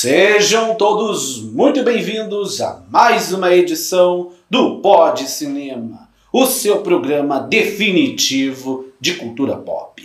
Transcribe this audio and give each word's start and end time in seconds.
Sejam 0.00 0.76
todos 0.76 1.42
muito 1.42 1.82
bem-vindos 1.82 2.60
a 2.60 2.80
mais 2.88 3.32
uma 3.32 3.52
edição 3.52 4.30
do 4.48 4.78
Pod 4.78 5.28
Cinema, 5.28 6.08
o 6.32 6.46
seu 6.46 6.82
programa 6.82 7.40
definitivo 7.40 8.86
de 9.00 9.14
cultura 9.14 9.56
pop. 9.56 10.00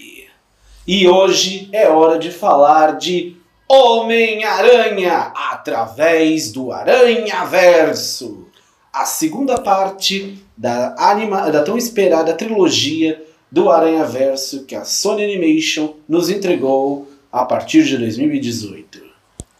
E 0.87 1.07
hoje 1.07 1.69
é 1.71 1.87
hora 1.89 2.17
de 2.17 2.31
falar 2.31 2.97
de 2.97 3.35
Homem-Aranha 3.69 5.31
através 5.51 6.51
do 6.51 6.71
Aranha 6.71 7.46
Verso, 7.46 8.47
a 8.91 9.05
segunda 9.05 9.62
parte 9.62 10.44
da, 10.57 10.96
anima 10.97 11.51
da 11.51 11.62
tão 11.62 11.78
esperada 11.78 12.33
trilogia 12.33 13.23
do 13.51 13.69
Aranha 13.69 14.05
Verso 14.05 14.65
que 14.65 14.73
a 14.73 14.85
Sony 14.85 15.23
Animation 15.23 15.94
nos 16.09 16.31
entregou 16.31 17.07
a 17.31 17.45
partir 17.45 17.84
de 17.84 17.95
2018. 17.95 19.02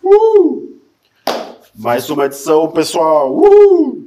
Uh! 0.04 0.80
Mais 1.74 2.10
uma 2.10 2.26
edição, 2.26 2.70
pessoal! 2.72 3.34
Uh! 3.34 4.04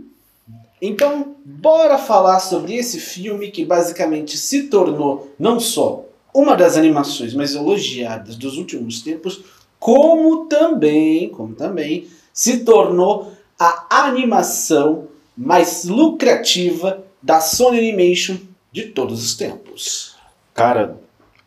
Então, 0.80 1.34
bora 1.42 1.96
falar 1.96 2.38
sobre 2.41 2.74
esse 2.74 3.00
filme 3.00 3.50
que 3.50 3.64
basicamente 3.64 4.37
se 4.37 4.64
tornou 4.64 5.32
não 5.38 5.59
só 5.59 6.04
uma 6.34 6.54
das 6.54 6.77
animações 6.77 7.32
mais 7.32 7.54
elogiadas 7.54 8.37
dos 8.37 8.59
últimos 8.59 9.01
tempos, 9.01 9.42
como 9.80 10.45
também, 10.46 11.30
como 11.30 11.54
também 11.54 12.06
se 12.30 12.59
tornou 12.59 13.32
a 13.59 13.87
animação 14.04 15.09
mais 15.34 15.87
lucrativa 15.87 17.02
da 17.23 17.40
Sony 17.40 17.78
Animation 17.78 18.37
de 18.70 18.84
todos 18.88 19.24
os 19.24 19.34
tempos. 19.34 20.15
Cara, 20.52 21.01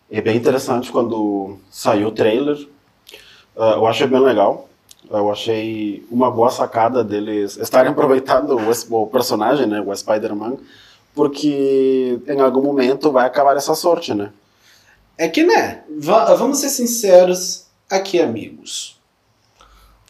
é 0.10 0.20
bem 0.22 0.36
interessante 0.36 0.92
quando 0.92 1.58
saiu 1.70 2.08
o 2.08 2.12
trailer. 2.12 2.68
Uh, 3.60 3.76
eu 3.76 3.86
achei 3.86 4.08
bem 4.08 4.22
legal. 4.22 4.70
Eu 5.12 5.30
achei 5.30 6.08
uma 6.10 6.32
boa 6.32 6.50
sacada 6.50 7.04
deles 7.04 7.58
estarem 7.58 7.92
aproveitando 7.92 8.58
o, 8.58 9.02
o 9.02 9.08
personagem, 9.08 9.68
né, 9.68 9.82
o 9.82 9.94
Spider-Man, 9.94 10.56
porque 11.14 12.18
em 12.26 12.40
algum 12.40 12.62
momento 12.62 13.12
vai 13.12 13.28
acabar 13.28 13.58
essa 13.58 13.76
sorte, 13.76 14.14
né? 14.14 14.32
É 15.18 15.28
que, 15.28 15.44
né? 15.44 15.84
vamos 15.90 16.60
ser 16.60 16.70
sinceros 16.70 17.66
aqui, 17.90 18.22
amigos. 18.22 18.98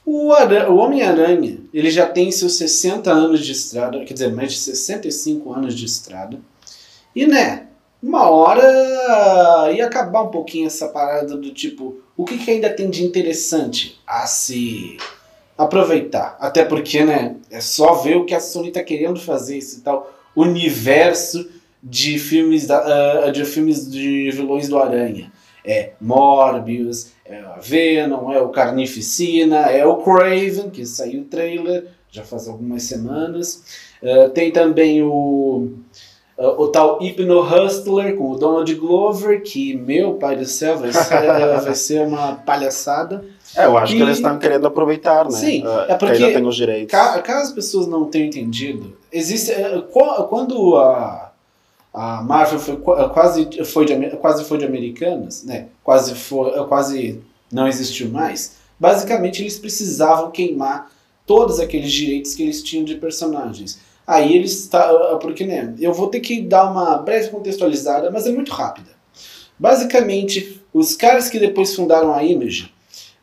O, 0.06 0.32
o 0.32 0.76
Homem-Aranha, 0.76 1.58
ele 1.74 1.90
já 1.90 2.06
tem 2.06 2.32
seus 2.32 2.58
60 2.58 3.12
anos 3.12 3.44
de 3.44 3.52
estrada, 3.52 4.06
quer 4.06 4.14
dizer, 4.14 4.32
mais 4.32 4.52
de 4.52 4.60
65 4.60 5.52
anos 5.52 5.74
de 5.74 5.86
estrada. 5.86 6.40
E, 7.16 7.26
né, 7.26 7.68
uma 8.02 8.30
hora 8.30 9.72
ia 9.72 9.86
acabar 9.86 10.22
um 10.22 10.30
pouquinho 10.30 10.68
essa 10.68 10.88
parada 10.88 11.36
do 11.36 11.52
tipo, 11.52 11.98
o 12.20 12.26
que, 12.26 12.38
que 12.38 12.52
ainda 12.52 12.70
tem 12.70 12.90
de 12.90 13.02
interessante 13.02 13.98
a 14.06 14.28
se 14.28 14.98
aproveitar? 15.58 16.36
Até 16.42 16.66
porque, 16.66 17.02
né, 17.06 17.38
é 17.50 17.62
só 17.62 17.94
ver 17.94 18.18
o 18.18 18.26
que 18.26 18.36
a 18.36 18.42
Sony 18.42 18.72
tá 18.72 18.84
querendo 18.84 19.18
fazer, 19.22 19.58
esse 19.58 19.80
tal 19.80 20.12
universo 20.36 21.50
de 21.82 22.20
filmes, 22.20 22.68
da, 22.68 23.26
uh, 23.26 23.32
de 23.32 23.46
filmes 23.46 23.90
de 23.90 24.32
vilões 24.32 24.68
do 24.68 24.78
Aranha. 24.78 25.32
É 25.64 25.94
Morbius, 26.02 27.14
é 27.24 27.40
a 27.40 27.58
Venom, 27.62 28.34
é 28.34 28.42
o 28.42 28.50
Carnificina, 28.50 29.68
é 29.72 29.86
o 29.86 30.04
Craven, 30.04 30.70
que 30.70 30.86
saiu 30.86 31.22
o 31.22 31.26
trailer 31.26 31.88
já 32.12 32.24
faz 32.24 32.50
algumas 32.50 32.84
semanas. 32.84 33.64
Uh, 34.04 34.30
tem 34.32 34.52
também 34.52 35.02
o 35.02 35.72
o 36.40 36.68
tal 36.68 37.00
Hypno 37.02 37.42
Hustler 37.42 38.16
com 38.16 38.32
o 38.32 38.38
Donald 38.38 38.74
Glover, 38.76 39.44
que, 39.44 39.76
meu 39.76 40.14
pai 40.14 40.38
do 40.38 40.46
céu, 40.46 40.78
vai 40.78 40.94
ser, 40.94 41.28
vai 41.62 41.76
ser 41.76 42.08
uma 42.08 42.36
palhaçada. 42.36 43.26
É, 43.58 43.66
eu 43.66 43.78
acho 43.78 43.94
e... 43.94 43.98
que 43.98 44.02
eles 44.02 44.18
estão 44.18 44.40
querendo 44.40 44.66
aproveitar, 44.66 45.26
né? 45.26 45.32
Sim, 45.32 45.66
uh, 45.66 45.82
é 45.90 45.96
porque 45.96 46.14
ainda 46.14 46.40
tem 46.40 46.48
os 46.48 46.56
direitos. 46.56 46.92
Ca 46.92 47.22
caso 47.22 47.50
as 47.50 47.52
pessoas 47.52 47.88
não 47.88 48.06
tenham 48.06 48.28
entendido, 48.28 48.96
existe 49.12 49.52
uh, 49.52 49.82
quando 50.30 50.78
a, 50.78 51.34
a 51.94 52.22
Marvel 52.22 52.60
foi, 52.60 52.78
quase, 52.78 53.66
foi 53.66 53.86
de, 53.86 54.10
quase 54.18 54.46
foi 54.46 54.58
de 54.58 54.66
americanas, 54.66 55.44
né? 55.44 55.68
Quase, 55.84 56.16
foi, 56.16 56.52
quase 56.68 57.22
não 57.52 57.68
existiu 57.68 58.10
mais. 58.10 58.56
Basicamente, 58.80 59.42
eles 59.42 59.60
precisavam 59.60 60.32
queimar 60.32 60.90
todos 61.26 61.60
aqueles 61.60 61.92
direitos 61.92 62.34
que 62.34 62.44
eles 62.44 62.64
tinham 62.64 62.86
de 62.86 62.96
personagens. 62.96 63.89
Aí 64.10 64.36
eles 64.36 64.66
tá, 64.66 65.20
porque 65.22 65.46
né, 65.46 65.72
eu 65.80 65.94
vou 65.94 66.08
ter 66.08 66.20
que 66.20 66.42
dar 66.42 66.72
uma 66.72 66.98
breve 66.98 67.30
contextualizada, 67.30 68.10
mas 68.10 68.26
é 68.26 68.32
muito 68.32 68.52
rápida. 68.52 68.90
Basicamente, 69.60 70.60
os 70.74 70.96
caras 70.96 71.30
que 71.30 71.38
depois 71.38 71.76
fundaram 71.76 72.12
a 72.12 72.24
Image, 72.24 72.74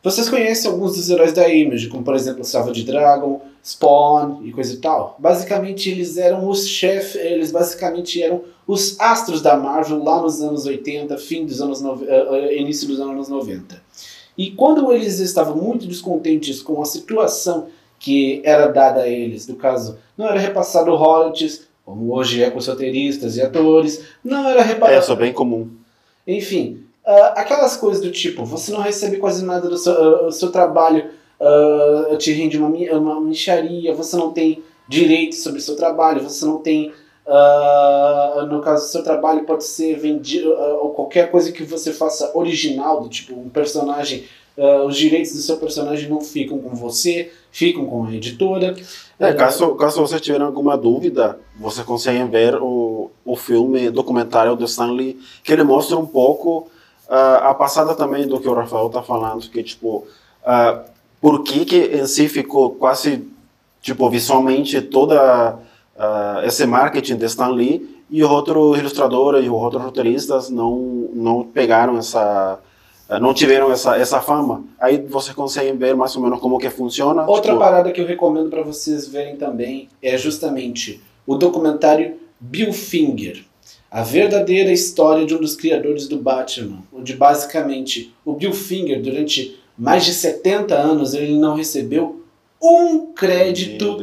vocês 0.01 0.29
conhecem 0.29 0.71
alguns 0.71 0.95
dos 0.95 1.09
heróis 1.09 1.33
da 1.33 1.49
Image, 1.49 1.89
como 1.89 2.03
por 2.03 2.15
exemplo 2.15 2.45
Savage 2.45 2.85
Dragon, 2.85 3.41
Spawn 3.61 4.45
e 4.45 4.53
coisa 4.53 4.75
e 4.75 4.77
tal. 4.77 5.17
Basicamente, 5.19 5.89
eles 5.89 6.15
eram 6.15 6.47
os 6.47 6.65
chefes, 6.65 7.15
eles 7.15 7.51
basicamente 7.51 8.23
eram 8.23 8.43
os 8.65 8.97
astros 8.97 9.41
da 9.41 9.57
Marvel 9.57 10.01
lá 10.01 10.21
nos 10.21 10.41
anos 10.41 10.65
80, 10.65 11.17
fim 11.17 11.45
dos 11.45 11.59
anos 11.59 11.81
no, 11.81 11.95
uh, 11.95 12.53
início 12.53 12.87
dos 12.87 13.01
anos 13.01 13.27
90. 13.27 13.83
E 14.37 14.51
quando 14.51 14.89
eles 14.93 15.19
estavam 15.19 15.57
muito 15.57 15.85
descontentes 15.85 16.61
com 16.61 16.81
a 16.81 16.85
situação 16.85 17.67
que 17.99 18.41
era 18.43 18.67
dada 18.67 19.01
a 19.01 19.07
eles, 19.07 19.47
no 19.47 19.55
caso, 19.55 19.97
não 20.17 20.27
era 20.27 20.39
repassado 20.39 20.95
royalties, 20.95 21.67
como 21.85 22.13
hoje 22.13 22.43
é 22.43 22.51
com 22.51 22.59
os 22.59 22.67
roteiristas 22.67 23.37
e 23.37 23.41
atores, 23.41 24.03
não 24.23 24.47
era 24.49 24.61
repassado... 24.61 24.97
É, 24.97 24.99
isso 24.99 25.11
é 25.11 25.15
bem 25.15 25.33
comum. 25.33 25.69
Enfim, 26.27 26.83
uh, 27.05 27.31
aquelas 27.35 27.77
coisas 27.77 28.01
do 28.01 28.11
tipo, 28.11 28.43
você 28.43 28.71
não 28.71 28.81
recebe 28.81 29.17
quase 29.17 29.45
nada 29.45 29.69
do 29.69 29.77
seu, 29.77 30.27
uh, 30.27 30.31
seu 30.31 30.51
trabalho, 30.51 31.09
uh, 31.39 32.17
te 32.17 32.31
rende 32.33 32.57
uma, 32.57 32.69
uma 32.69 33.21
micharia, 33.21 33.93
você 33.93 34.17
não 34.17 34.31
tem 34.31 34.61
direitos 34.87 35.41
sobre 35.41 35.59
o 35.59 35.61
seu 35.61 35.75
trabalho, 35.75 36.21
você 36.21 36.45
não 36.45 36.59
tem... 36.59 36.93
no 38.49 38.61
caso, 38.61 38.89
seu 38.89 39.03
trabalho 39.03 39.43
pode 39.43 39.65
ser 39.65 39.97
vendido, 39.97 40.49
ou 40.81 40.91
qualquer 40.91 41.29
coisa 41.29 41.51
que 41.51 41.63
você 41.63 41.91
faça 41.91 42.31
original, 42.33 43.01
do 43.01 43.09
tipo 43.09 43.33
um 43.33 43.49
personagem 43.49 44.25
uh, 44.57 44.85
os 44.85 44.97
direitos 44.97 45.33
do 45.33 45.39
seu 45.39 45.57
personagem 45.57 46.09
não 46.09 46.19
ficam 46.19 46.57
com 46.59 46.75
você, 46.75 47.31
ficam 47.51 47.85
com 47.85 48.05
a 48.05 48.13
editora. 48.13 48.75
É, 49.19 49.33
caso, 49.33 49.75
caso 49.75 50.01
você 50.01 50.19
tiver 50.19 50.41
alguma 50.41 50.77
dúvida, 50.77 51.39
você 51.59 51.83
consegue 51.83 52.23
ver 52.29 52.55
o, 52.55 53.11
o 53.23 53.35
filme 53.35 53.89
documentário 53.89 54.55
do 54.55 54.65
Stanley, 54.65 55.19
que 55.43 55.53
ele 55.53 55.63
mostra 55.63 55.97
um 55.97 56.05
pouco 56.05 56.67
uh, 57.07 57.43
a 57.43 57.53
passada 57.53 57.95
também 57.95 58.27
do 58.27 58.39
que 58.39 58.47
o 58.47 58.53
Rafael 58.53 58.87
está 58.87 59.01
falando, 59.01 59.47
que 59.49 59.63
tipo, 59.63 60.05
uh, 60.43 60.89
por 61.21 61.43
que 61.43 61.65
que 61.65 61.77
em 61.77 62.05
si 62.05 62.27
ficou 62.27 62.71
quase, 62.71 63.27
tipo, 63.81 64.09
visualmente 64.09 64.81
toda 64.81 65.55
uh, 65.95 66.45
esse 66.45 66.65
marketing 66.65 67.17
de 67.17 67.25
Stan 67.25 67.49
Lee 67.49 67.97
e 68.09 68.23
o 68.23 68.29
outro 68.29 68.75
ilustrador 68.75 69.41
e 69.43 69.49
o 69.49 69.55
outro 69.55 69.79
roteiristas 69.79 70.49
não, 70.49 71.09
não 71.13 71.43
pegaram 71.43 71.97
essa 71.97 72.59
não 73.21 73.33
tiveram 73.33 73.71
essa, 73.71 73.95
essa 73.95 74.21
fama, 74.21 74.63
aí 74.79 74.97
você 74.97 75.33
consegue 75.33 75.71
ver 75.77 75.95
mais 75.95 76.15
ou 76.15 76.21
menos 76.21 76.39
como 76.39 76.57
que 76.57 76.69
funciona. 76.69 77.25
Outra 77.25 77.51
tipo... 77.51 77.59
parada 77.59 77.91
que 77.91 78.01
eu 78.01 78.05
recomendo 78.05 78.49
para 78.49 78.61
vocês 78.61 79.07
verem 79.07 79.37
também 79.37 79.87
é 80.01 80.17
justamente 80.17 81.01
o 81.25 81.35
documentário 81.35 82.17
Bill 82.39 82.73
Finger, 82.73 83.43
a 83.89 84.03
verdadeira 84.03 84.71
história 84.71 85.25
de 85.25 85.33
um 85.33 85.39
dos 85.39 85.55
criadores 85.55 86.07
do 86.07 86.17
Batman, 86.17 86.83
onde 86.93 87.13
basicamente 87.13 88.13
o 88.25 88.33
Bill 88.33 88.53
Finger, 88.53 89.01
durante 89.01 89.57
mais 89.77 90.03
de 90.05 90.13
70 90.13 90.75
anos, 90.75 91.13
ele 91.13 91.37
não 91.37 91.55
recebeu 91.55 92.23
um 92.61 93.13
crédito, 93.13 93.97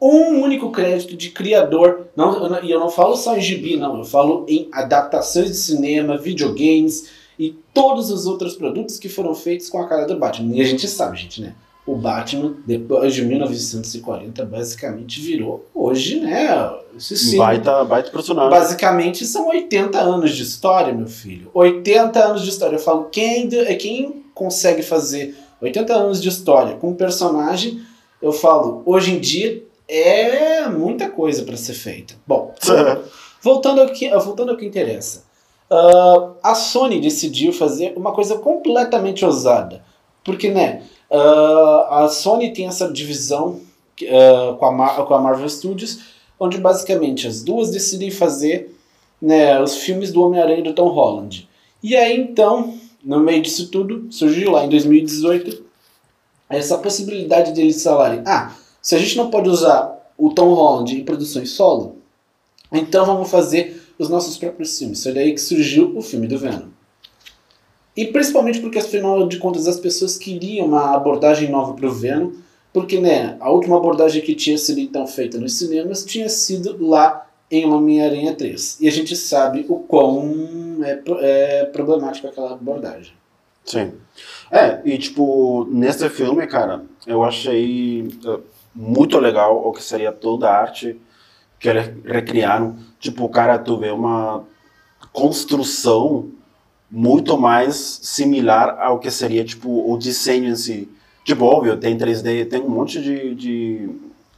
um 0.00 0.40
único 0.40 0.70
crédito 0.70 1.16
de 1.16 1.30
criador. 1.30 2.06
Não, 2.14 2.62
e 2.62 2.70
eu 2.70 2.78
não 2.78 2.88
falo 2.88 3.16
só 3.16 3.36
em 3.36 3.40
gibi, 3.40 3.76
não, 3.76 3.98
eu 3.98 4.04
falo 4.04 4.46
em 4.48 4.68
adaptações 4.72 5.48
de 5.48 5.56
cinema, 5.56 6.16
videogames, 6.16 7.10
e 7.38 7.58
todos 7.74 8.10
os 8.10 8.26
outros 8.26 8.54
produtos 8.54 8.98
que 8.98 9.08
foram 9.08 9.34
feitos 9.34 9.68
com 9.68 9.80
a 9.80 9.88
cara 9.88 10.06
do 10.06 10.18
Batman. 10.18 10.54
E 10.56 10.60
a 10.60 10.64
gente 10.64 10.88
sabe, 10.88 11.18
gente, 11.18 11.40
né? 11.40 11.54
O 11.86 11.94
Batman, 11.94 12.54
depois 12.66 13.14
de 13.14 13.24
1940, 13.24 14.44
basicamente 14.44 15.20
virou 15.20 15.64
hoje, 15.72 16.18
né? 16.18 16.68
Esse 16.96 17.16
sim, 17.16 17.36
baita, 17.36 17.84
baita 17.84 18.10
personagem. 18.10 18.50
Basicamente 18.50 19.24
são 19.24 19.48
80 19.48 20.00
anos 20.00 20.34
de 20.34 20.42
história, 20.42 20.92
meu 20.92 21.06
filho. 21.06 21.48
80 21.54 22.24
anos 22.24 22.42
de 22.42 22.48
história. 22.48 22.74
Eu 22.74 22.80
falo, 22.80 23.04
quem, 23.04 23.48
quem 23.78 24.24
consegue 24.34 24.82
fazer 24.82 25.36
80 25.60 25.94
anos 25.94 26.20
de 26.20 26.28
história 26.28 26.76
com 26.76 26.90
um 26.90 26.94
personagem, 26.94 27.80
eu 28.20 28.32
falo, 28.32 28.82
hoje 28.84 29.12
em 29.12 29.20
dia 29.20 29.62
é 29.88 30.68
muita 30.68 31.08
coisa 31.08 31.44
para 31.44 31.56
ser 31.56 31.74
feita. 31.74 32.14
Bom, 32.26 32.54
voltando 33.40 33.80
ao 33.80 33.88
que, 33.88 34.10
voltando 34.18 34.50
ao 34.50 34.56
que 34.56 34.66
interessa. 34.66 35.24
Uh, 35.70 36.36
a 36.42 36.54
Sony 36.54 37.00
decidiu 37.00 37.52
fazer 37.52 37.94
uma 37.96 38.12
coisa 38.12 38.38
completamente 38.38 39.24
ousada. 39.24 39.84
Porque, 40.24 40.50
né, 40.50 40.82
uh, 41.10 41.92
a 41.92 42.08
Sony 42.08 42.52
tem 42.52 42.66
essa 42.66 42.92
divisão 42.92 43.60
uh, 44.02 44.56
com, 44.56 44.66
a 44.66 44.72
Mar 44.72 45.04
com 45.04 45.14
a 45.14 45.20
Marvel 45.20 45.48
Studios, 45.48 46.00
onde 46.38 46.58
basicamente 46.58 47.26
as 47.26 47.42
duas 47.42 47.70
decidem 47.70 48.10
fazer 48.10 48.76
né, 49.20 49.60
os 49.60 49.76
filmes 49.78 50.12
do 50.12 50.22
Homem-Aranha 50.22 50.62
do 50.62 50.74
Tom 50.74 50.88
Holland. 50.88 51.48
E 51.82 51.96
aí 51.96 52.18
então, 52.18 52.78
no 53.04 53.20
meio 53.20 53.42
disso 53.42 53.70
tudo, 53.70 54.06
surgiu 54.10 54.52
lá 54.52 54.64
em 54.64 54.68
2018 54.68 55.64
essa 56.48 56.78
possibilidade 56.78 57.52
deles 57.52 57.82
falarem, 57.82 58.22
ah, 58.24 58.52
se 58.80 58.94
a 58.94 58.98
gente 58.98 59.16
não 59.16 59.30
pode 59.30 59.48
usar 59.48 60.12
o 60.16 60.30
Tom 60.30 60.54
Holland 60.54 60.94
em 60.94 61.04
produções 61.04 61.50
solo, 61.50 61.96
então 62.72 63.04
vamos 63.04 63.30
fazer 63.30 63.75
os 63.98 64.08
nossos 64.08 64.36
próprios 64.36 64.78
filmes. 64.78 65.02
Foi 65.02 65.12
daí 65.12 65.32
que 65.32 65.40
surgiu 65.40 65.96
o 65.96 66.02
filme 66.02 66.26
do 66.26 66.38
Venom. 66.38 66.68
E 67.96 68.04
principalmente 68.06 68.60
porque, 68.60 68.78
afinal 68.78 69.26
de 69.26 69.38
contas, 69.38 69.66
as 69.66 69.80
pessoas 69.80 70.18
queriam 70.18 70.66
uma 70.66 70.94
abordagem 70.94 71.50
nova 71.50 71.72
para 71.72 71.86
o 71.86 71.92
Venom, 71.92 72.32
porque 72.72 73.00
né, 73.00 73.36
a 73.40 73.50
última 73.50 73.78
abordagem 73.78 74.20
que 74.20 74.34
tinha 74.34 74.58
sido 74.58 74.80
então 74.80 75.06
feita 75.06 75.38
nos 75.38 75.54
cinemas 75.54 76.04
tinha 76.04 76.28
sido 76.28 76.76
lá 76.86 77.26
em 77.50 77.64
Homem-Aranha 77.64 78.34
3. 78.34 78.78
E 78.80 78.88
a 78.88 78.92
gente 78.92 79.16
sabe 79.16 79.64
o 79.68 79.76
quão 79.76 80.80
é, 80.82 81.00
é 81.20 81.64
problemática 81.64 82.28
aquela 82.28 82.52
abordagem. 82.52 83.14
Sim. 83.64 83.92
É, 84.50 84.80
e 84.84 84.98
tipo, 84.98 85.66
nesse 85.70 86.08
filme, 86.08 86.46
cara, 86.46 86.84
eu 87.06 87.24
achei 87.24 88.02
uh, 88.24 88.42
muito 88.74 89.18
legal 89.18 89.66
o 89.66 89.72
que 89.72 89.82
seria 89.82 90.12
toda 90.12 90.48
a 90.48 90.60
arte 90.60 91.00
que 91.58 91.68
eles 91.68 91.90
recriaram. 92.04 92.76
Tipo, 92.98 93.28
cara, 93.28 93.58
tu 93.58 93.76
vê 93.76 93.90
uma 93.90 94.44
construção 95.12 96.30
muito 96.90 97.36
mais 97.36 98.00
similar 98.02 98.78
ao 98.80 98.98
que 98.98 99.10
seria, 99.10 99.44
tipo, 99.44 99.92
o 99.92 99.96
desenho 99.96 100.50
em 100.50 100.56
si. 100.56 100.88
Tipo, 101.24 101.44
óbvio, 101.44 101.76
tem 101.76 101.96
3D, 101.96 102.48
tem 102.48 102.60
um 102.62 102.68
monte 102.68 103.02
de... 103.02 103.34
de 103.34 103.90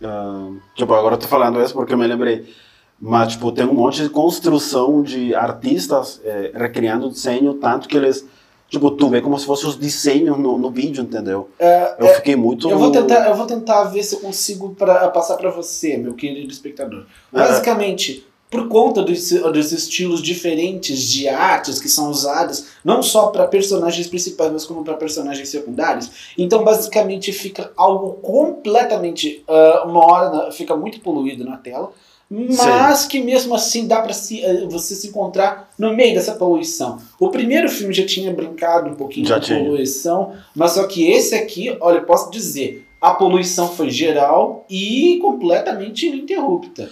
uh, 0.03 0.57
tipo, 0.75 0.93
agora 0.95 1.15
eu 1.15 1.19
tô 1.19 1.27
falando 1.27 1.63
isso 1.63 1.75
porque 1.75 1.93
eu 1.93 1.99
me 1.99 2.07
lembrei. 2.07 2.53
Mas, 3.01 3.33
tipo, 3.33 3.53
tem 3.53 3.65
um 3.65 3.75
monte 3.75 4.03
de 4.03 4.09
construção 4.09 5.03
de 5.03 5.35
artistas 5.35 6.21
é, 6.25 6.51
recriando 6.55 7.07
o 7.07 7.11
desenho, 7.11 7.55
tanto 7.55 7.87
que 7.87 7.97
eles 7.97 8.27
Tipo, 8.69 8.91
tu 8.91 9.09
vê 9.09 9.23
como 9.23 9.39
se 9.39 9.47
fossem 9.47 9.67
os 9.67 9.77
desenhos 9.77 10.39
no, 10.39 10.59
no 10.59 10.71
vídeo, 10.71 11.03
entendeu? 11.03 11.49
É, 11.59 11.97
eu 11.99 12.07
é, 12.07 12.15
fiquei 12.17 12.37
muito. 12.37 12.69
Eu 12.69 12.79
vou, 12.79 12.93
tentar, 12.93 13.27
eu 13.27 13.35
vou 13.35 13.47
tentar 13.47 13.85
ver 13.85 14.03
se 14.03 14.17
eu 14.17 14.21
consigo 14.21 14.75
pra, 14.75 15.09
passar 15.09 15.39
para 15.39 15.51
você, 15.51 15.97
meu 15.97 16.13
querido 16.13 16.53
espectador. 16.53 17.07
Basicamente, 17.33 18.28
por 18.51 18.69
conta 18.69 19.03
dos, 19.03 19.31
dos 19.31 19.73
estilos 19.73 20.23
diferentes 20.23 21.03
de 21.03 21.29
artes 21.29 21.81
que 21.81 21.89
são 21.89 22.11
usadas, 22.11 22.67
não 22.85 23.03
só 23.03 23.29
para 23.29 23.47
personagens 23.47 24.07
principais, 24.07 24.53
mas 24.53 24.65
como 24.65 24.83
para 24.83 24.95
personagens 24.95 25.49
secundários, 25.49 26.11
então 26.37 26.65
basicamente 26.65 27.33
fica 27.33 27.71
algo 27.77 28.15
completamente. 28.15 29.45
Uh, 29.49 29.89
uma 29.89 30.05
hora 30.05 30.51
fica 30.53 30.77
muito 30.77 31.01
poluído 31.01 31.45
na 31.45 31.57
tela 31.57 31.93
mas 32.31 32.99
Sim. 33.01 33.09
que 33.09 33.21
mesmo 33.21 33.55
assim 33.55 33.87
dá 33.87 34.03
para 34.03 34.13
se, 34.13 34.45
eh, 34.45 34.67
você 34.67 34.95
se 34.95 35.09
encontrar 35.09 35.71
no 35.79 35.97
meio 35.97 36.15
dessa 36.15 36.35
poluição. 36.35 36.99
O 37.19 37.31
primeiro 37.31 37.71
filme 37.71 37.95
já 37.95 38.05
tinha 38.05 38.31
brincado 38.31 38.91
um 38.91 38.95
pouquinho 38.95 39.27
já 39.27 39.37
com 39.37 39.47
tinha. 39.47 39.65
poluição, 39.65 40.35
mas 40.55 40.73
só 40.73 40.87
que 40.87 41.11
esse 41.11 41.35
aqui, 41.35 41.75
olha, 41.81 42.03
posso 42.03 42.31
dizer, 42.31 42.87
a 43.01 43.15
poluição 43.15 43.69
foi 43.69 43.91
geral 43.91 44.67
e 44.69 45.19
completamente 45.23 46.07
ininterrupta. 46.07 46.91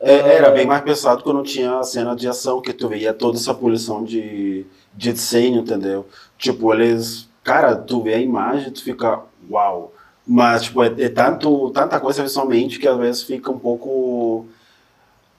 É, 0.00 0.36
era 0.36 0.50
bem 0.50 0.66
mais 0.66 0.82
pesado 0.82 1.22
quando 1.22 1.42
tinha 1.42 1.78
a 1.78 1.82
cena 1.82 2.16
de 2.16 2.26
ação, 2.26 2.60
que 2.60 2.72
tu 2.72 2.88
via 2.88 3.12
toda 3.12 3.36
essa 3.36 3.52
poluição 3.52 4.02
de, 4.02 4.64
de 4.94 5.12
desenho, 5.12 5.60
entendeu? 5.60 6.06
Tipo, 6.38 6.72
eles. 6.72 7.28
Cara, 7.44 7.76
tu 7.76 8.02
vê 8.02 8.14
a 8.14 8.20
imagem, 8.20 8.70
tu 8.70 8.82
fica. 8.82 9.20
Uau! 9.50 9.92
Mas, 10.26 10.64
tipo, 10.64 10.82
é, 10.82 10.94
é 10.98 11.08
tanto, 11.08 11.70
tanta 11.70 12.00
coisa 12.00 12.22
visualmente 12.22 12.78
que 12.78 12.88
às 12.88 12.96
vezes 12.96 13.22
fica 13.22 13.50
um 13.50 13.58
pouco 13.58 14.46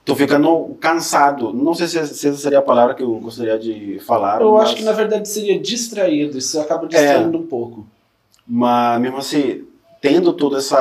Tô 0.04 0.16
ficando 0.16 0.76
cansado. 0.80 1.52
Não 1.52 1.74
sei 1.74 1.86
se, 1.86 2.06
se 2.08 2.28
essa 2.28 2.36
seria 2.36 2.58
a 2.58 2.62
palavra 2.62 2.94
que 2.94 3.02
eu 3.02 3.14
gostaria 3.20 3.56
de 3.56 4.00
falar. 4.00 4.40
Eu 4.40 4.54
mas... 4.54 4.64
acho 4.64 4.76
que 4.76 4.82
na 4.82 4.92
verdade 4.92 5.28
seria 5.28 5.58
distraído. 5.58 6.36
Isso 6.36 6.60
acaba 6.60 6.88
distraindo 6.88 7.36
é, 7.36 7.40
um 7.40 7.46
pouco. 7.46 7.86
Mas 8.46 9.00
mesmo 9.00 9.18
assim, 9.18 9.64
tendo 10.00 10.32
todo 10.32 10.58
esse 10.58 10.74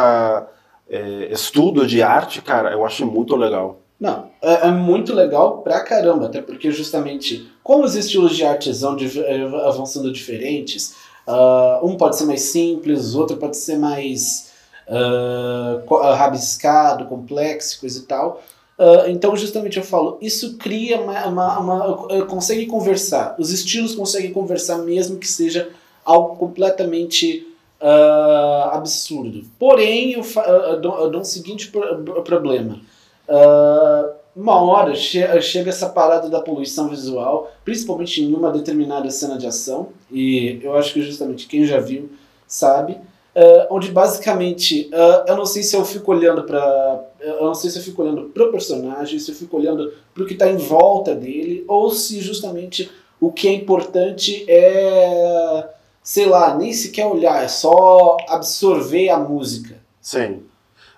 é, 0.92 1.32
estudo 1.32 1.88
de 1.88 2.04
arte, 2.04 2.42
cara, 2.42 2.72
eu 2.74 2.86
acho 2.86 3.06
muito 3.06 3.36
legal. 3.38 3.80
Não, 3.98 4.30
é, 4.42 4.68
é, 4.68 4.72
muito 4.72 5.14
legal 5.14 5.60
pra 5.60 5.80
caramba, 5.82 6.26
até 6.26 6.42
porque 6.42 6.70
justamente 6.72 7.50
como 7.64 7.86
os 7.86 7.96
estilos 7.96 8.36
de 8.36 8.44
arte 8.44 8.72
vão, 8.74 8.98
é, 8.98 9.86
sendo 9.86 10.12
diferentes, 10.12 10.96
uh, 11.28 11.86
um 11.86 11.96
pode 11.96 12.18
ser 12.18 12.26
mais 12.26 12.42
simples, 12.42 13.16
outro 13.16 13.38
pode 13.38 13.56
ser 13.58 13.78
mais 13.78 14.52
uh, 14.88 15.96
rabiscado, 16.16 17.06
complexo, 17.06 17.80
coisa 17.80 18.00
e 18.00 18.02
tal. 18.02 18.42
Uh, 18.78 19.10
então, 19.10 19.36
justamente 19.36 19.78
eu 19.78 19.84
falo, 19.84 20.18
isso 20.20 20.58
cria 20.58 21.00
uma, 21.00 21.28
uma, 21.28 21.60
uma, 21.60 22.26
consegue 22.26 22.66
conversar. 22.66 23.36
Os 23.38 23.52
estilos 23.52 23.94
conseguem 23.94 24.34
conversar, 24.34 24.80
mesmo 24.80 25.18
que 25.18 25.28
seja 25.28 25.70
algo 26.04 26.36
completamente 26.36 27.51
uh, 27.82 28.70
absurdo. 28.72 29.44
Porém, 29.58 30.14
eu, 30.14 30.24
eu, 30.24 30.80
dou, 30.80 31.00
eu, 31.00 31.10
dou, 31.10 31.22
um 31.22 31.26
seguinte 31.26 31.70
pro, 31.70 32.22
problema. 32.24 32.80
Uh, 33.28 34.22
uma 34.36 34.62
hora 34.62 34.96
che 34.96 35.42
chega 35.42 35.70
essa 35.70 35.90
parada 35.90 36.30
da 36.30 36.40
poluição 36.40 36.88
visual, 36.88 37.52
principalmente 37.66 38.22
em 38.22 38.34
uma 38.34 38.52
determinada 38.52 39.10
cena 39.10 39.38
de 39.38 39.46
ação, 39.46 39.90
e 40.10 40.60
eu 40.64 40.76
acho 40.76 40.94
que 40.94 41.02
justamente 41.02 41.48
quem 41.48 41.66
já 41.66 41.80
viu 41.80 42.10
sabe 42.48 42.98
Uh, 43.34 43.64
onde 43.70 43.90
basicamente 43.90 44.90
uh, 44.92 45.24
eu 45.26 45.38
não 45.38 45.46
sei 45.46 45.64
se 45.64 45.74
eu 45.74 45.86
fico 45.86 46.12
olhando 46.12 46.44
para 46.44 47.02
eu 47.22 47.46
não 47.46 47.56
sei 47.56 47.70
se 47.70 47.80
eu 47.80 47.82
fico 47.82 48.02
olhando 48.02 48.24
para 48.24 48.44
o 48.44 48.52
personagem, 48.52 49.18
se 49.20 49.32
eu 49.32 49.36
fico 49.36 49.56
olhando 49.56 49.90
para 50.14 50.24
o 50.24 50.26
que 50.26 50.34
está 50.34 50.52
em 50.52 50.58
volta 50.58 51.16
dele, 51.16 51.64
ou 51.66 51.92
se 51.92 52.20
justamente 52.20 52.92
o 53.22 53.32
que 53.32 53.48
é 53.48 53.54
importante 53.54 54.44
é 54.50 55.66
sei 56.04 56.26
lá, 56.26 56.56
nem 56.56 56.74
sequer 56.74 57.06
olhar, 57.06 57.44
é 57.44 57.48
só 57.48 58.18
absorver 58.28 59.10
a 59.10 59.18
música. 59.18 59.78
Sim. 60.02 60.44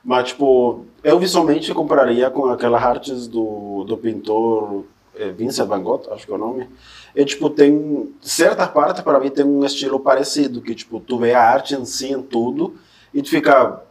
Mas, 0.04 0.30
tipo, 0.30 0.86
eu 1.04 1.20
visualmente 1.20 1.74
compraria 1.74 2.30
com 2.30 2.46
aquela 2.46 2.80
artes 2.80 3.28
do, 3.28 3.84
do 3.86 3.98
pintor 3.98 4.86
é, 5.16 5.30
Vincent 5.30 5.68
Van 5.68 5.82
Gogh, 5.82 6.02
acho 6.12 6.26
que 6.26 6.32
é 6.32 6.36
o 6.36 6.38
nome. 6.38 6.68
E, 7.16 7.24
tipo, 7.24 7.50
tem 7.50 8.14
certa 8.22 8.68
parte 8.68 9.02
para 9.04 9.20
mim 9.20 9.30
tem 9.30 9.46
um 9.46 9.64
estilo 9.64 10.00
parecido, 10.00 10.62
que, 10.62 10.74
tipo, 10.74 11.00
tu 11.00 11.18
vê 11.18 11.34
a 11.34 11.42
arte 11.42 11.76
em 11.76 11.86
si, 11.86 12.12
em 12.12 12.22
tudo, 12.22 12.76
e 13.14 13.22
tu 13.22 13.30
fica, 13.30 13.82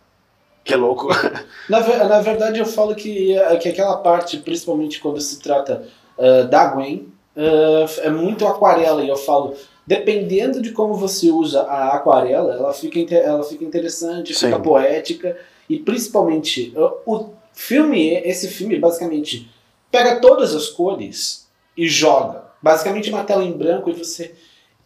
que 0.65 0.75
louco. 0.75 1.09
Na, 1.69 1.81
na 1.81 2.21
verdade, 2.21 2.59
eu 2.59 2.67
falo 2.67 2.95
que, 2.95 3.35
que 3.61 3.69
aquela 3.69 3.97
parte, 3.99 4.39
principalmente 4.39 5.01
quando 5.01 5.21
se 5.21 5.39
trata 5.41 5.87
uh, 6.19 6.49
da 6.49 6.67
Gwen, 6.67 7.13
uh, 7.37 8.01
é 8.01 8.11
muito 8.11 8.47
aquarela, 8.47 9.03
e 9.03 9.09
eu 9.09 9.17
falo, 9.17 9.55
dependendo 9.87 10.63
de 10.63 10.73
como 10.73 10.95
você 10.95 11.31
usa 11.31 11.63
a 11.63 11.97
aquarela, 11.97 12.55
ela 12.55 12.73
fica, 12.73 13.15
ela 13.15 13.43
fica 13.43 13.65
interessante, 13.65 14.35
Sim. 14.35 14.47
fica 14.47 14.61
poética, 14.61 15.37
e 15.69 15.79
principalmente, 15.79 16.73
o 17.07 17.31
filme, 17.53 18.15
esse 18.25 18.49
filme, 18.49 18.79
basicamente 18.79 19.51
pega 19.91 20.21
todas 20.21 20.55
as 20.55 20.69
cores 20.69 21.47
e 21.77 21.89
joga. 21.89 22.45
Basicamente 22.63 23.11
uma 23.11 23.25
tela 23.25 23.45
em 23.45 23.53
branco 23.53 23.91
e 23.91 23.93
você. 23.93 24.35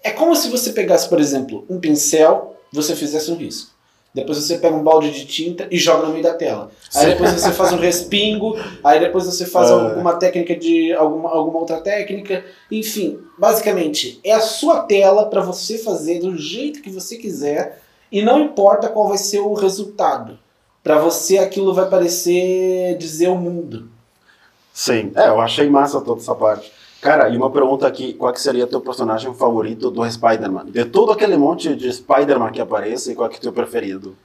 É 0.02 0.10
como 0.10 0.34
se 0.34 0.48
você 0.48 0.72
pegasse, 0.72 1.08
por 1.08 1.20
exemplo, 1.20 1.64
um 1.68 1.78
pincel, 1.78 2.56
você 2.72 2.96
fizesse 2.96 3.30
um 3.30 3.36
risco. 3.36 3.75
Depois 4.16 4.38
você 4.38 4.56
pega 4.56 4.74
um 4.74 4.82
balde 4.82 5.10
de 5.10 5.26
tinta 5.26 5.68
e 5.70 5.76
joga 5.76 6.06
no 6.06 6.12
meio 6.12 6.22
da 6.22 6.32
tela. 6.32 6.70
Aí 6.94 7.10
depois 7.10 7.32
você 7.32 7.52
faz 7.52 7.70
um 7.74 7.76
respingo, 7.76 8.56
aí 8.82 8.98
depois 8.98 9.26
você 9.26 9.44
faz 9.44 9.68
é. 9.68 9.74
alguma 9.74 10.14
técnica 10.14 10.56
de 10.56 10.90
alguma, 10.94 11.28
alguma 11.28 11.58
outra 11.58 11.82
técnica. 11.82 12.42
Enfim, 12.70 13.18
basicamente 13.36 14.18
é 14.24 14.32
a 14.32 14.40
sua 14.40 14.84
tela 14.84 15.26
para 15.26 15.42
você 15.42 15.76
fazer 15.76 16.20
do 16.20 16.34
jeito 16.34 16.80
que 16.80 16.88
você 16.88 17.18
quiser 17.18 17.82
e 18.10 18.22
não 18.22 18.40
importa 18.40 18.88
qual 18.88 19.06
vai 19.06 19.18
ser 19.18 19.40
o 19.40 19.52
resultado. 19.52 20.38
Para 20.82 20.98
você 20.98 21.36
aquilo 21.36 21.74
vai 21.74 21.86
parecer 21.86 22.96
dizer 22.96 23.28
o 23.28 23.36
mundo. 23.36 23.90
Sim, 24.72 25.12
é, 25.14 25.28
eu 25.28 25.42
achei 25.42 25.68
massa 25.68 26.00
toda 26.00 26.22
essa 26.22 26.34
parte. 26.34 26.72
Cara, 27.06 27.28
e 27.28 27.36
uma 27.36 27.50
pergunta 27.50 27.86
aqui, 27.86 28.14
qual 28.14 28.32
que 28.32 28.40
seria 28.40 28.66
teu 28.66 28.80
personagem 28.80 29.32
favorito 29.32 29.92
do 29.92 30.04
Spider-Man? 30.10 30.66
De 30.66 30.84
todo 30.84 31.12
aquele 31.12 31.36
monte 31.36 31.76
de 31.76 31.92
Spider-Man 31.92 32.50
que 32.50 32.60
aparece, 32.60 33.14
qual 33.14 33.28
que 33.28 33.36
é 33.36 33.40
teu 33.40 33.52
preferido? 33.52 34.16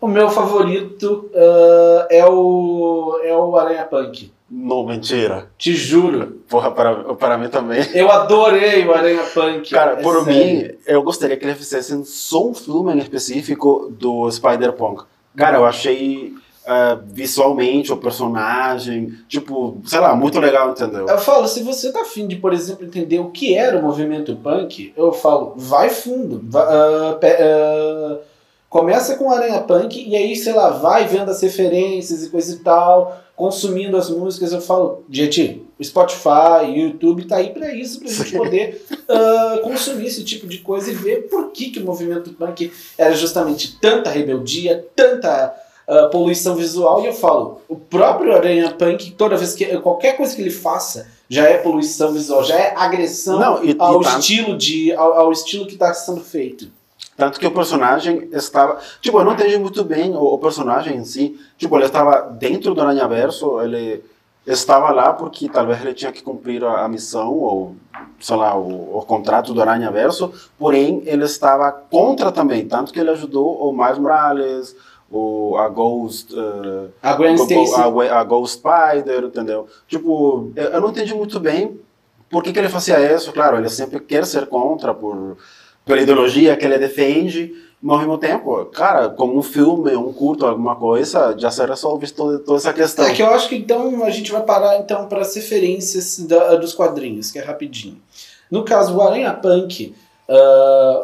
O 0.00 0.06
meu 0.06 0.30
favorito 0.30 1.28
uh, 1.34 2.06
é 2.08 2.24
o 2.24 3.20
é 3.24 3.36
o 3.36 3.56
Aranha 3.56 3.84
Punk. 3.84 4.32
Não, 4.48 4.86
mentira. 4.86 5.50
Te 5.58 5.74
juro. 5.74 6.40
Porra, 6.48 6.70
para, 6.70 7.14
para 7.14 7.36
mim 7.36 7.48
também. 7.48 7.84
Eu 7.92 8.08
adorei 8.08 8.86
o 8.86 8.94
Aranha 8.94 9.24
Punk. 9.34 9.68
Cara, 9.68 9.92
é 9.92 10.02
por 10.02 10.24
sério. 10.24 10.68
mim, 10.68 10.70
eu 10.86 11.02
gostaria 11.02 11.36
que 11.36 11.44
ele 11.44 11.56
fizesse 11.56 12.04
só 12.04 12.46
um 12.46 12.54
filme 12.54 12.94
em 12.94 12.98
específico 12.98 13.92
do 13.98 14.30
Spider-Punk. 14.30 15.02
Cara, 15.36 15.58
eu 15.58 15.64
achei 15.64 16.32
uh, 16.66 17.02
visualmente 17.06 17.92
o 17.92 17.96
personagem, 17.96 19.14
tipo, 19.28 19.80
sei 19.84 20.00
lá, 20.00 20.14
muito 20.14 20.38
legal, 20.38 20.70
entendeu? 20.70 21.06
Eu 21.06 21.18
falo, 21.18 21.46
se 21.46 21.62
você 21.62 21.92
tá 21.92 22.02
afim 22.02 22.26
de, 22.26 22.36
por 22.36 22.52
exemplo, 22.52 22.84
entender 22.84 23.18
o 23.18 23.30
que 23.30 23.54
era 23.54 23.78
o 23.78 23.82
movimento 23.82 24.36
punk, 24.36 24.92
eu 24.96 25.12
falo, 25.12 25.54
vai 25.56 25.90
fundo, 25.90 26.40
vai, 26.44 26.64
uh, 26.66 27.16
uh, 27.16 28.18
começa 28.68 29.16
com 29.16 29.30
Aranha 29.30 29.60
Punk 29.60 30.02
e 30.08 30.16
aí, 30.16 30.36
sei 30.36 30.52
lá, 30.52 30.70
vai 30.70 31.06
vendo 31.06 31.30
as 31.30 31.42
referências 31.42 32.24
e 32.24 32.30
coisa 32.30 32.54
e 32.54 32.58
tal, 32.58 33.20
consumindo 33.34 33.96
as 33.96 34.10
músicas, 34.10 34.52
eu 34.52 34.60
falo, 34.60 35.02
gente, 35.10 35.62
o 35.78 35.82
Spotify, 35.82 36.66
o 36.68 36.76
YouTube 36.76 37.24
tá 37.24 37.36
aí 37.36 37.50
para 37.50 37.74
isso, 37.74 37.98
pra 37.98 38.08
gente 38.10 38.36
poder 38.36 38.84
uh, 39.08 39.60
consumir 39.62 40.06
esse 40.06 40.22
tipo 40.22 40.46
de 40.46 40.58
coisa 40.58 40.90
e 40.90 40.94
ver 40.94 41.28
por 41.28 41.50
que, 41.50 41.70
que 41.70 41.80
o 41.80 41.84
movimento 41.84 42.30
punk 42.34 42.70
era 42.98 43.14
justamente 43.14 43.78
tanta 43.80 44.10
rebeldia, 44.10 44.86
tanta 44.94 45.56
uh, 45.90 46.10
poluição 46.10 46.54
visual. 46.54 47.02
E 47.02 47.06
eu 47.06 47.12
falo, 47.12 47.60
o 47.68 47.76
próprio 47.76 48.34
Aranha 48.34 48.70
Punk, 48.72 49.12
toda 49.12 49.36
vez 49.36 49.54
que 49.54 49.64
qualquer 49.78 50.16
coisa 50.16 50.34
que 50.34 50.40
ele 50.42 50.50
faça 50.50 51.08
já 51.28 51.44
é 51.48 51.58
poluição 51.58 52.12
visual, 52.12 52.42
já 52.44 52.56
é 52.56 52.74
agressão 52.76 53.38
Não, 53.38 53.64
e- 53.64 53.72
e 53.72 53.76
ao 53.78 54.00
tá- 54.00 54.18
estilo 54.18 54.56
de 54.56 54.92
ao, 54.92 55.12
ao 55.14 55.32
estilo 55.32 55.66
que 55.66 55.74
está 55.74 55.92
sendo 55.94 56.20
feito. 56.20 56.68
Tanto 57.16 57.38
que 57.38 57.46
o 57.46 57.50
personagem 57.50 58.28
estava. 58.32 58.78
Tipo, 59.02 59.18
eu 59.18 59.24
não 59.24 59.32
entendi 59.34 59.58
muito 59.58 59.84
bem 59.84 60.14
o, 60.16 60.22
o 60.22 60.38
personagem 60.38 60.96
em 60.96 61.04
si. 61.04 61.38
Tipo, 61.58 61.76
ele 61.76 61.84
estava 61.84 62.22
dentro 62.22 62.74
do 62.74 62.80
Aranhaverso, 62.80 63.60
ele 63.60 64.02
estava 64.46 64.90
lá 64.90 65.12
porque 65.12 65.46
talvez 65.48 65.80
ele 65.82 65.92
tinha 65.92 66.10
que 66.10 66.22
cumprir 66.22 66.64
a, 66.64 66.84
a 66.84 66.88
missão, 66.88 67.34
ou 67.34 67.76
sei 68.18 68.36
lá, 68.36 68.56
o, 68.56 68.96
o 68.96 69.02
contrato 69.02 69.52
do 69.52 69.60
Aranhaverso, 69.60 70.32
porém 70.58 71.02
ele 71.04 71.24
estava 71.24 71.70
contra 71.70 72.32
também. 72.32 72.66
Tanto 72.66 72.90
que 72.92 72.98
ele 72.98 73.10
ajudou 73.10 73.68
o 73.68 73.72
Miles 73.72 73.98
Morales, 73.98 74.74
o, 75.10 75.56
a 75.58 75.68
Ghost. 75.68 76.34
eh, 76.34 76.88
A 77.02 77.14
Gwen 77.14 77.36
go- 77.36 77.42
Stacy. 77.44 77.74
a, 78.10 78.20
a 78.20 78.24
Ghost 78.24 78.58
Spider, 78.58 79.24
entendeu? 79.24 79.66
Tipo, 79.88 80.52
eu, 80.54 80.80
não 80.80 80.90
entendi 80.90 81.14
muito 81.14 81.40
bem 81.40 81.78
por 82.30 82.42
que, 82.42 82.52
que 82.52 82.58
ele 82.58 82.68
fazia 82.68 82.98
isso. 83.14 83.32
Claro, 83.32 83.56
ele 83.58 83.68
sempre 83.68 83.98
quer 84.00 84.24
ser 84.24 84.46
contra 84.46 84.94
por, 84.94 85.36
pela 85.84 86.00
ideologia 86.00 86.56
que 86.56 86.64
ele 86.64 86.78
defende, 86.78 87.52
mas 87.82 87.94
ao 87.94 87.98
mesmo 88.00 88.18
tempo, 88.18 88.64
cara, 88.66 89.08
como 89.08 89.36
um 89.38 89.42
filme, 89.42 89.96
um 89.96 90.12
curto, 90.12 90.46
alguma 90.46 90.76
coisa, 90.76 91.34
já 91.36 91.50
se 91.50 91.64
resolve 91.64 92.08
toda, 92.12 92.38
toda 92.38 92.58
essa 92.58 92.72
questão. 92.72 93.04
É 93.06 93.12
que 93.12 93.22
eu 93.22 93.30
acho 93.30 93.48
que 93.48 93.56
então 93.56 94.04
a 94.04 94.10
gente 94.10 94.30
vai 94.30 94.42
parar 94.44 94.78
então 94.78 95.08
para 95.08 95.22
as 95.22 95.34
referências 95.34 96.18
da- 96.20 96.54
dos 96.56 96.72
quadrinhos, 96.74 97.30
que 97.32 97.38
é 97.38 97.42
rapidinho. 97.42 97.96
No 98.50 98.64
caso, 98.64 98.96
o 98.96 99.00
Aranha 99.02 99.32
Punk, 99.32 99.94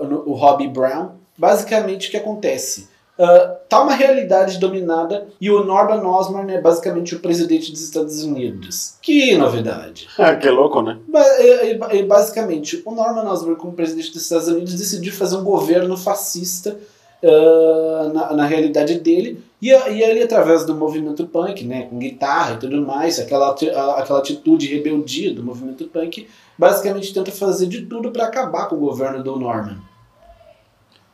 no- 0.09 0.23
o 0.27 0.33
Robbie 0.35 0.69
Brown, 0.69 1.11
basicamente 1.37 2.09
o 2.09 2.11
que 2.11 2.17
acontece? 2.17 2.89
Ah, 3.19 3.57
tá 3.69 3.81
uma 3.83 3.95
realidade 3.95 4.59
dominada 4.59 5.27
e 5.41 5.51
o 5.51 5.65
Norman 5.65 6.07
Osborn 6.07 6.53
é 6.53 6.61
basicamente 6.61 7.15
o 7.15 7.21
presidente 7.21 7.71
dos 7.73 7.83
Estados 7.83 8.23
Unidos. 8.23 8.97
Que 9.01 9.37
novidade! 9.39 10.07
Ah, 10.19 10.35
que 10.37 10.49
louco, 10.51 10.83
né? 10.83 10.99
Ba- 11.09 11.25
e- 11.41 11.79
e- 11.99 12.03
Basicamente, 12.03 12.83
o 12.85 12.91
Norman 12.91 13.25
Osborn, 13.31 13.57
como 13.57 13.73
presidente 13.73 14.13
dos 14.13 14.23
Estados 14.23 14.49
Unidos, 14.49 14.75
decidiu 14.75 15.13
fazer 15.15 15.37
um 15.37 15.45
governo 15.45 15.97
fascista 15.97 16.77
ah, 17.25 18.11
na, 18.13 18.33
na 18.35 18.47
realidade 18.47 18.99
dele. 19.01 19.43
E, 19.63 19.71
e 19.71 20.03
ele, 20.03 20.23
através 20.23 20.67
do 20.67 20.75
movimento 20.75 21.27
punk, 21.27 21.65
né, 21.65 21.87
com 21.89 21.99
guitarra 21.99 22.55
e 22.55 22.59
tudo 22.59 22.83
mais, 22.83 23.19
aquela, 23.19 23.51
aquela 23.53 24.19
atitude 24.19 24.69
de 24.69 24.75
rebeldia 24.75 25.33
do 25.33 25.43
movimento 25.43 25.87
punk, 25.87 26.29
basicamente 26.59 27.15
tenta 27.15 27.33
fazer 27.33 27.67
de 27.67 27.81
tudo 27.87 28.11
para 28.11 28.27
acabar 28.27 28.69
com 28.69 28.77
o 28.77 28.81
governo 28.81 29.23
do 29.25 29.37
Norman. 29.37 29.79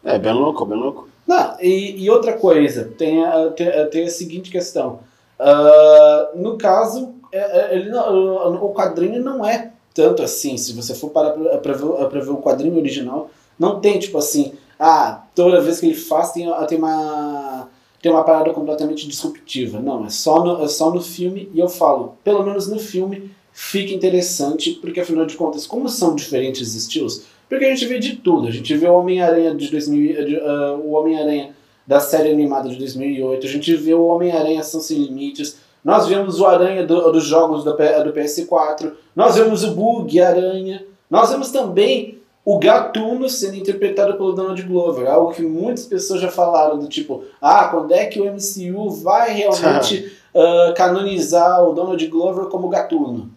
É, 0.04 0.18
bem 0.18 0.32
louco, 0.32 0.66
bem 0.66 0.76
louco. 0.76 1.08
Não, 1.26 1.56
e, 1.60 2.02
e 2.04 2.10
outra 2.10 2.32
coisa, 2.34 2.84
tem 2.98 3.24
a, 3.24 3.50
tem, 3.50 3.68
a- 3.68 3.86
tem 3.86 4.04
a 4.04 4.10
seguinte 4.10 4.50
questão. 4.50 5.00
Ah, 5.38 6.30
no 6.34 6.56
caso, 6.58 7.14
é- 7.32 7.38
é- 7.72 7.74
ele 7.76 7.90
não- 7.90 8.64
o 8.64 8.72
quadrinho 8.74 9.22
não 9.22 9.44
é 9.44 9.70
tanto 9.94 10.22
assim. 10.22 10.56
Se 10.56 10.72
você 10.72 10.94
for 10.94 11.10
parar 11.10 11.30
pra, 11.32 11.72
ver, 11.74 12.06
pra 12.08 12.20
ver 12.20 12.30
o 12.30 12.36
quadrinho 12.38 12.76
original, 12.76 13.30
não 13.58 13.80
tem 13.80 13.98
tipo 13.98 14.18
assim, 14.18 14.52
ah, 14.78 15.22
toda 15.34 15.60
vez 15.60 15.80
que 15.80 15.86
ele 15.86 15.94
faz 15.94 16.32
tem, 16.32 16.46
tem 16.68 16.78
uma 16.78 17.68
tem 18.00 18.10
uma 18.10 18.24
parada 18.24 18.50
completamente 18.52 19.06
disruptiva. 19.06 19.78
Não, 19.78 20.04
é 20.04 20.10
só, 20.10 20.44
no, 20.44 20.64
é 20.64 20.66
só 20.66 20.90
no 20.90 21.00
filme, 21.00 21.48
e 21.54 21.60
eu 21.60 21.68
falo, 21.68 22.16
pelo 22.24 22.42
menos 22.42 22.66
no 22.66 22.76
filme, 22.80 23.30
fica 23.52 23.94
interessante, 23.94 24.72
porque 24.72 24.98
afinal 24.98 25.24
de 25.24 25.36
contas, 25.36 25.68
como 25.68 25.88
são 25.88 26.16
diferentes 26.16 26.74
estilos, 26.74 27.22
porque 27.52 27.64
a 27.66 27.70
gente 27.70 27.86
vê 27.86 27.98
de 27.98 28.16
tudo. 28.16 28.48
A 28.48 28.50
gente 28.50 28.74
vê 28.76 28.86
o 28.88 28.94
Homem-Aranha 28.94 29.54
de 29.54 29.70
2000, 29.70 30.24
de, 30.24 30.36
ah, 30.40 30.74
o 30.82 30.92
Homem-Aranha 30.92 31.50
da 31.86 32.00
série 32.00 32.30
animada 32.30 32.68
de 32.68 32.76
2008, 32.76 33.46
a 33.46 33.50
gente 33.50 33.74
vê 33.76 33.92
o 33.94 34.06
Homem-Aranha 34.06 34.62
São 34.62 34.80
Sem 34.80 34.98
Limites, 34.98 35.58
nós 35.84 36.06
vemos 36.06 36.38
o 36.40 36.46
Aranha 36.46 36.86
do- 36.86 37.10
dos 37.10 37.24
jogos 37.24 37.64
do, 37.64 37.72
do 37.72 38.12
PS4, 38.12 38.92
nós 39.16 39.34
vemos 39.36 39.64
o 39.64 39.72
Bug 39.74 40.20
Aranha, 40.20 40.84
nós 41.10 41.30
vemos 41.30 41.50
também 41.50 42.18
o 42.44 42.58
Gatuno 42.58 43.28
sendo 43.28 43.56
interpretado 43.56 44.14
pelo 44.14 44.32
Donald 44.32 44.60
Glover, 44.62 45.08
algo 45.10 45.32
que 45.32 45.42
muitas 45.42 45.84
pessoas 45.86 46.20
já 46.20 46.28
falaram, 46.30 46.78
do 46.78 46.88
tipo, 46.88 47.24
ah, 47.40 47.68
quando 47.68 47.92
é 47.92 48.06
que 48.06 48.20
o 48.20 48.24
MCU 48.32 48.90
vai 48.90 49.32
realmente 49.34 50.12
ah, 50.34 50.72
canonizar 50.76 51.62
o 51.68 51.72
Donald 51.72 52.04
Glover 52.06 52.46
como 52.46 52.68
Gatuno? 52.68 53.28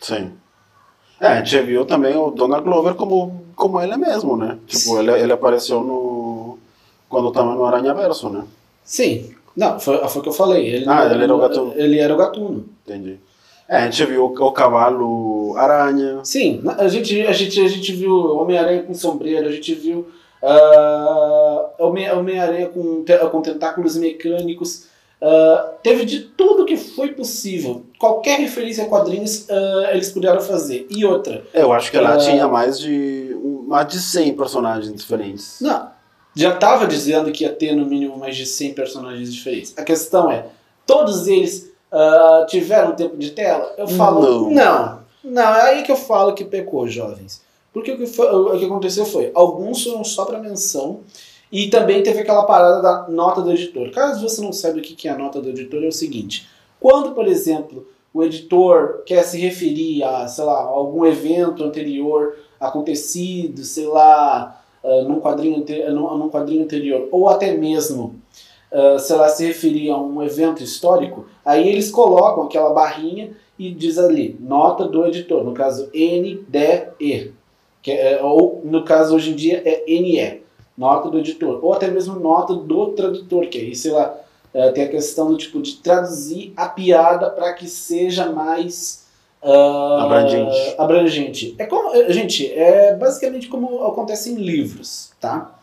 Sim. 0.00 0.32
É, 1.20 1.26
a 1.28 1.36
gente 1.42 1.58
viu 1.64 1.86
também 1.86 2.14
o 2.16 2.30
Donald 2.30 2.62
Glover 2.64 2.94
como, 2.94 3.43
como 3.64 3.80
ele 3.80 3.96
mesmo, 3.96 4.36
né? 4.36 4.58
Tipo, 4.66 4.98
ele, 4.98 5.10
ele 5.12 5.32
apareceu 5.32 5.80
no. 5.80 6.58
Quando 7.08 7.32
tava 7.32 7.54
no 7.54 7.64
Aranhaverso, 7.64 8.28
né? 8.28 8.44
Sim. 8.84 9.30
Não, 9.56 9.78
foi, 9.80 9.96
foi 10.08 10.20
o 10.20 10.22
que 10.22 10.28
eu 10.28 10.32
falei. 10.32 10.66
Ele, 10.66 10.84
Ah, 10.88 11.06
ele 11.06 11.24
era 11.24 11.34
o 11.34 11.38
Gatuno. 11.38 11.72
Ele 11.76 11.98
era 11.98 12.12
o 12.12 12.16
Gatuno. 12.18 12.64
Entendi. 12.86 13.18
É, 13.68 13.76
a 13.78 13.84
gente 13.90 14.04
viu 14.04 14.24
o, 14.26 14.46
o 14.48 14.52
cavalo 14.52 15.54
aranha. 15.56 16.20
Sim, 16.24 16.60
a 16.76 16.86
gente, 16.88 17.22
a 17.22 17.32
gente, 17.32 17.58
a 17.60 17.68
gente 17.68 17.92
viu 17.94 18.36
Homem-Aranha 18.36 18.82
com 18.82 18.92
sombreiro, 18.92 19.48
a 19.48 19.52
gente 19.52 19.74
viu 19.74 20.06
Homem- 21.78 22.10
Homem-Aranha 22.10 22.68
com, 22.68 23.04
com 23.30 23.40
tentáculos 23.42 23.96
mecânicos. 23.96 24.84
ah, 25.22 25.70
teve 25.82 26.04
de 26.04 26.20
tudo 26.20 26.66
que 26.66 26.76
foi 26.76 27.08
possível. 27.14 27.82
Qualquer 27.98 28.38
referência 28.40 28.84
a 28.84 28.88
quadrinhos 28.88 29.48
ah, 29.48 29.90
eles 29.92 30.10
puderam 30.10 30.40
fazer. 30.40 30.86
E 30.90 31.04
outra, 31.04 31.42
Eu 31.54 31.72
acho 31.72 31.90
que 31.90 31.98
lá 31.98 32.14
É. 32.14 32.18
tinha 32.18 32.46
mais 32.48 32.78
de. 32.78 33.34
Mais 33.74 33.88
de 33.88 33.98
100 34.00 34.34
personagens 34.36 34.94
diferentes. 34.94 35.56
Não, 35.60 35.88
já 36.34 36.54
estava 36.54 36.86
dizendo 36.86 37.30
que 37.32 37.44
ia 37.44 37.52
ter 37.52 37.74
no 37.74 37.84
mínimo 37.86 38.16
mais 38.16 38.36
de 38.36 38.46
100 38.46 38.74
personagens 38.74 39.32
diferentes. 39.34 39.74
A 39.76 39.82
questão 39.82 40.30
é, 40.30 40.46
todos 40.86 41.26
eles 41.26 41.70
ah, 41.90 42.46
tiveram 42.48 42.92
tempo 42.94 43.16
de 43.16 43.30
tela? 43.30 43.72
Eu 43.76 43.86
falo, 43.88 44.20
Não. 44.20 44.50
não. 44.50 45.04
Não, 45.24 45.42
é 45.56 45.62
aí 45.70 45.82
que 45.82 45.90
eu 45.90 45.96
falo 45.96 46.34
que 46.34 46.44
pecou, 46.44 46.86
jovens. 46.86 47.42
Porque 47.72 47.90
o 47.92 47.96
que, 47.96 48.06
foi- 48.06 48.26
o 48.30 48.58
que 48.58 48.66
aconteceu 48.66 49.04
foi, 49.06 49.32
alguns 49.34 49.82
foram 49.82 50.04
só 50.04 50.24
para 50.26 50.38
menção 50.38 51.00
e 51.50 51.68
também 51.68 52.02
teve 52.02 52.20
aquela 52.20 52.42
parada 52.44 52.82
da 52.82 53.08
nota 53.08 53.40
do 53.40 53.50
editor. 53.50 53.90
Caso 53.90 54.28
você 54.28 54.40
não 54.42 54.52
saiba 54.52 54.78
o 54.78 54.82
que 54.82 54.94
que 54.94 55.08
é 55.08 55.12
a 55.12 55.18
nota 55.18 55.40
do 55.40 55.48
editor, 55.48 55.82
é 55.82 55.88
o 55.88 55.92
seguinte. 55.92 56.46
Quando, 56.78 57.12
por 57.12 57.26
exemplo, 57.26 57.88
o 58.12 58.22
editor 58.22 59.02
quer 59.06 59.22
se 59.24 59.38
referir 59.38 60.02
a, 60.04 60.28
sei 60.28 60.44
lá, 60.44 60.58
algum 60.60 61.04
evento 61.06 61.64
anterior 61.64 62.36
acontecido, 62.60 63.64
sei 63.64 63.86
lá, 63.86 64.62
ah, 64.82 65.02
num, 65.02 65.20
quadrinho 65.20 65.64
num, 65.92 66.18
num 66.18 66.28
quadrinho 66.28 66.64
anterior, 66.64 67.08
ou 67.10 67.28
até 67.28 67.56
mesmo, 67.56 68.16
ah, 68.72 68.98
sei 68.98 69.16
lá, 69.16 69.28
se 69.28 69.46
referir 69.46 69.90
a 69.90 69.98
um 69.98 70.22
evento 70.22 70.62
histórico, 70.62 71.26
aí 71.44 71.68
eles 71.68 71.90
colocam 71.90 72.44
aquela 72.44 72.72
barrinha 72.72 73.30
e 73.58 73.70
diz 73.70 73.98
ali, 73.98 74.36
nota 74.40 74.86
do 74.86 75.06
editor, 75.06 75.44
no 75.44 75.54
caso 75.54 75.90
NDE, 75.94 77.32
que 77.82 77.92
é, 77.92 78.22
ou 78.22 78.62
no 78.64 78.84
caso 78.84 79.14
hoje 79.14 79.30
em 79.30 79.34
dia 79.34 79.62
é 79.64 79.84
NE, 79.86 80.42
nota 80.76 81.08
do 81.08 81.18
editor, 81.18 81.60
ou 81.62 81.72
até 81.72 81.88
mesmo 81.88 82.18
nota 82.18 82.54
do 82.54 82.88
tradutor, 82.88 83.46
que 83.46 83.58
aí, 83.58 83.74
sei 83.76 83.92
lá, 83.92 84.18
eh, 84.54 84.70
tem 84.70 84.84
a 84.84 84.88
questão 84.88 85.30
do 85.30 85.36
tipo 85.36 85.60
de 85.60 85.76
traduzir 85.76 86.52
a 86.56 86.68
piada 86.68 87.28
para 87.28 87.52
que 87.52 87.66
seja 87.66 88.30
mais 88.30 89.03
ah, 89.44 90.04
Abrangente. 90.04 90.74
abrangente. 90.78 91.54
É 91.58 91.66
como, 91.66 91.94
eh, 91.94 92.12
gente, 92.12 92.50
é 92.52 92.94
basicamente 92.94 93.48
como 93.48 93.84
acontece 93.84 94.32
em 94.32 94.36
livros, 94.36 95.12
tá? 95.20 95.58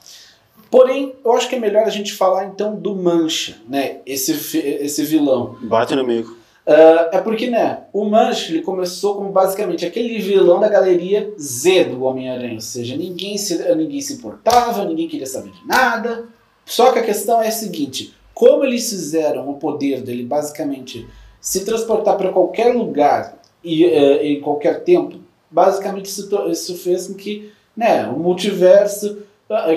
Porém, 0.69 1.15
eu 1.25 1.33
acho 1.33 1.49
que 1.49 1.55
é 1.55 1.59
melhor 1.59 1.83
a 1.83 1.89
gente 1.89 2.13
falar 2.13 2.45
então 2.45 2.75
do 2.75 2.95
Mancha, 2.95 3.57
né? 3.67 3.97
Esse, 4.05 4.31
esse 4.57 5.03
vilão. 5.03 5.57
Bate 5.63 5.95
no 5.95 6.05
meio. 6.05 6.37
Ah, 6.65 7.09
é 7.11 7.19
porque, 7.19 7.49
né, 7.49 7.79
o 7.91 8.05
Mancha 8.05 8.51
ele 8.51 8.61
começou 8.61 9.15
como 9.15 9.31
basicamente 9.31 9.85
aquele 9.85 10.19
vilão 10.19 10.59
da 10.59 10.69
galeria 10.69 11.33
Z 11.39 11.85
do 11.85 12.03
Homem-Aranha, 12.03 12.53
ou 12.53 12.61
seja, 12.61 12.95
ninguém 12.95 13.37
se, 13.37 13.57
ninguém 13.75 13.99
se 13.99 14.13
importava, 14.13 14.85
ninguém 14.85 15.07
queria 15.07 15.25
saber 15.25 15.51
de 15.51 15.67
nada. 15.67 16.25
Só 16.65 16.91
que 16.91 16.99
a 16.99 17.03
questão 17.03 17.41
é 17.41 17.47
a 17.47 17.51
seguinte: 17.51 18.13
como 18.33 18.63
eles 18.63 18.89
fizeram 18.89 19.49
o 19.49 19.55
poder 19.55 20.01
dele 20.01 20.23
basicamente 20.23 21.07
se 21.39 21.65
transportar 21.65 22.15
para 22.15 22.31
qualquer 22.31 22.73
lugar 22.75 23.40
e 23.63 23.85
eh, 23.85 24.27
em 24.27 24.41
qualquer 24.41 24.83
tempo, 24.83 25.17
basicamente 25.49 26.05
isso, 26.05 26.29
isso 26.49 26.77
fez 26.77 27.07
com 27.07 27.13
que 27.13 27.51
né, 27.75 28.07
o 28.07 28.19
multiverso, 28.19 29.19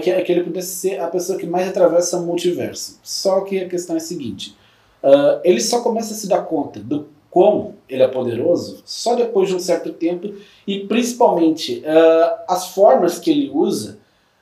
que, 0.02 0.22
que 0.22 0.32
ele 0.32 0.44
pudesse 0.44 0.74
ser 0.76 1.00
a 1.00 1.08
pessoa 1.08 1.38
que 1.38 1.46
mais 1.46 1.68
atravessa 1.68 2.18
o 2.18 2.22
multiverso. 2.22 2.98
Só 3.02 3.40
que 3.40 3.60
a 3.60 3.68
questão 3.68 3.96
é 3.96 3.98
a 3.98 4.00
seguinte: 4.00 4.56
ah, 5.04 5.40
ele 5.44 5.60
só 5.60 5.82
começa 5.82 6.14
a 6.14 6.16
se 6.16 6.26
dar 6.26 6.42
conta 6.42 6.80
do 6.80 7.06
quão 7.30 7.74
ele 7.88 8.02
é 8.02 8.08
poderoso 8.08 8.80
só 8.84 9.16
depois 9.16 9.48
de 9.48 9.56
um 9.56 9.58
certo 9.58 9.92
tempo 9.92 10.32
e 10.66 10.80
principalmente 10.80 11.84
ah, 11.84 12.44
as 12.48 12.68
formas 12.68 13.18
que 13.18 13.30
ele 13.30 13.50
usa, 13.52 13.98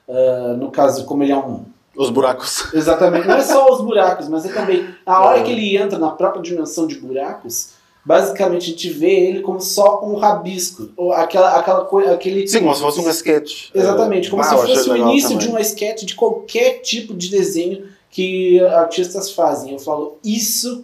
ah, 0.07 0.55
no 0.57 0.71
caso, 0.71 1.05
como 1.05 1.21
ele 1.21 1.33
é 1.33 1.37
um 1.37 1.65
Os 1.97 2.09
buracos. 2.09 2.73
Exatamente. 2.73 3.27
Não 3.27 3.35
é 3.35 3.41
só 3.41 3.73
os 3.73 3.81
buracos, 3.81 4.29
mas 4.29 4.45
é 4.45 4.53
também 4.53 4.87
a 5.05 5.21
hora 5.21 5.43
que 5.43 5.51
ele 5.51 5.75
entra 5.75 5.99
na 5.99 6.11
própria 6.11 6.41
dimensão 6.41 6.87
de 6.87 6.95
buracos, 6.95 7.73
basicamente 8.05 8.63
a 8.63 8.69
gente 8.71 8.89
vê 8.89 9.11
ele 9.27 9.41
como 9.41 9.61
só 9.61 10.03
um 10.03 10.15
rabisco, 10.15 10.89
ou 10.97 11.13
aquela, 11.13 11.57
aquela 11.57 11.85
coisa, 11.85 12.13
aquele... 12.13 12.47
Sim, 12.47 12.59
como 12.61 12.75
se 12.75 12.81
fosse 12.81 12.99
um 12.99 13.09
sketch. 13.09 13.69
Exatamente, 13.73 14.29
como 14.29 14.41
Ah, 14.41 14.45
se 14.45 14.55
fosse 14.55 14.89
o 14.89 14.97
início 14.97 15.29
também. 15.29 15.45
de 15.45 15.47
uma 15.49 15.61
sketch 15.61 16.03
de 16.03 16.15
qualquer 16.15 16.79
tipo 16.81 17.13
de 17.13 17.29
desenho 17.29 17.87
que 18.09 18.59
artistas 18.65 19.31
fazem. 19.31 19.73
Eu 19.73 19.79
falo, 19.79 20.17
isso 20.23 20.83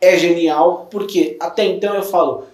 é 0.00 0.16
genial, 0.16 0.86
porque 0.90 1.36
até 1.40 1.64
então 1.66 1.94
eu 1.94 2.02
falo, 2.02 2.44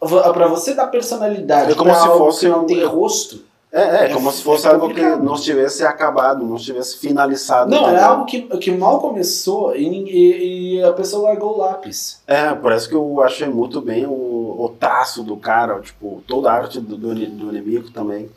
para 0.00 0.46
você 0.48 0.74
dar 0.74 0.86
personalidade 0.88 1.72
É 1.72 1.74
como 1.74 1.94
se 1.94 2.06
fosse 2.06 2.40
que 2.40 2.48
não 2.48 2.62
um- 2.62 2.66
tem 2.66 2.84
rosto, 2.84 3.44
É, 3.72 3.80
é, 3.80 4.04
É 4.04 4.08
como 4.14 4.30
se 4.32 4.42
fosse 4.42 4.66
é 4.66 4.70
algo 4.70 4.92
que 4.94 5.00
não 5.02 5.34
estivesse 5.34 5.84
acabado, 5.84 6.44
não 6.44 6.56
estivesse 6.56 6.98
finalizado. 6.98 7.70
não, 7.70 7.78
é 7.86 7.90
entendeu? 7.90 8.04
algo 8.04 8.24
que, 8.24 8.40
que 8.58 8.70
mal 8.70 9.00
começou 9.00 9.74
e, 9.76 9.84
e- 9.86 10.76
e 10.78 10.82
a 10.82 10.92
pessoa 10.92 11.28
largou 11.30 11.54
o 11.54 11.58
lápis. 11.58 12.22
É, 12.26 12.54
parece 12.54 12.88
que 12.88 12.94
eu 12.94 13.20
achei 13.22 13.48
muito 13.48 13.80
bem 13.80 14.06
o, 14.06 14.10
o 14.12 14.74
traço 14.78 15.22
do 15.22 15.36
cara, 15.36 15.80
tipo, 15.80 16.22
toda 16.26 16.50
a 16.50 16.54
arte 16.54 16.80
do, 16.80 16.96
do, 16.96 17.14
do 17.14 17.50
inimigo 17.50 17.90
também. 17.90 18.28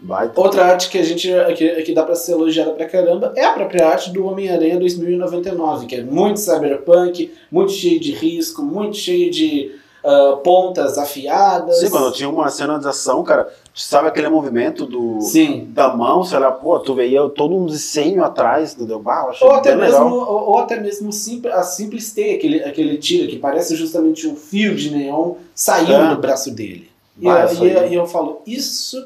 Baita. 0.00 0.40
Outra 0.40 0.64
arte 0.64 0.88
que 0.90 0.96
a 0.98 1.02
gente 1.02 1.28
que, 1.56 1.82
que 1.82 1.92
dá 1.92 2.04
pra 2.04 2.14
ser 2.14 2.30
elogiada 2.32 2.70
pra 2.70 2.86
caramba 2.86 3.32
é 3.36 3.44
a 3.44 3.52
própria 3.52 3.88
arte 3.88 4.12
do 4.12 4.24
Homem-Aranha 4.26 4.78
2099, 4.78 5.86
que 5.86 5.96
é 5.96 6.02
muito 6.04 6.38
cyberpunk, 6.38 7.32
muito 7.50 7.72
cheio 7.72 7.98
de 7.98 8.12
risco, 8.12 8.62
muito 8.62 8.96
cheio 8.96 9.28
de 9.30 9.72
ah, 10.04 10.38
pontas 10.42 10.96
afiadas. 10.98 11.80
Sim, 11.80 11.90
quando 11.90 12.12
tinha 12.12 12.28
uma 12.28 12.48
cena 12.50 12.78
de 12.78 12.86
ação, 12.88 13.22
cara, 13.24 13.52
sabe 13.74 14.08
aquele 14.08 14.28
movimento 14.28 14.86
do, 14.86 15.20
Sim. 15.20 15.66
da 15.70 15.94
mão, 15.94 16.24
sei 16.24 16.38
lá, 16.38 16.50
pô, 16.52 16.78
tu 16.80 16.94
veia 16.94 17.28
todo 17.30 17.54
um 17.56 17.66
desenho 17.66 18.22
atrás, 18.24 18.74
entendeu? 18.74 19.00
Bah, 19.00 19.26
achei 19.28 19.46
Ou 19.46 19.54
até, 19.54 19.74
mesmo, 19.76 20.14
ou, 20.14 20.50
ou 20.50 20.58
até 20.58 20.78
mesmo 20.80 21.12
sim- 21.12 21.42
a 21.52 21.62
simples 21.62 22.12
teia 22.12 22.36
aquele, 22.36 22.62
aquele 22.64 22.96
tiro, 22.98 23.28
que 23.28 23.38
parece 23.38 23.74
justamente 23.76 24.26
um 24.26 24.36
fio 24.36 24.74
de 24.74 24.90
neon 24.90 25.34
saindo 25.54 25.92
É. 25.92 26.14
do 26.14 26.20
braço 26.20 26.50
dele. 26.50 26.90
E, 27.20 27.26
eu- 27.26 27.64
e 27.64 27.72
eu- 27.74 27.88
e 27.88 27.94
eu 27.94 28.06
falo, 28.06 28.40
isso 28.46 29.04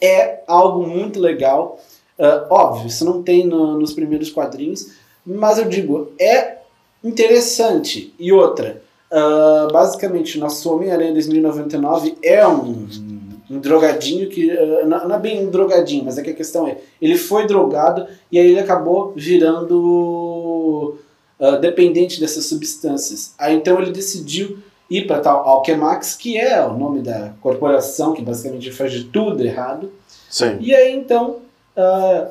é 0.00 0.40
algo 0.46 0.86
muito 0.86 1.20
legal. 1.20 1.78
Ah, 2.18 2.46
óbvio, 2.50 2.88
isso 2.88 3.04
não 3.04 3.22
tem 3.22 3.46
no- 3.46 3.78
nos 3.78 3.92
primeiros 3.92 4.30
quadrinhos, 4.30 4.88
mas 5.24 5.58
eu 5.58 5.66
digo, 5.66 6.12
é 6.20 6.58
interessante. 7.04 8.12
E 8.18 8.32
outra, 8.32 8.82
ah, 9.10 9.68
basicamente, 9.72 10.38
nosso 10.38 10.72
Homem-Aranha 10.72 11.12
2099 11.12 12.18
é 12.22 12.46
um, 12.46 12.86
um 13.50 13.58
drogadinho 13.58 14.28
que. 14.28 14.50
ah, 14.50 14.84
não, 14.86 15.08
não 15.08 15.16
é 15.16 15.18
bem 15.18 15.46
um 15.46 15.50
drogadinho, 15.50 16.04
mas 16.04 16.18
é 16.18 16.22
que 16.22 16.30
a 16.30 16.34
questão 16.34 16.66
é: 16.66 16.76
ele 17.00 17.16
foi 17.16 17.46
drogado 17.46 18.06
e 18.30 18.38
aí 18.38 18.46
ele 18.46 18.60
acabou 18.60 19.12
virando 19.16 20.98
ah, 21.40 21.56
dependente 21.56 22.20
dessas 22.20 22.44
substâncias. 22.46 23.34
Aí 23.38 23.54
então 23.54 23.80
ele 23.80 23.92
decidiu 23.92 24.58
ir 24.90 25.06
para 25.06 25.20
tal 25.20 25.46
Alchemax, 25.46 26.14
que 26.14 26.38
é 26.38 26.64
o 26.64 26.76
nome 26.76 27.00
da 27.00 27.32
corporação 27.40 28.12
que 28.12 28.22
basicamente 28.22 28.70
faz 28.70 28.92
de 28.92 29.04
tudo 29.04 29.42
errado. 29.42 29.90
Sim. 30.28 30.58
E 30.60 30.74
aí 30.74 30.94
então 30.94 31.36
ah, 31.74 32.28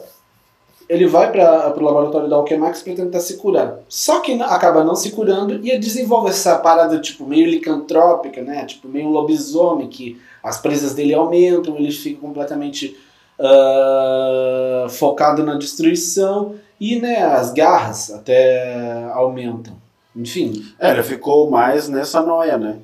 ele 0.89 1.05
vai 1.07 1.31
para 1.31 1.73
o 1.77 1.83
laboratório 1.83 2.29
da 2.29 2.35
Alchemax 2.37 2.81
para 2.81 2.95
tentar 2.95 3.19
se 3.19 3.37
curar. 3.37 3.79
Só 3.89 4.19
que 4.21 4.33
acaba 4.41 4.83
não 4.83 4.95
se 4.95 5.11
curando 5.11 5.59
e 5.65 5.77
desenvolve 5.77 6.29
essa 6.29 6.57
parada 6.57 6.99
tipo 6.99 7.25
meio 7.25 7.45
licantrópica, 7.47 8.41
né? 8.41 8.65
Tipo 8.65 8.87
meio 8.87 9.09
lobisomem 9.09 9.87
que 9.87 10.19
as 10.41 10.57
presas 10.59 10.93
dele 10.93 11.13
aumentam, 11.13 11.75
ele 11.77 11.91
fica 11.91 12.21
completamente 12.21 12.95
ah, 13.39 14.87
focado 14.89 15.43
na 15.43 15.55
destruição 15.55 16.55
e 16.79 16.99
né, 16.99 17.23
as 17.23 17.51
garras 17.51 18.11
até 18.11 19.03
aumentam. 19.13 19.75
Enfim, 20.15 20.63
É, 20.79 20.91
ele 20.91 21.03
ficou 21.03 21.49
mais 21.49 21.87
nessa 21.87 22.21
noia, 22.21 22.57
né? 22.57 22.77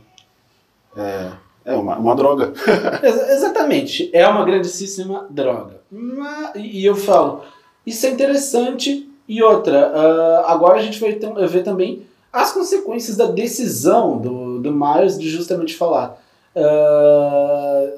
É, 0.96 1.30
é 1.66 1.76
uma, 1.76 1.98
uma 1.98 2.16
droga. 2.16 2.54
Ex- 3.02 3.30
exatamente. 3.32 4.10
É 4.14 4.28
uma 4.28 4.46
grandíssima 4.46 5.26
droga. 5.30 5.82
Ma- 5.92 6.52
E 6.56 6.86
eu 6.86 6.96
falo, 6.96 7.42
isso 7.86 8.06
é 8.06 8.10
interessante. 8.10 9.10
E 9.28 9.42
outra, 9.42 9.88
ah, 9.96 10.52
agora 10.52 10.80
a 10.80 10.82
gente 10.82 11.00
vai 11.00 11.14
tam- 11.14 11.36
ver 11.48 11.64
também 11.64 12.04
as 12.32 12.52
consequências 12.52 13.16
da 13.16 13.26
decisão 13.26 14.18
do, 14.18 14.60
do 14.60 14.72
Miles 14.72 15.18
de 15.18 15.30
justamente 15.30 15.76
falar. 15.76 16.22
Ah, 16.56 17.90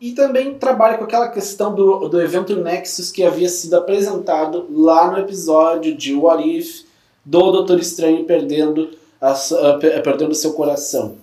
e 0.00 0.12
também 0.12 0.54
trabalha 0.54 0.96
com 0.96 1.04
aquela 1.04 1.28
questão 1.28 1.74
do, 1.74 2.08
do 2.08 2.20
evento 2.22 2.56
Nexus 2.56 3.10
que 3.10 3.22
havia 3.22 3.48
sido 3.48 3.74
apresentado 3.74 4.66
lá 4.72 5.10
no 5.10 5.18
episódio 5.18 5.94
de 5.94 6.14
What 6.14 6.48
If, 6.48 6.84
do 7.22 7.52
Doutor 7.52 7.78
Estranho 7.78 8.24
perdendo, 8.24 8.90
a 9.20 9.32
ah, 9.32 9.78
pe- 9.78 10.00
perdendo 10.00 10.34
seu 10.34 10.54
coração. 10.54 11.16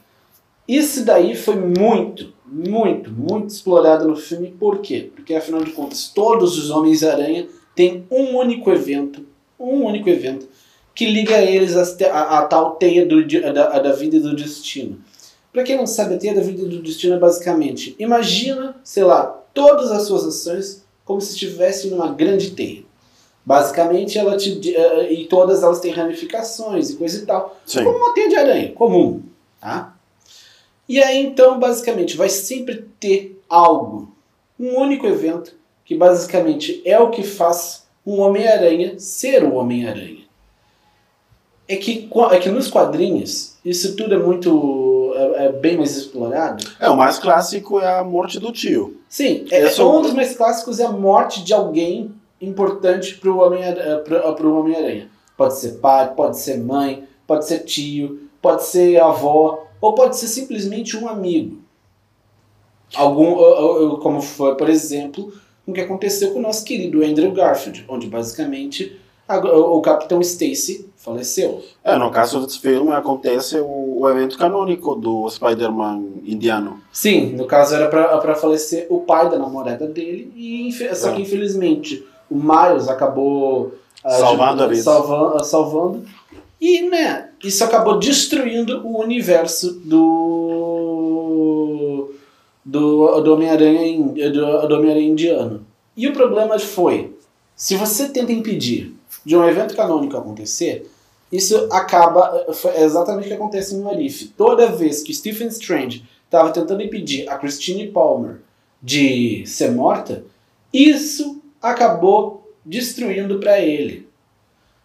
Isso 0.68 1.04
daí 1.06 1.36
foi 1.36 1.56
muito, 1.56 2.34
muito, 2.46 3.10
muito 3.10 3.48
explorado 3.48 4.08
no 4.08 4.16
filme. 4.16 4.54
Por 4.60 4.80
quê? 4.80 5.10
Porque 5.16 5.34
afinal 5.34 5.64
de 5.64 5.72
contas, 5.72 6.12
todos 6.14 6.58
os 6.58 6.70
Homens-Aranha 6.70 7.48
têm 7.78 8.06
um 8.12 8.36
único 8.36 8.70
evento, 8.72 9.26
um 9.58 9.86
único 9.86 10.10
evento, 10.10 10.50
que 10.94 11.06
liga 11.06 11.38
eles 11.40 11.78
a 11.78 12.42
tal 12.42 12.72
teia 12.76 13.06
do, 13.06 13.24
da, 13.54 13.80
da 13.80 13.92
vida 13.94 14.18
e 14.18 14.20
do 14.20 14.36
destino. 14.36 15.00
Pra 15.54 15.64
quem 15.64 15.78
não 15.78 15.86
sabe, 15.88 16.16
a 16.16 16.18
teia 16.18 16.34
da 16.34 16.42
vida 16.42 16.64
e 16.64 16.68
do 16.68 16.82
destino 16.82 17.16
é 17.16 17.20
basicamente, 17.20 17.96
imagina, 18.00 18.76
sei 18.84 19.04
lá, 19.04 19.24
todas 19.54 19.92
as 19.92 20.04
suas 20.04 20.26
ações 20.26 20.84
como 21.06 21.22
se 21.22 21.34
estivessem 21.34 21.92
numa 21.92 22.12
grande 22.12 22.52
teia. 22.52 22.84
Basicamente, 23.46 24.18
ela 24.18 24.36
te, 24.36 24.60
di- 24.60 24.76
eh, 24.76 25.14
e 25.14 25.26
todas 25.28 25.64
elas 25.64 25.80
têm 25.80 25.92
ramificações 25.94 26.90
e 26.90 26.96
coisa 26.98 27.24
e 27.24 27.26
tal 27.26 27.58
Sim. 27.66 27.84
como 27.84 27.98
uma 27.98 28.14
teia 28.14 28.28
de 28.28 28.36
aranha 28.36 28.72
comum, 28.74 29.22
tá? 29.62 29.96
E 30.90 31.02
aí 31.02 31.24
então, 31.26 31.58
basicamente, 31.60 32.18
vai 32.18 32.28
sempre 32.30 32.86
ter 33.00 33.42
algo, 33.48 34.14
um 34.60 34.76
único 34.78 35.06
evento 35.08 35.56
que 35.88 35.96
basicamente 35.96 36.82
é 36.86 37.00
o 37.00 37.10
que 37.10 37.24
faz 37.24 37.88
um 38.06 38.20
Homem-Aranha 38.20 39.00
ser 39.00 39.44
o 39.44 39.56
Homem-Aranha. 39.56 40.28
É 41.68 41.76
que, 41.76 42.10
é 42.32 42.40
que 42.40 42.50
nos 42.50 42.70
quadrinhos 42.70 43.56
isso 43.66 43.96
tudo 43.96 44.14
é 44.14 44.18
muito 44.18 45.14
é, 45.16 45.46
é 45.46 45.52
bem 45.52 45.78
mais 45.78 45.98
explorado. 45.98 46.64
É, 46.80 46.90
o 46.90 46.96
mais 46.96 47.18
clássico 47.18 47.80
é 47.80 48.00
a 48.00 48.04
morte 48.04 48.40
do 48.40 48.52
tio. 48.52 48.98
Sim, 49.10 49.46
é, 49.50 49.62
Esse 49.64 49.82
é 49.82 49.84
um 49.84 49.98
o- 49.98 50.02
dos 50.02 50.14
mais 50.14 50.36
clássicos 50.36 50.80
é 50.80 50.86
a 50.86 50.92
morte 50.92 51.44
de 51.44 51.54
alguém 51.54 52.12
importante 52.42 53.16
para 53.16 53.32
o 53.32 53.40
Homem-Aranha. 53.40 53.98
pro 54.36 54.60
Homem-Aranha. 54.60 55.10
Pode 55.36 55.56
ser 55.58 55.74
pai, 55.80 56.14
pode 56.16 56.38
ser 56.38 56.58
mãe, 56.60 57.04
pode 57.26 57.46
ser 57.48 57.60
tio, 57.60 58.30
pode 58.42 58.64
ser 58.64 59.00
avó, 59.02 59.66
ou 59.82 59.94
pode 59.94 60.18
ser 60.18 60.28
simplesmente 60.28 60.96
um 60.98 61.08
amigo. 61.08 61.58
Algum, 62.96 63.98
como 63.98 64.22
foi, 64.22 64.56
por 64.56 64.70
exemplo, 64.70 65.34
o 65.68 65.74
que 65.74 65.82
aconteceu 65.82 66.32
com 66.32 66.40
o 66.40 66.42
nosso 66.42 66.64
querido 66.64 67.04
Andrew 67.04 67.32
Garfield, 67.32 67.86
onde 67.88 68.08
basicamente 68.08 68.98
a- 69.28 69.38
o 69.40 69.82
Capitão 69.82 70.22
Stacy 70.22 70.88
faleceu. 70.96 71.62
É, 71.84 71.98
no 71.98 72.10
caso 72.10 72.40
desse 72.40 72.60
filme 72.60 72.92
acontece 72.94 73.60
o, 73.60 74.00
o 74.02 74.10
evento 74.10 74.38
canônico 74.38 74.96
do 74.96 75.30
Spider-Man 75.30 76.04
indiano. 76.26 76.80
Sim, 76.92 77.34
no 77.36 77.46
caso 77.46 77.76
era 77.76 77.88
pra 77.90 78.36
falecer 78.36 78.88
o 78.90 79.02
pai 79.02 79.30
da 79.30 79.38
namorada 79.38 79.86
dele, 79.88 80.32
e 80.36 80.72
só 80.96 81.12
que 81.12 81.20
É. 81.20 81.22
infelizmente 81.24 82.04
o 82.30 82.36
Miles 82.36 82.88
acabou 82.88 83.74
ah, 84.04 84.12
Salvando 84.12 84.64
a 84.64 84.68
vida. 84.68 84.82
salva- 84.82 85.44
salvando, 85.44 86.04
e 86.62 86.82
né, 86.90 87.30
isso 87.44 87.64
acabou 87.64 88.00
destruindo 88.00 88.86
o 88.88 89.00
universo 89.02 89.74
do 89.84 90.57
do, 92.68 93.22
do 93.22 93.34
Homem-Aranha 93.34 94.30
do, 94.30 94.68
do 94.68 94.76
Homem-Aranha 94.76 95.08
indiano. 95.08 95.66
E 95.96 96.08
o 96.08 96.14
problema 96.14 96.60
foi, 96.60 97.16
se 97.56 97.76
você 97.76 98.10
tenta 98.10 98.32
impedir 98.32 98.94
de 99.26 99.36
um 99.38 99.48
evento 99.48 99.76
canônico 99.76 100.18
acontecer, 100.18 100.90
isso 101.32 101.68
acaba. 101.72 102.46
Foi 102.54 102.78
exatamente 102.82 103.26
o 103.26 103.28
que 103.30 103.34
acontece 103.34 103.74
em 103.76 103.88
Arif. 103.88 104.28
Toda 104.38 104.68
vez 104.68 105.02
que 105.02 105.14
Stephen 105.14 105.48
Strange 105.48 106.04
estava 106.26 106.52
tentando 106.52 106.84
impedir 106.84 107.28
a 107.30 107.38
Christine 107.38 107.88
Palmer 107.88 108.42
de 108.84 109.46
ser 109.46 109.72
morta, 109.72 110.24
isso 110.74 111.42
acabou 111.62 112.52
destruindo 112.66 113.40
para 113.40 113.60
ele. 113.60 114.08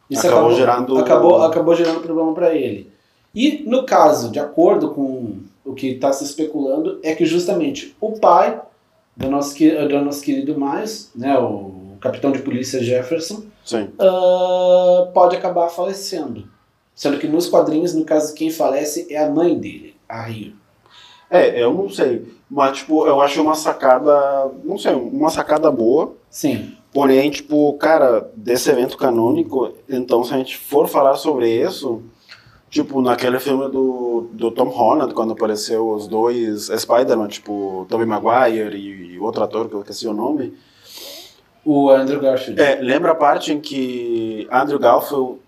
Isso 0.08 0.26
Acabou 0.26 0.54
gerando- 0.54 0.98
acabou, 0.98 1.42
acabou 1.42 1.74
gerando 1.74 2.00
problema 2.00 2.32
para 2.32 2.54
ele. 2.54 2.90
E 3.34 3.62
no 3.66 3.84
caso, 3.84 4.30
de 4.30 4.38
acordo 4.38 4.90
com 4.90 5.36
o 5.64 5.74
que 5.74 5.88
está 5.88 6.12
se 6.12 6.24
especulando, 6.24 6.98
é 7.02 7.14
que 7.14 7.24
justamente 7.24 7.96
o 8.00 8.12
pai 8.18 8.60
do 9.16 9.28
nosso, 9.30 9.54
que- 9.54 9.70
do 9.86 10.00
nosso 10.00 10.22
querido 10.22 10.58
Miles, 10.58 11.10
né, 11.14 11.38
o 11.38 11.96
capitão 12.00 12.32
de 12.32 12.40
polícia 12.40 12.82
Jefferson, 12.82 13.44
Sim. 13.64 13.88
ah, 13.98 15.08
pode 15.14 15.36
acabar 15.36 15.68
falecendo. 15.68 16.48
Sendo 16.94 17.18
que 17.18 17.26
nos 17.26 17.48
quadrinhos, 17.48 17.94
no 17.94 18.04
caso, 18.04 18.34
quem 18.34 18.50
falece 18.50 19.06
é 19.10 19.18
a 19.22 19.30
mãe 19.30 19.58
dele, 19.58 19.94
a 20.08 20.22
Rio. 20.22 20.54
É, 21.30 21.62
eu 21.62 21.72
não 21.72 21.88
sei. 21.88 22.26
Mas, 22.50 22.78
tipo, 22.78 23.06
eu 23.06 23.18
acho 23.22 23.40
uma 23.40 23.54
sacada. 23.54 24.50
Não 24.62 24.76
sei, 24.76 24.92
uma 24.92 25.30
sacada 25.30 25.70
boa. 25.70 26.14
Sim. 26.28 26.74
Porém, 26.92 27.30
tipo, 27.30 27.72
cara, 27.78 28.30
desse 28.36 28.68
evento 28.68 28.98
canônico, 28.98 29.72
então 29.88 30.22
se 30.22 30.34
a 30.34 30.36
gente 30.36 30.58
for 30.58 30.86
falar 30.86 31.14
sobre 31.16 31.48
isso, 31.48 32.02
Tipo, 32.72 33.02
naquele 33.02 33.38
filme 33.38 33.70
do, 33.70 34.30
do 34.32 34.50
Tom 34.50 34.70
Holland, 34.70 35.12
quando 35.12 35.34
apareceu 35.34 35.90
os 35.90 36.08
dois 36.08 36.68
Spider-Man, 36.68 37.28
tipo, 37.28 37.84
Tobey 37.86 38.06
Maguire 38.06 38.74
e, 38.74 39.12
e 39.12 39.18
outro 39.18 39.44
ator 39.44 39.68
que 39.68 39.74
eu 39.74 39.80
esqueci 39.80 40.08
o 40.08 40.14
nome. 40.14 40.56
O 41.62 41.90
Andrew 41.90 42.18
Garfield. 42.18 42.58
É, 42.58 42.76
lembra 42.76 43.12
a 43.12 43.14
parte 43.14 43.52
em 43.52 43.60
que 43.60 44.48
Andrew 44.50 44.78
Garfield 44.78 45.38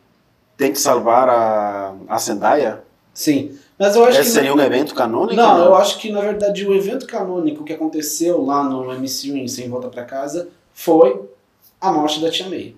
tem 0.54 0.70
que 0.70 0.78
salvar 0.78 1.30
a, 1.30 1.94
a 2.06 2.18
Zendaya? 2.18 2.84
Sim. 3.14 3.58
Mas 3.78 3.96
eu 3.96 4.04
acho 4.04 4.20
Esse 4.20 4.28
que. 4.28 4.34
seria 4.34 4.54
um 4.54 4.60
evento 4.60 4.94
canônico? 4.94 5.34
Não, 5.34 5.64
eu 5.64 5.74
acho 5.74 5.98
que 5.98 6.12
na 6.12 6.20
verdade 6.20 6.66
o 6.66 6.74
evento 6.74 7.06
canônico 7.06 7.64
que 7.64 7.72
aconteceu 7.72 8.44
lá 8.44 8.62
no 8.62 8.84
MCU 8.92 9.34
em 9.34 9.48
Sem 9.48 9.70
Volta 9.70 9.88
pra 9.88 10.04
Casa 10.04 10.50
foi 10.74 11.22
a 11.80 11.90
morte 11.90 12.20
da 12.20 12.30
Tia 12.30 12.50
May. 12.50 12.76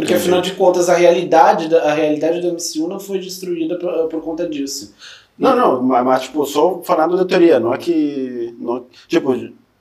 Porque 0.00 0.14
Entendi. 0.14 0.28
afinal 0.28 0.40
de 0.40 0.52
contas 0.54 0.88
a 0.88 0.94
realidade, 0.94 1.68
da, 1.68 1.90
a 1.90 1.92
realidade 1.94 2.40
do 2.40 2.48
MCU 2.48 2.88
não 2.88 2.98
foi 2.98 3.18
destruída 3.18 3.76
por, 3.78 4.08
por 4.08 4.22
conta 4.22 4.48
disso. 4.48 4.94
Não, 5.38 5.54
não, 5.54 5.82
mas, 5.82 6.22
tipo, 6.22 6.44
só 6.46 6.80
falando 6.82 7.16
da 7.16 7.24
teoria, 7.24 7.60
não 7.60 7.72
é 7.72 7.78
que. 7.78 8.54
Não, 8.58 8.84
tipo, 9.08 9.34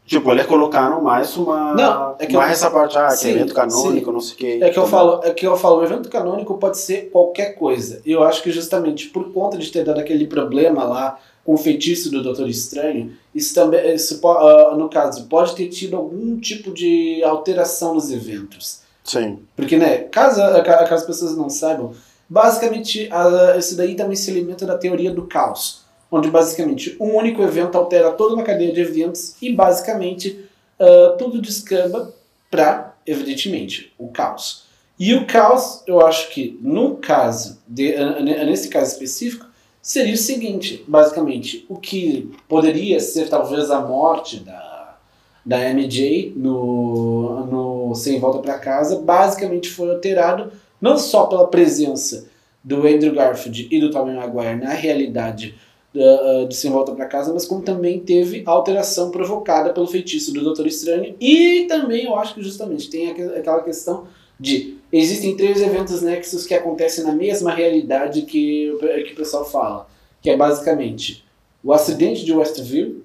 tipo, 0.05 0.31
eles 0.31 0.45
colocaram 0.45 1.01
mais 1.01 1.35
uma. 1.37 1.73
Não, 1.73 2.15
é 2.19 2.25
que 2.25 2.33
mais 2.33 2.49
eu- 2.49 2.53
essa 2.53 2.71
parte, 2.71 2.97
ah, 2.97 3.07
que 3.07 3.17
Sim, 3.17 3.31
evento 3.31 3.53
canônico, 3.53 4.11
não 4.11 4.19
sei 4.19 4.33
o 4.33 4.37
que. 4.37 4.63
É 4.63 4.69
que 4.69 4.79
eu 4.79 4.87
falo, 4.87 5.21
é 5.23 5.31
que 5.31 5.47
eu 5.47 5.55
falo, 5.57 5.79
o 5.79 5.83
evento 5.83 6.09
canônico 6.09 6.57
pode 6.57 6.77
ser 6.77 7.09
qualquer 7.11 7.55
coisa. 7.55 8.01
Eu 8.05 8.23
acho 8.23 8.43
que 8.43 8.51
justamente 8.51 9.07
por 9.07 9.31
conta 9.31 9.57
de 9.57 9.71
ter 9.71 9.83
dado 9.85 9.99
aquele 9.99 10.27
problema 10.27 10.83
lá 10.83 11.17
com 11.45 11.53
o 11.53 11.57
feitiço 11.57 12.11
do 12.11 12.21
Doutor 12.21 12.47
Estranho, 12.47 13.13
isso 13.33 13.53
também, 13.55 13.93
isso, 13.95 14.19
ah, 14.27 14.75
no 14.77 14.89
caso, 14.89 15.27
pode 15.27 15.55
ter 15.55 15.67
tido 15.69 15.95
algum 15.95 16.37
tipo 16.39 16.73
de 16.73 17.23
alteração 17.23 17.93
nos 17.95 18.11
eventos. 18.11 18.81
Sim. 19.09 19.39
Porque, 19.55 19.75
né, 19.75 19.97
caso, 20.03 20.39
ca- 20.63 20.83
caso 20.83 20.93
as 20.93 21.03
pessoas 21.05 21.35
não 21.35 21.49
saibam, 21.49 21.93
basicamente 22.29 23.09
a, 23.11 23.57
isso 23.57 23.75
daí 23.75 23.95
também 23.95 24.15
se 24.15 24.29
alimenta 24.29 24.65
da 24.65 24.77
teoria 24.77 25.11
do 25.11 25.23
caos, 25.25 25.81
onde 26.11 26.29
basicamente 26.29 26.95
um 26.99 27.15
único 27.15 27.41
evento 27.41 27.75
altera 27.77 28.11
toda 28.11 28.35
uma 28.35 28.43
cadeia 28.43 28.71
de 28.71 28.81
eventos 28.81 29.35
e 29.41 29.51
basicamente 29.53 30.45
ah, 30.79 31.15
tudo 31.17 31.41
descamba 31.41 32.13
para, 32.51 32.93
evidentemente, 33.05 33.91
o 33.97 34.09
caos. 34.09 34.63
E 34.99 35.13
o 35.13 35.25
caos, 35.25 35.81
eu 35.87 36.05
acho 36.05 36.29
que 36.29 36.59
no 36.61 36.97
caso, 36.97 37.59
de, 37.67 37.95
ne- 38.21 38.43
nesse 38.45 38.67
caso 38.69 38.91
específico, 38.91 39.45
seria 39.81 40.13
o 40.13 40.17
seguinte, 40.17 40.83
basicamente, 40.87 41.65
o 41.67 41.77
que 41.77 42.31
poderia 42.47 42.99
ser 42.99 43.27
talvez 43.29 43.71
a 43.71 43.79
morte 43.81 44.39
da, 44.41 44.97
da 45.45 45.57
MJ 45.73 46.33
no, 46.35 47.45
no 47.45 47.68
Sem 47.95 48.19
Volta 48.19 48.39
para 48.39 48.57
Casa, 48.59 48.99
basicamente 48.99 49.69
foi 49.69 49.89
alterado 49.91 50.51
não 50.81 50.97
só 50.97 51.25
pela 51.27 51.47
presença 51.47 52.27
do 52.63 52.85
Andrew 52.87 53.13
Garfield 53.13 53.67
e 53.71 53.79
do 53.79 53.89
Tobey 53.91 54.13
Maguire 54.15 54.55
na 54.55 54.69
realidade 54.71 55.55
uh, 55.95 56.43
uh, 56.43 56.45
do 56.47 56.53
Sem 56.53 56.71
Volta 56.71 56.91
para 56.93 57.05
Casa, 57.05 57.33
mas 57.33 57.45
como 57.45 57.61
também 57.61 57.99
teve 57.99 58.43
a 58.45 58.51
alteração 58.51 59.11
provocada 59.11 59.71
pelo 59.73 59.87
feitiço 59.87 60.33
do 60.33 60.41
Doutor 60.43 60.67
Estranho 60.67 61.15
e 61.19 61.65
também 61.69 62.05
eu 62.05 62.15
acho 62.15 62.35
que 62.35 62.43
justamente 62.43 62.89
tem 62.89 63.09
aqu- 63.11 63.37
aquela 63.37 63.61
questão 63.63 64.05
de 64.39 64.77
existem 64.91 65.35
três 65.35 65.61
eventos 65.61 66.01
nexus 66.01 66.45
que 66.45 66.53
acontecem 66.53 67.03
na 67.03 67.11
mesma 67.11 67.53
realidade 67.53 68.21
que, 68.23 68.73
que 69.05 69.13
o 69.13 69.15
pessoal 69.15 69.45
fala, 69.45 69.87
que 70.21 70.29
é 70.29 70.35
basicamente 70.37 71.23
o 71.63 71.73
acidente 71.73 72.23
de 72.25 72.31
Westview 72.33 73.03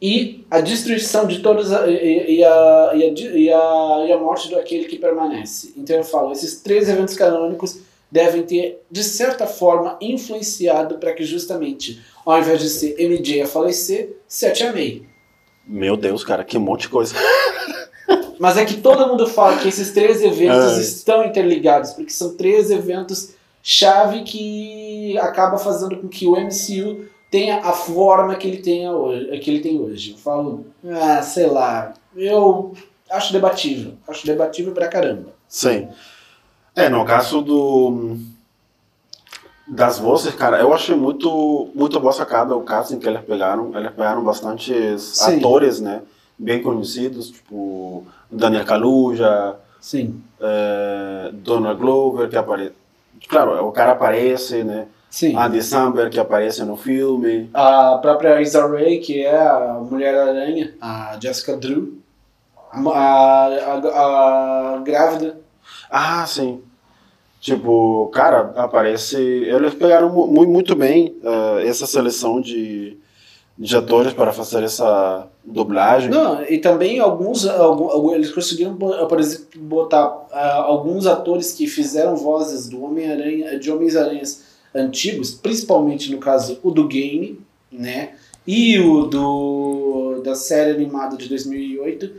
e 0.00 0.44
a 0.50 0.60
destruição 0.60 1.26
de 1.26 1.40
todos 1.40 1.72
a, 1.72 1.86
e, 1.88 2.36
e 2.38 2.44
a, 2.44 2.92
e, 2.94 3.02
a, 3.02 3.06
e, 3.08 3.50
a, 3.52 4.04
e 4.08 4.12
a 4.12 4.18
morte 4.18 4.50
daquele 4.50 4.84
que 4.84 4.98
permanece. 4.98 5.72
Então 5.76 5.96
eu 5.96 6.04
falo, 6.04 6.32
esses 6.32 6.60
três 6.60 6.88
eventos 6.88 7.14
canônicos 7.14 7.78
devem 8.10 8.42
ter, 8.42 8.82
de 8.90 9.02
certa 9.02 9.46
forma, 9.46 9.96
influenciado 10.00 10.98
para 10.98 11.12
que 11.12 11.24
justamente, 11.24 12.00
ao 12.24 12.38
invés 12.38 12.60
de 12.60 12.68
ser 12.68 12.94
MJ 12.98 13.42
a 13.42 13.46
falecer, 13.46 14.16
se 14.28 14.46
a 14.46 14.72
May. 14.72 15.02
Meu 15.66 15.96
Deus, 15.96 16.22
cara, 16.22 16.44
que 16.44 16.58
monte 16.58 16.82
de 16.82 16.88
coisa. 16.90 17.14
Mas 18.38 18.56
é 18.56 18.64
que 18.64 18.76
todo 18.76 19.08
mundo 19.08 19.26
fala 19.26 19.56
que 19.58 19.68
esses 19.68 19.90
três 19.92 20.22
eventos 20.22 20.78
É. 20.78 20.80
estão 20.80 21.24
interligados, 21.24 21.92
porque 21.92 22.10
são 22.10 22.36
três 22.36 22.70
eventos 22.70 23.30
chave 23.62 24.22
que 24.22 25.18
acaba 25.18 25.58
fazendo 25.58 25.96
com 25.96 26.06
que 26.06 26.26
o 26.26 26.36
MCU 26.36 27.06
tenha 27.30 27.58
a 27.60 27.72
forma 27.72 28.34
que 28.36 28.46
ele, 28.46 28.58
tenha 28.58 28.92
hoje, 28.92 29.38
que 29.38 29.50
ele 29.50 29.60
tem 29.60 29.80
hoje. 29.80 30.12
Eu 30.12 30.18
falo, 30.18 30.66
ah, 30.88 31.22
sei 31.22 31.46
lá, 31.46 31.94
eu 32.14 32.74
acho 33.10 33.32
debatível. 33.32 33.94
Acho 34.08 34.26
debatível 34.26 34.72
pra 34.72 34.88
caramba. 34.88 35.30
Sim. 35.48 35.88
É, 36.74 36.88
no 36.88 37.04
caso 37.04 37.40
do 37.42 38.16
das 39.68 39.98
vozes, 39.98 40.32
cara, 40.34 40.60
eu 40.60 40.72
achei 40.72 40.94
muito 40.94 41.68
muito 41.74 41.98
boa 41.98 42.12
sacada 42.12 42.54
o 42.54 42.62
casting 42.62 42.98
que 43.00 43.08
eles 43.08 43.22
pegaram. 43.22 43.76
Eles 43.76 43.90
pegaram 43.90 44.22
bastantes 44.22 45.02
Sim. 45.02 45.38
atores, 45.38 45.80
né, 45.80 46.02
bem 46.38 46.62
conhecidos, 46.62 47.30
tipo 47.30 48.06
Daniel 48.30 48.64
Kaluuya, 48.64 49.56
Sim. 49.80 50.22
eh, 50.40 51.30
Donald 51.32 51.80
Glover 51.80 52.28
que 52.28 52.36
aparece. 52.36 52.74
Claro, 53.28 53.66
o 53.66 53.72
cara 53.72 53.92
aparece, 53.92 54.62
né? 54.62 54.86
Sim. 55.10 55.34
Andy 55.36 55.62
Samberg 55.62 56.10
que 56.10 56.20
aparece 56.20 56.62
no 56.64 56.76
filme. 56.76 57.48
A 57.54 57.98
própria 58.02 58.40
Issa 58.42 58.66
Rae, 58.66 58.98
que 58.98 59.24
é 59.24 59.34
a 59.36 59.78
Mulher-Aranha, 59.90 60.74
a 60.80 61.16
Jessica 61.20 61.56
Drew, 61.56 61.94
a, 62.72 63.46
a, 63.46 64.74
a, 64.74 64.78
grávida. 64.84 65.38
Ah, 65.90 66.26
sim. 66.26 66.60
Tipo, 67.40 68.10
cara, 68.12 68.52
aparece. 68.56 69.16
Eles 69.16 69.74
pegaram 69.74 70.10
mu- 70.10 70.26
mu- 70.26 70.46
muito 70.46 70.74
bem 70.74 71.14
eh, 71.22 71.64
essa 71.66 71.86
seleção 71.86 72.40
de, 72.40 72.98
de 73.56 73.76
atores 73.76 74.12
para 74.12 74.32
fazer 74.32 74.64
essa 74.64 75.28
dublagem. 75.44 76.10
Não, 76.10 76.42
e 76.42 76.58
também 76.58 76.98
alguns, 76.98 77.46
algum- 77.46 78.12
eles 78.12 78.32
conseguiram, 78.32 78.74
por 78.74 79.20
exemplo, 79.20 79.46
botar 79.60 80.26
ah, 80.32 80.54
alguns 80.64 81.06
atores 81.06 81.52
que 81.52 81.68
fizeram 81.68 82.16
vozes 82.16 82.68
do 82.68 82.82
Homem-Aranha, 82.84 83.58
de 83.60 83.70
Homens-Aranhas 83.70 84.44
antigos, 84.76 85.30
principalmente 85.32 86.10
no 86.10 86.18
caso 86.18 86.58
o 86.62 86.70
do 86.70 86.86
game, 86.86 87.40
né, 87.72 88.14
e 88.46 88.78
o 88.78 89.06
do 89.06 90.20
da 90.24 90.34
série 90.34 90.70
animada 90.72 91.16
de 91.16 91.28
2008, 91.28 92.10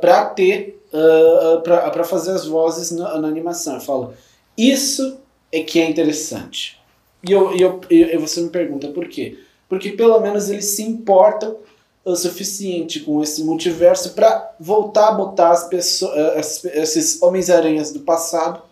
para 0.00 0.26
ter, 0.26 0.82
uh, 0.92 1.60
para 1.62 2.04
fazer 2.04 2.32
as 2.32 2.46
vozes 2.46 2.90
na, 2.90 3.18
na 3.18 3.28
animação. 3.28 3.74
Eu 3.74 3.80
falo, 3.80 4.12
isso 4.56 5.18
é 5.50 5.60
que 5.60 5.80
é 5.80 5.88
interessante. 5.88 6.78
E 7.26 7.32
eu, 7.32 7.56
e 7.56 7.62
eu, 7.62 7.80
e 7.90 8.16
você 8.18 8.40
me 8.40 8.50
pergunta 8.50 8.88
por 8.88 9.08
quê? 9.08 9.38
Porque 9.68 9.90
pelo 9.92 10.20
menos 10.20 10.50
eles 10.50 10.66
se 10.66 10.82
importam 10.82 11.56
o 12.04 12.14
suficiente 12.14 13.00
com 13.00 13.20
esse 13.22 13.42
multiverso 13.42 14.12
para 14.14 14.54
voltar 14.60 15.08
a 15.08 15.12
botar 15.12 15.50
as 15.50 15.66
pessoas, 15.68 16.12
as- 16.36 16.64
esses 16.66 17.20
Homens-Aranhas 17.22 17.90
do 17.92 18.00
passado 18.00 18.62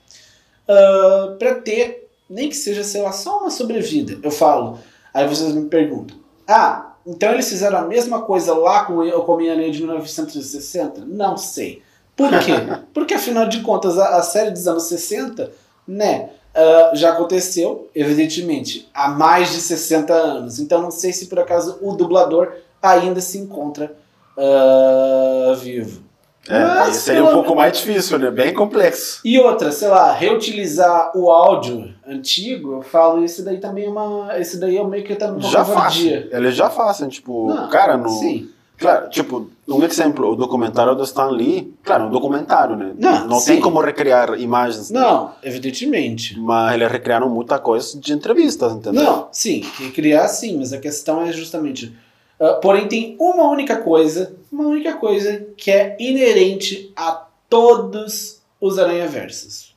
para 1.39 1.55
ter, 1.57 2.04
nem 2.35 2.49
que 2.49 2.57
seja, 2.57 2.83
sei 2.83 3.01
lá, 3.01 3.13
só 3.13 3.39
uma 3.39 3.51
sobrevida. 3.51 4.19
Eu 4.23 4.31
falo. 4.31 4.79
Aí 5.15 5.27
vocês 5.29 5.55
me 5.55 5.69
perguntam: 5.69 6.17
ah, 6.49 6.97
então 7.07 7.33
eles 7.33 7.49
fizeram 7.49 7.79
a 7.79 7.83
mesma 7.83 8.23
coisa 8.23 8.53
lá 8.55 8.85
com 8.85 8.99
o 8.99 9.23
com 9.23 9.33
o 9.33 9.35
Homem-Aranha 9.35 9.71
de 9.71 9.79
1960? 9.79 11.05
Não 11.07 11.37
sei. 11.37 11.83
Por 12.17 12.31
quê? 12.41 12.53
Porque 12.93 13.15
afinal 13.15 13.49
de 13.49 13.61
contas, 13.61 13.99
a, 13.99 14.17
a 14.17 14.23
série 14.23 14.51
dos 14.51 14.67
anos 14.67 14.85
60, 14.85 15.53
né? 15.87 16.31
ah, 16.55 16.91
já 16.95 17.13
aconteceu, 17.13 17.89
evidentemente, 17.95 18.89
há 18.93 19.09
mais 19.09 19.53
de 19.53 19.61
60 19.61 20.13
anos. 20.13 20.59
Então 20.59 20.83
não 20.83 20.91
sei 20.91 21.13
se 21.13 21.27
por 21.27 21.39
acaso 21.39 21.79
o 21.83 21.95
dublador 21.95 22.53
ainda 22.83 23.21
se 23.21 23.39
encontra 23.39 23.95
ah, 24.37 25.55
vivo. 25.61 26.04
É, 26.49 26.59
Mas, 26.63 26.97
seria 26.97 27.25
um 27.25 27.33
pouco 27.33 27.55
mais 27.55 27.77
difícil, 27.79 28.19
né? 28.19 28.31
Bem 28.31 28.53
complexo. 28.53 29.21
E 29.25 29.39
outra, 29.39 29.73
sei 29.73 29.89
lá, 29.89 30.13
reutilizar 30.13 31.11
o 31.17 31.31
áudio 31.31 31.95
antigo, 32.07 32.75
eu 32.75 32.83
falo, 32.83 33.25
isso 33.25 33.43
daí 33.45 33.59
também 33.59 33.87
é 33.87 33.89
uma. 33.89 34.39
Esse 34.39 34.59
daí 34.61 34.77
é 34.77 34.85
meio 34.85 35.05
que 35.05 35.15
tá 35.15 35.29
numa 35.29 35.41
Já 35.41 35.65
covardia. 35.65 36.23
fazem. 36.23 36.39
Eles 36.39 36.55
já 36.55 36.69
fazem, 36.69 37.09
tipo, 37.09 37.49
Não, 37.49 37.69
cara, 37.69 37.97
no. 37.97 38.09
Sim. 38.11 38.51
Claro, 38.77 39.09
tipo, 39.09 39.49
um 39.69 39.83
exemplo, 39.85 40.33
o 40.33 40.35
documentário 40.37 40.95
do 40.97 41.05
Stan 41.05 41.29
Lee, 41.31 41.73
claro, 41.85 42.07
um 42.07 42.11
documentário, 42.11 42.75
né? 42.77 42.93
Não, 42.99 43.27
não 43.29 43.39
sim. 43.39 43.53
tem 43.53 43.61
como 43.61 43.81
recriar 43.81 44.39
imagens. 44.39 44.91
né? 44.91 45.01
Não, 45.01 45.31
evidentemente. 45.45 46.39
Mas 46.39 46.75
eles 46.75 46.91
recriaram 46.91 47.31
muita 47.31 47.57
coisa 47.59 47.99
de 47.99 48.13
entrevistas, 48.13 48.73
entendeu? 48.73 49.03
Não, 49.03 49.29
sim, 49.33 49.61
que 49.77 49.91
criar 49.93 50.27
sim, 50.29 50.59
mas 50.59 50.73
a 50.73 50.79
questão 50.79 51.23
é 51.23 51.33
justamente. 51.33 51.97
ah, 52.41 52.55
porém, 52.61 52.89
tem 52.89 53.17
uma 53.21 53.49
única 53.49 53.77
coisa, 53.77 54.35
uma 54.55 54.69
única 54.69 54.95
coisa 54.95 55.47
que 55.57 55.71
é 55.71 55.97
inerente 55.99 56.93
a 56.95 57.27
todos 57.49 58.41
os 58.61 58.79
Aranha-Versos. 58.79 59.75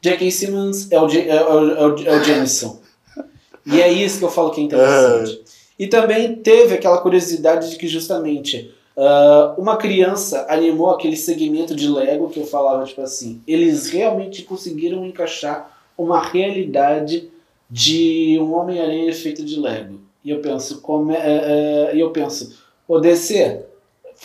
J.K. 0.00 0.30
Simmons 0.30 0.90
é 0.92 1.00
o, 1.00 1.08
J- 1.08 1.28
é, 1.28 1.44
o, 1.44 1.70
é, 1.70 1.86
o, 1.86 2.06
é 2.06 2.20
o 2.20 2.24
Jameson. 2.24 2.80
E 3.66 3.80
é 3.82 3.90
isso 3.90 4.18
que 4.20 4.24
eu 4.24 4.30
falo 4.30 4.50
que 4.52 4.60
é 4.60 4.64
interessante. 4.64 5.42
E 5.76 5.88
também 5.88 6.36
teve 6.36 6.74
aquela 6.74 6.98
curiosidade 6.98 7.70
de 7.70 7.76
que 7.76 7.88
justamente 7.88 8.72
Uh, 8.96 9.60
uma 9.60 9.76
criança 9.76 10.46
animou 10.48 10.88
aquele 10.88 11.18
segmento 11.18 11.76
de 11.76 11.86
Lego 11.86 12.30
que 12.30 12.40
eu 12.40 12.46
falava, 12.46 12.82
tipo 12.86 13.02
assim, 13.02 13.42
eles 13.46 13.90
realmente 13.90 14.42
conseguiram 14.42 15.04
encaixar 15.04 15.70
uma 15.98 16.18
realidade 16.18 17.28
de 17.70 18.38
um 18.40 18.54
Homem-Aranha 18.54 19.12
feito 19.12 19.44
de 19.44 19.60
Lego. 19.60 20.00
E 20.24 20.30
eu 20.30 20.40
penso, 20.40 20.80
como 20.80 21.12
é, 21.12 21.18
é, 21.18 21.90
é 21.92 21.92
eu 21.94 22.10
penso, 22.10 22.56
o 22.88 23.00
DC, 23.00 23.62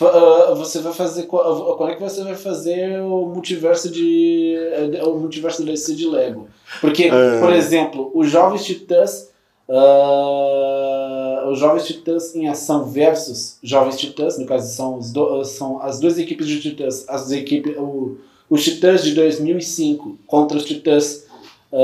uh, 0.00 0.54
você 0.54 0.80
vai 0.80 0.92
fazer 0.92 1.24
quando 1.24 1.90
é 1.90 1.94
que 1.94 2.02
você 2.02 2.22
vai 2.22 2.34
fazer 2.34 3.00
o 3.00 3.26
multiverso 3.26 3.90
de 3.90 4.56
o 5.04 5.18
multiverso 5.18 5.64
DC 5.64 5.94
de 5.94 6.06
Lego? 6.06 6.48
Porque, 6.80 7.04
é. 7.04 7.40
por 7.40 7.52
exemplo, 7.52 8.10
os 8.14 8.30
Jovens 8.30 8.64
Titãs 8.64 9.32
Uh, 9.68 11.48
os 11.50 11.58
Jovens 11.58 11.86
Titãs 11.86 12.34
em 12.34 12.48
Ação 12.48 12.84
versus 12.84 13.58
Jovens 13.62 13.96
Titãs, 13.96 14.36
no 14.36 14.44
caso 14.44 14.74
são, 14.74 14.98
do, 14.98 15.44
são 15.44 15.80
as 15.80 16.00
duas 16.00 16.18
equipes 16.18 16.46
de 16.46 16.60
Titãs, 16.60 17.08
as 17.08 17.30
equipes, 17.30 17.74
o, 17.78 18.18
os 18.50 18.62
Titãs 18.64 19.02
de 19.02 19.14
2005 19.14 20.18
contra 20.26 20.58
os 20.58 20.64
Titãs 20.64 21.26
uh, 21.72 21.78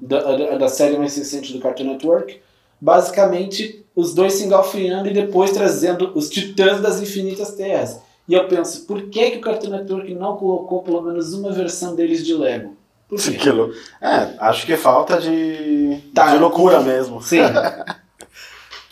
da, 0.00 0.58
da 0.58 0.68
série 0.68 0.96
mais 0.98 1.16
recente 1.16 1.52
do 1.52 1.58
Cartoon 1.58 1.86
Network. 1.86 2.38
Basicamente, 2.84 3.82
os 3.96 4.12
dois 4.12 4.34
se 4.34 4.44
engalfinhando 4.44 5.08
e 5.08 5.14
depois 5.14 5.50
trazendo 5.52 6.12
os 6.14 6.28
Titãs 6.28 6.82
das 6.82 7.00
Infinitas 7.00 7.52
Terras. 7.52 7.98
E 8.28 8.34
eu 8.34 8.46
penso, 8.46 8.84
por 8.84 9.08
que, 9.08 9.30
que 9.30 9.38
o 9.38 9.40
Cartoon 9.40 9.70
Network 9.70 10.14
não 10.14 10.36
colocou 10.36 10.82
pelo 10.82 11.00
menos 11.00 11.32
uma 11.32 11.50
versão 11.50 11.94
deles 11.94 12.26
de 12.26 12.34
Lego? 12.34 12.76
Aquilo. 13.10 13.72
É, 14.02 14.34
acho 14.38 14.66
que 14.66 14.76
falta 14.76 15.18
de, 15.18 15.98
tá. 16.14 16.32
de 16.32 16.38
loucura 16.38 16.80
mesmo. 16.80 17.22
Sim. 17.22 17.38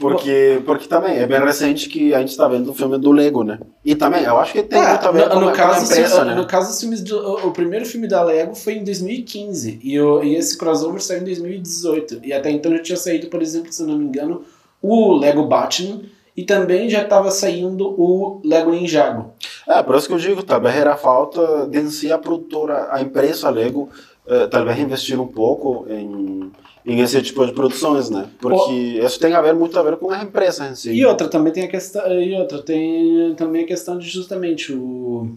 porque, 0.02 0.62
porque 0.66 0.88
também 0.88 1.16
é 1.18 1.26
bem 1.26 1.40
recente 1.40 1.88
que 1.88 2.12
a 2.12 2.18
gente 2.18 2.30
está 2.30 2.48
vendo 2.48 2.70
o 2.70 2.74
filme 2.74 2.98
do 2.98 3.12
Lego, 3.12 3.44
né? 3.44 3.60
E 3.84 3.94
também, 3.94 4.24
eu 4.24 4.36
acho 4.36 4.52
que 4.52 4.62
tem 4.62 4.80
é, 4.80 4.88
muito 4.88 5.06
a 5.06 5.12
ver 5.12 5.28
no, 5.28 5.52
caso, 5.52 5.84
empresa, 5.84 6.24
né? 6.24 6.34
No 6.34 6.46
caso, 6.46 6.72
os 6.72 6.80
filmes 6.80 7.00
do, 7.02 7.16
o, 7.16 7.48
o 7.48 7.52
primeiro 7.52 7.86
filme 7.86 8.08
da 8.08 8.22
Lego 8.22 8.54
foi 8.54 8.74
em 8.74 8.84
2015 8.84 9.80
e, 9.82 10.00
o, 10.00 10.24
e 10.24 10.34
esse 10.34 10.58
crossover 10.58 11.00
saiu 11.00 11.20
em 11.20 11.24
2018. 11.24 12.20
E 12.24 12.32
até 12.32 12.50
então 12.50 12.72
já 12.72 12.82
tinha 12.82 12.96
saído, 12.98 13.28
por 13.28 13.40
exemplo, 13.40 13.72
se 13.72 13.84
não 13.84 13.96
me 13.96 14.04
engano, 14.04 14.42
o 14.82 15.16
Lego 15.16 15.44
Batman 15.46 16.02
e 16.36 16.42
também 16.44 16.88
já 16.88 17.02
estava 17.02 17.30
saindo 17.30 17.88
o 18.00 18.40
Lego 18.44 18.70
Ninjago. 18.70 19.32
É, 19.68 19.82
por 19.82 19.96
isso 19.96 20.08
que 20.08 20.14
eu 20.14 20.18
digo, 20.18 20.42
talvez 20.42 20.74
era 20.74 20.96
falta 20.96 21.66
de 21.68 21.90
si 21.90 22.10
a 22.10 22.18
produtora, 22.18 22.88
a 22.90 23.00
empresa 23.00 23.50
Lego, 23.50 23.88
eh, 24.26 24.46
talvez 24.46 24.78
investir 24.78 25.20
um 25.20 25.26
pouco 25.26 25.86
em, 25.88 26.52
em 26.86 27.00
esse 27.00 27.20
tipo 27.22 27.44
de 27.44 27.52
produções, 27.52 28.08
né? 28.08 28.28
Porque 28.40 28.72
isso 28.72 29.18
tem 29.18 29.34
a 29.34 29.40
ver 29.40 29.54
muito 29.54 29.78
a 29.78 29.82
ver 29.82 29.96
com 29.96 30.10
a 30.10 30.22
empresa 30.22 30.68
em 30.68 30.74
si. 30.74 30.92
E 30.92 31.04
outra 31.04 31.28
também 31.28 31.52
tem 31.52 31.64
a 31.64 31.68
questão, 31.68 32.20
e 32.20 32.34
outra 32.34 32.62
tem 32.62 33.34
também 33.36 33.64
a 33.64 33.66
questão 33.66 33.98
de 33.98 34.08
justamente 34.08 34.72
o, 34.72 35.28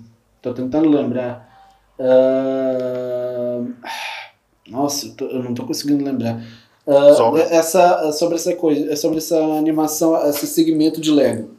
tô 0.41 0.53
tentando 0.53 0.89
lembrar. 0.89 1.49
Uh... 1.99 3.73
Nossa, 4.69 5.07
eu, 5.07 5.15
tô, 5.15 5.25
eu 5.25 5.43
não 5.43 5.53
tô 5.53 5.65
conseguindo 5.65 6.03
lembrar. 6.03 6.43
Uh, 6.85 7.15
sobre? 7.15 7.41
Essa, 7.41 8.11
sobre 8.11 8.35
essa 8.35 8.55
coisa, 8.55 8.95
sobre 8.95 9.17
essa 9.17 9.37
animação, 9.37 10.15
esse 10.27 10.45
segmento 10.45 11.01
de 11.01 11.09
Lego. 11.09 11.54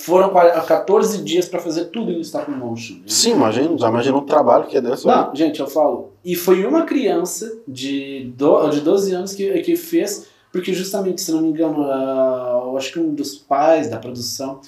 Foram 0.00 0.30
14 0.30 1.22
dias 1.24 1.48
para 1.48 1.58
fazer 1.58 1.86
tudo 1.86 2.12
em 2.12 2.20
stop 2.20 2.48
motion. 2.52 3.00
Sim, 3.04 3.32
imagina, 3.32 3.76
já 3.76 3.88
imagina 3.88 4.16
o 4.16 4.22
trabalho 4.22 4.66
que 4.66 4.76
é 4.76 4.80
dessa. 4.80 5.08
Não, 5.08 5.34
gente, 5.34 5.58
eu 5.58 5.66
falo. 5.66 6.12
E 6.24 6.36
foi 6.36 6.64
uma 6.64 6.84
criança 6.84 7.52
de, 7.66 8.32
do, 8.36 8.68
de 8.68 8.80
12 8.80 9.12
anos 9.12 9.34
que, 9.34 9.60
que 9.60 9.74
fez, 9.74 10.28
porque 10.52 10.72
justamente, 10.72 11.20
se 11.20 11.32
não 11.32 11.42
me 11.42 11.48
engano, 11.48 11.82
uh, 11.82 12.68
eu 12.68 12.76
acho 12.78 12.92
que 12.92 13.00
um 13.00 13.12
dos 13.12 13.34
pais 13.34 13.90
da 13.90 13.98
produção 13.98 14.60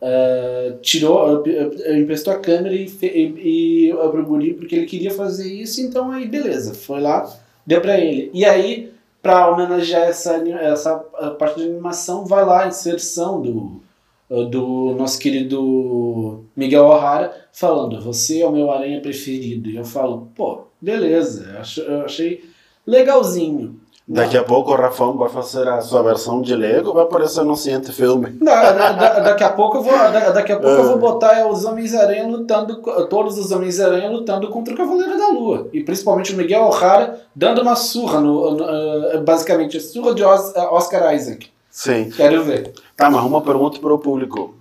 uh, 0.00 0.78
tirou, 0.80 1.42
uh, 1.42 1.92
emprestou 1.94 2.32
a 2.32 2.38
câmera 2.38 2.74
e, 2.74 2.90
e, 3.02 3.90
e 3.90 3.94
pro 4.10 4.24
guri 4.24 4.54
porque 4.54 4.74
ele 4.74 4.86
queria 4.86 5.10
fazer 5.10 5.52
isso, 5.52 5.82
então 5.82 6.10
aí 6.10 6.26
beleza, 6.26 6.72
foi 6.72 7.00
lá, 7.00 7.30
deu 7.66 7.82
para 7.82 7.98
ele. 8.00 8.30
E 8.32 8.42
aí 8.42 8.90
para 9.22 9.50
homenagear 9.50 10.08
essa, 10.08 10.36
essa 10.60 10.96
parte 11.38 11.60
de 11.60 11.66
animação, 11.66 12.24
vai 12.24 12.44
lá 12.44 12.64
a 12.64 12.68
inserção 12.68 13.42
do, 13.42 13.82
do 14.28 14.94
nosso 14.96 15.18
querido 15.18 16.44
Miguel 16.54 16.84
O'Hara 16.84 17.32
falando: 17.52 18.00
Você 18.02 18.40
é 18.40 18.46
o 18.46 18.52
meu 18.52 18.70
aranha 18.70 19.00
preferido. 19.00 19.70
E 19.70 19.76
eu 19.76 19.84
falo: 19.84 20.28
Pô, 20.34 20.64
beleza, 20.80 21.62
eu 21.86 22.02
achei 22.02 22.44
legalzinho. 22.86 23.80
Daqui 24.10 24.38
a 24.38 24.42
pouco 24.42 24.72
o 24.72 24.74
Rafão 24.74 25.18
vai 25.18 25.28
fazer 25.28 25.68
a 25.68 25.82
sua 25.82 26.02
versão 26.02 26.40
de 26.40 26.56
Lego, 26.56 26.94
vai 26.94 27.02
aparecer 27.02 27.44
no 27.44 27.54
seguinte 27.54 27.92
filme. 27.92 28.30
Da, 28.40 28.72
da, 28.72 29.20
daqui 29.20 29.44
a 29.44 29.50
pouco 29.50 29.76
eu 29.76 29.82
vou, 29.82 29.92
da, 29.92 30.30
daqui 30.30 30.50
a 30.50 30.58
pouco 30.58 30.76
eu 30.76 30.84
vou 30.84 30.96
é. 30.96 30.98
botar 30.98 31.46
os 31.46 31.66
Homens-Aranha 31.66 32.26
lutando, 32.26 32.80
todos 33.10 33.36
os 33.36 33.52
Homens-Aranha 33.52 34.08
lutando 34.08 34.48
contra 34.48 34.72
o 34.72 34.76
Cavaleiro 34.78 35.18
da 35.18 35.28
Lua. 35.28 35.68
E 35.74 35.84
principalmente 35.84 36.32
o 36.32 36.38
Miguel 36.38 36.62
O'Hara 36.62 37.20
dando 37.36 37.60
uma 37.60 37.76
surra, 37.76 38.18
no, 38.18 38.52
no 38.52 38.64
uh, 38.64 39.20
basicamente, 39.22 39.78
surra 39.78 40.14
de 40.14 40.24
Oscar 40.24 41.14
Isaac. 41.14 41.50
Sim. 41.78 42.10
Quero 42.10 42.42
ver. 42.42 42.72
Tá, 42.96 43.08
mas 43.08 43.24
uma 43.24 43.40
pergunta 43.40 43.78
para 43.78 43.94
o 43.94 44.00
público. 44.00 44.56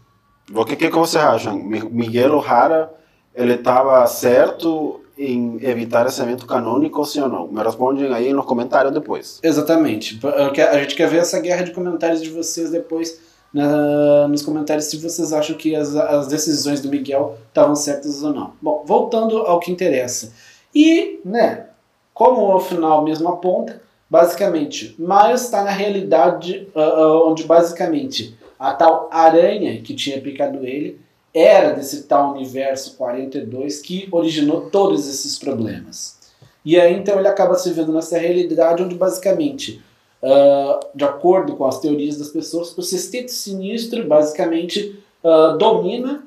O 0.53 0.63
que, 0.63 0.75
que, 0.75 0.87
que 0.87 0.95
você 0.95 1.17
acha? 1.17 1.51
Miguel 1.51 2.35
O'Hara, 2.35 2.93
ele 3.33 3.55
estava 3.55 4.05
certo 4.05 5.01
em 5.17 5.57
evitar 5.63 6.05
esse 6.05 6.21
evento 6.21 6.45
canônico, 6.45 7.03
sim 7.03 7.19
ou 7.21 7.27
não? 7.27 7.47
Me 7.47 7.63
respondem 7.63 8.13
aí 8.13 8.31
no 8.31 8.43
comentário 8.43 8.91
depois. 8.91 9.39
Exatamente. 9.41 10.19
A 10.23 10.77
gente 10.77 10.93
quer 10.93 11.09
ver 11.09 11.17
essa 11.17 11.39
guerra 11.39 11.63
de 11.63 11.71
comentários 11.71 12.21
de 12.21 12.29
vocês 12.29 12.69
depois 12.69 13.19
na, 13.51 14.27
nos 14.27 14.43
comentários 14.43 14.85
se 14.85 14.97
vocês 14.97 15.33
acham 15.33 15.57
que 15.57 15.75
as, 15.75 15.95
as 15.95 16.27
decisões 16.27 16.81
do 16.81 16.87
Miguel 16.89 17.35
estavam 17.47 17.75
certas 17.75 18.21
ou 18.21 18.31
não. 18.31 18.53
Bom, 18.61 18.83
voltando 18.85 19.37
ao 19.37 19.59
que 19.59 19.71
interessa. 19.71 20.33
E, 20.73 21.19
né, 21.25 21.65
como 22.13 22.41
ao 22.51 22.59
final 22.59 23.03
mesmo 23.03 23.27
aponta, 23.27 23.86
basicamente, 24.09 24.95
Miles 24.97 25.41
está 25.41 25.63
na 25.63 25.71
realidade 25.71 26.67
uh, 26.75 27.29
onde 27.29 27.43
basicamente 27.43 28.37
a 28.57 28.73
tal 28.73 29.09
aranha 29.11 29.81
que 29.81 29.93
tinha 29.93 30.21
picado 30.21 30.65
ele 30.65 30.99
era 31.33 31.73
desse 31.73 32.03
tal 32.03 32.33
universo 32.33 32.95
42 32.97 33.81
que 33.81 34.07
originou 34.11 34.69
todos 34.69 35.07
esses 35.07 35.37
problemas. 35.37 36.17
E 36.65 36.79
aí 36.79 36.93
então 36.93 37.19
ele 37.19 37.27
acaba 37.27 37.55
se 37.55 37.71
vendo 37.71 37.93
nessa 37.93 38.17
realidade 38.17 38.81
onde 38.81 38.95
basicamente, 38.95 39.81
uh, 40.23 40.79
de 40.95 41.03
acordo 41.03 41.55
com 41.55 41.65
as 41.65 41.79
teorias 41.79 42.17
das 42.17 42.29
pessoas, 42.29 42.75
o 42.77 42.81
sexteto 42.81 43.29
sinistro 43.29 44.05
basicamente 44.07 44.99
uh, 45.23 45.57
domina 45.57 46.23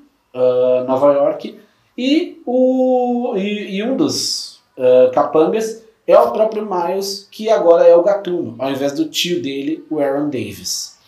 Nova 0.87 1.13
York 1.13 1.59
e, 1.99 2.41
o, 2.47 3.35
e, 3.37 3.79
e 3.79 3.83
um 3.83 3.97
dos 3.97 4.61
capangas 5.13 5.83
é 6.11 6.19
o 6.19 6.33
próprio 6.33 6.69
Miles, 6.69 7.29
que 7.31 7.49
agora 7.49 7.85
é 7.85 7.95
o 7.95 8.03
gatuno, 8.03 8.55
ao 8.59 8.71
invés 8.71 8.93
do 8.93 9.07
tio 9.07 9.43
dele, 9.43 9.85
o 9.91 9.99
Aaron 9.99 10.29
Davis. 10.29 10.99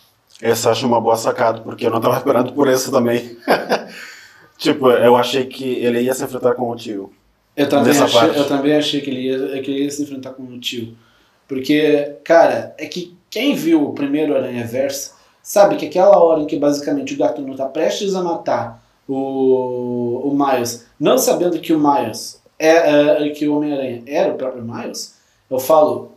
Essa 0.41 0.71
acho 0.71 0.85
uma 0.85 0.99
boa 0.99 1.15
sacada, 1.15 1.61
porque 1.61 1.85
eu 1.85 1.89
não 1.89 1.97
estava 1.97 2.17
esperando 2.17 2.53
por 2.53 2.67
esse 2.67 2.91
também. 2.91 3.37
tipo, 4.57 4.89
eu 4.89 5.15
achei 5.15 5.45
que 5.45 5.63
ele 5.63 6.01
ia 6.01 6.13
se 6.13 6.23
enfrentar 6.23 6.53
com 6.55 6.69
o 6.69 6.75
tio. 6.75 7.11
Eu 7.55 7.69
também, 7.69 7.97
achei, 7.97 8.29
eu 8.29 8.47
também 8.47 8.75
achei 8.75 8.99
que 8.99 9.09
ele, 9.09 9.21
ia, 9.21 9.61
que 9.61 9.71
ele 9.71 9.83
ia 9.83 9.91
se 9.91 10.01
enfrentar 10.03 10.31
com 10.31 10.43
o 10.43 10.59
tio. 10.59 10.95
Porque, 11.47 12.15
cara, 12.23 12.73
é 12.77 12.85
que 12.87 13.15
quem 13.29 13.55
viu 13.55 13.83
o 13.83 13.93
primeiro 13.93 14.35
Aranha 14.35 14.65
Verso 14.65 15.13
sabe 15.41 15.75
que 15.75 15.85
aquela 15.85 16.17
hora 16.17 16.41
em 16.41 16.47
que 16.47 16.57
basicamente 16.57 17.13
o 17.13 17.17
Gatuno 17.17 17.51
está 17.51 17.65
prestes 17.65 18.15
a 18.15 18.23
matar 18.23 18.83
o, 19.07 20.21
o 20.25 20.35
Miles, 20.35 20.85
não 20.99 21.17
sabendo 21.17 21.59
que 21.59 21.73
o 21.73 21.79
Miles 21.79 22.42
é, 22.57 23.27
é 23.27 23.29
que 23.29 23.47
o 23.47 23.57
Homem-Aranha 23.57 24.03
era 24.05 24.33
o 24.33 24.37
próprio 24.37 24.63
Miles, 24.63 25.15
eu 25.49 25.59
falo, 25.59 26.11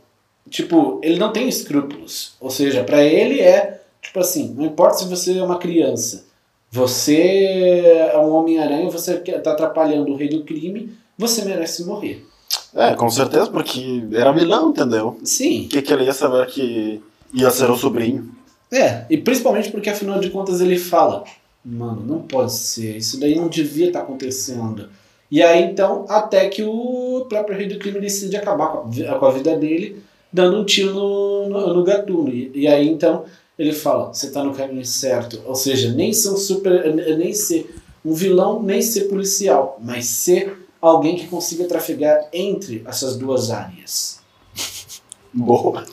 tipo, 0.49 1.01
ele 1.03 1.19
não 1.19 1.33
tem 1.33 1.49
escrúpulos. 1.49 2.35
Ou 2.41 2.51
seja, 2.51 2.85
para 2.85 3.03
ele 3.03 3.41
é 3.41 3.77
Tipo 4.07 4.21
assim, 4.21 4.55
não 4.57 4.65
importa 4.65 4.99
se 4.99 5.09
você 5.09 5.37
é 5.37 5.43
uma 5.43 5.59
criança, 5.59 6.25
você 6.71 8.09
é 8.13 8.17
um 8.19 8.31
Homem-Aranha, 8.31 8.89
você 8.89 9.15
está 9.15 9.53
atrapalhando 9.53 10.13
o 10.13 10.17
rei 10.17 10.29
do 10.29 10.45
crime, 10.45 10.97
você 11.19 11.45
merece 11.45 11.85
morrer. 11.85 12.25
É, 12.73 12.95
com 12.95 13.11
certeza, 13.11 13.49
porque 13.49 14.05
era 14.13 14.33
vilão, 14.33 14.71
entendeu? 14.71 15.19
Sim. 15.25 15.65
O 15.65 15.69
que, 15.69 15.83
que 15.83 15.93
ele 15.93 16.05
ia 16.05 16.13
saber 16.13 16.47
que 16.47 17.03
ia 17.35 17.51
ser 17.51 17.69
o 17.69 17.77
sobrinho? 17.77 18.31
É, 18.73 19.05
e 19.11 19.19
principalmente 19.19 19.71
porque 19.71 19.91
afinal 19.91 20.21
de 20.21 20.31
contas 20.31 20.61
ele 20.61 20.79
fala: 20.79 21.25
Mano, 21.65 22.03
não 22.07 22.23
pode 22.23 22.53
ser, 22.53 22.97
isso 22.97 23.19
daí 23.19 23.35
não 23.35 23.49
devia 23.49 23.89
estar 23.89 24.01
tá 24.01 24.05
acontecendo. 24.05 24.89
E 25.31 25.43
aí 25.43 25.63
então, 25.65 26.07
até 26.09 26.49
que 26.49 26.63
o 26.63 27.27
próprio 27.29 27.57
rei 27.57 27.69
do 27.69 27.79
crime 27.79 28.01
decide 28.01 28.37
acabar 28.37 28.69
com 28.69 28.89
a, 28.89 29.19
com 29.19 29.27
a 29.27 29.31
vida 29.31 29.57
dele, 29.57 30.03
dando 30.33 30.61
um 30.61 30.65
tiro 30.65 30.93
no, 30.95 31.49
no, 31.49 31.75
no 31.75 31.85
gatuno. 31.85 32.29
E, 32.29 32.51
e 32.55 32.69
aí 32.69 32.89
então 32.89 33.25
ele 33.59 33.73
fala, 33.73 34.13
você 34.13 34.27
está 34.27 34.45
no 34.45 34.55
caminho 34.55 34.85
certo. 34.85 35.43
Ou 35.47 35.55
seja, 35.55 35.93
nem 35.93 36.13
ser 36.13 36.37
super, 36.37 36.95
nem 36.95 37.33
ser 37.33 37.75
um 38.05 38.13
vilão, 38.13 38.63
nem 38.63 38.81
ser 38.83 39.03
policial, 39.05 39.79
mas 39.83 40.07
ser 40.07 40.69
alguém 40.81 41.17
que 41.17 41.27
consiga 41.27 41.67
trafegar 41.67 42.29
entre 42.33 42.83
essas 42.87 43.17
duas 43.17 43.51
áreas. 43.51 44.21
Boa. 45.33 45.85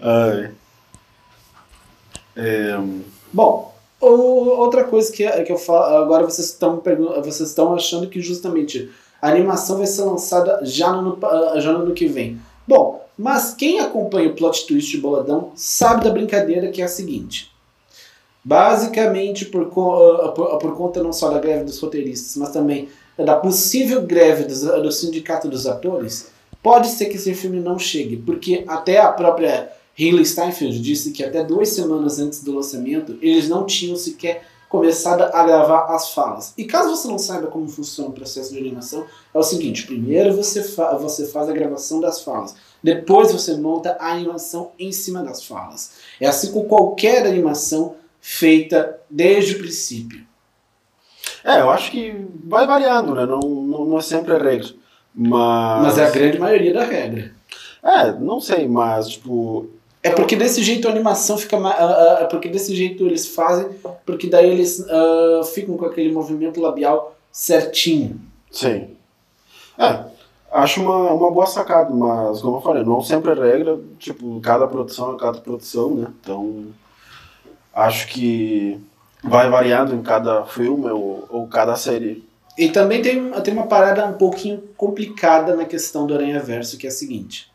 Ai. 0.00 0.52
É... 2.36 2.78
Bom, 3.32 3.71
outra 4.06 4.84
coisa 4.84 5.12
que, 5.12 5.28
que 5.42 5.52
eu 5.52 5.58
falo, 5.58 5.96
agora 5.96 6.24
vocês 6.24 6.48
estão 6.48 6.82
vocês 7.24 7.48
estão 7.48 7.74
achando 7.74 8.08
que 8.08 8.20
justamente 8.20 8.90
a 9.20 9.28
animação 9.28 9.78
vai 9.78 9.86
ser 9.86 10.02
lançada 10.02 10.60
já 10.62 10.92
no, 10.92 11.18
já 11.60 11.72
no 11.72 11.82
ano 11.84 11.94
que 11.94 12.06
vem. 12.06 12.40
Bom, 12.66 13.04
mas 13.16 13.54
quem 13.54 13.80
acompanha 13.80 14.28
o 14.28 14.34
plot 14.34 14.66
twist 14.66 14.96
boladão 14.98 15.52
sabe 15.54 16.04
da 16.04 16.10
brincadeira 16.10 16.70
que 16.70 16.82
é 16.82 16.84
a 16.84 16.88
seguinte. 16.88 17.52
Basicamente, 18.44 19.44
por, 19.44 19.66
por, 19.66 20.58
por 20.58 20.76
conta 20.76 21.02
não 21.02 21.12
só 21.12 21.28
da 21.30 21.38
greve 21.38 21.64
dos 21.64 21.78
roteiristas, 21.78 22.36
mas 22.36 22.50
também 22.50 22.88
da 23.16 23.36
possível 23.36 24.02
greve 24.02 24.44
do, 24.44 24.82
do 24.82 24.90
sindicato 24.90 25.48
dos 25.48 25.66
atores, 25.66 26.32
pode 26.60 26.88
ser 26.88 27.06
que 27.06 27.16
esse 27.16 27.34
filme 27.34 27.60
não 27.60 27.78
chegue, 27.78 28.16
porque 28.16 28.64
até 28.66 28.98
a 28.98 29.12
própria 29.12 29.70
Hayley 29.98 30.24
Steinfeld 30.24 30.80
disse 30.80 31.12
que 31.12 31.22
até 31.22 31.44
duas 31.44 31.68
semanas 31.68 32.18
antes 32.18 32.42
do 32.42 32.54
lançamento 32.54 33.18
eles 33.20 33.48
não 33.48 33.66
tinham 33.66 33.96
sequer 33.96 34.46
começado 34.68 35.22
a 35.22 35.44
gravar 35.44 35.94
as 35.94 36.14
falas. 36.14 36.54
E 36.56 36.64
caso 36.64 36.96
você 36.96 37.06
não 37.06 37.18
saiba 37.18 37.48
como 37.48 37.68
funciona 37.68 38.08
o 38.08 38.14
processo 38.14 38.52
de 38.52 38.58
animação, 38.58 39.04
é 39.34 39.38
o 39.38 39.42
seguinte: 39.42 39.86
primeiro 39.86 40.34
você, 40.34 40.62
fa 40.62 40.96
você 40.96 41.26
faz 41.26 41.48
a 41.48 41.52
gravação 41.52 42.00
das 42.00 42.22
falas, 42.22 42.54
depois 42.82 43.30
você 43.30 43.54
monta 43.54 43.96
a 44.00 44.12
animação 44.12 44.72
em 44.78 44.90
cima 44.90 45.22
das 45.22 45.44
falas. 45.44 45.92
É 46.18 46.26
assim 46.26 46.52
com 46.52 46.64
qualquer 46.64 47.26
animação 47.26 47.96
feita 48.18 48.98
desde 49.10 49.56
o 49.56 49.58
princípio. 49.58 50.24
É, 51.44 51.60
eu 51.60 51.70
acho 51.70 51.90
que 51.90 52.14
vai 52.44 52.66
variando, 52.66 53.14
né? 53.14 53.26
Não, 53.26 53.40
não, 53.40 53.84
não 53.84 53.98
é 53.98 54.02
sempre 54.02 54.32
a 54.32 54.38
regra. 54.38 54.68
Mas... 55.14 55.82
mas 55.82 55.98
é 55.98 56.06
a 56.06 56.10
grande 56.10 56.38
maioria 56.38 56.72
da 56.72 56.84
regra. 56.84 57.34
É, 57.82 58.12
não 58.12 58.40
sei, 58.40 58.66
mas 58.66 59.08
tipo. 59.08 59.68
É 60.02 60.10
porque 60.10 60.34
desse 60.34 60.62
jeito 60.62 60.88
a 60.88 60.90
animação 60.90 61.38
fica. 61.38 61.56
Uh, 61.56 61.62
uh, 61.62 62.22
é 62.22 62.24
porque 62.24 62.48
desse 62.48 62.74
jeito 62.74 63.06
eles 63.06 63.28
fazem, 63.28 63.68
porque 64.04 64.26
daí 64.26 64.50
eles 64.50 64.80
uh, 64.80 65.44
ficam 65.44 65.76
com 65.76 65.86
aquele 65.86 66.12
movimento 66.12 66.60
labial 66.60 67.16
certinho. 67.30 68.20
Sim. 68.50 68.96
É, 69.78 70.04
acho 70.50 70.82
uma, 70.82 71.12
uma 71.12 71.30
boa 71.30 71.46
sacada, 71.46 71.90
mas 71.94 72.42
como 72.42 72.56
eu 72.56 72.60
falei, 72.60 72.84
não 72.84 73.00
sempre 73.00 73.30
é 73.30 73.34
regra, 73.34 73.78
tipo, 73.98 74.40
cada 74.40 74.66
produção 74.66 75.14
é 75.14 75.18
cada 75.18 75.38
produção, 75.38 75.94
né? 75.94 76.08
Então, 76.20 76.66
acho 77.72 78.08
que 78.08 78.80
vai 79.22 79.48
variando 79.48 79.94
em 79.94 80.02
cada 80.02 80.44
filme 80.44 80.90
ou, 80.90 81.26
ou 81.30 81.46
cada 81.46 81.76
série. 81.76 82.24
E 82.58 82.68
também 82.68 83.00
tem, 83.00 83.30
tem 83.30 83.54
uma 83.54 83.66
parada 83.66 84.04
um 84.06 84.14
pouquinho 84.14 84.62
complicada 84.76 85.54
na 85.54 85.64
questão 85.64 86.06
do 86.06 86.14
Aranha 86.14 86.40
Verso, 86.40 86.76
que 86.76 86.86
é 86.86 86.90
a 86.90 86.92
seguinte. 86.92 87.51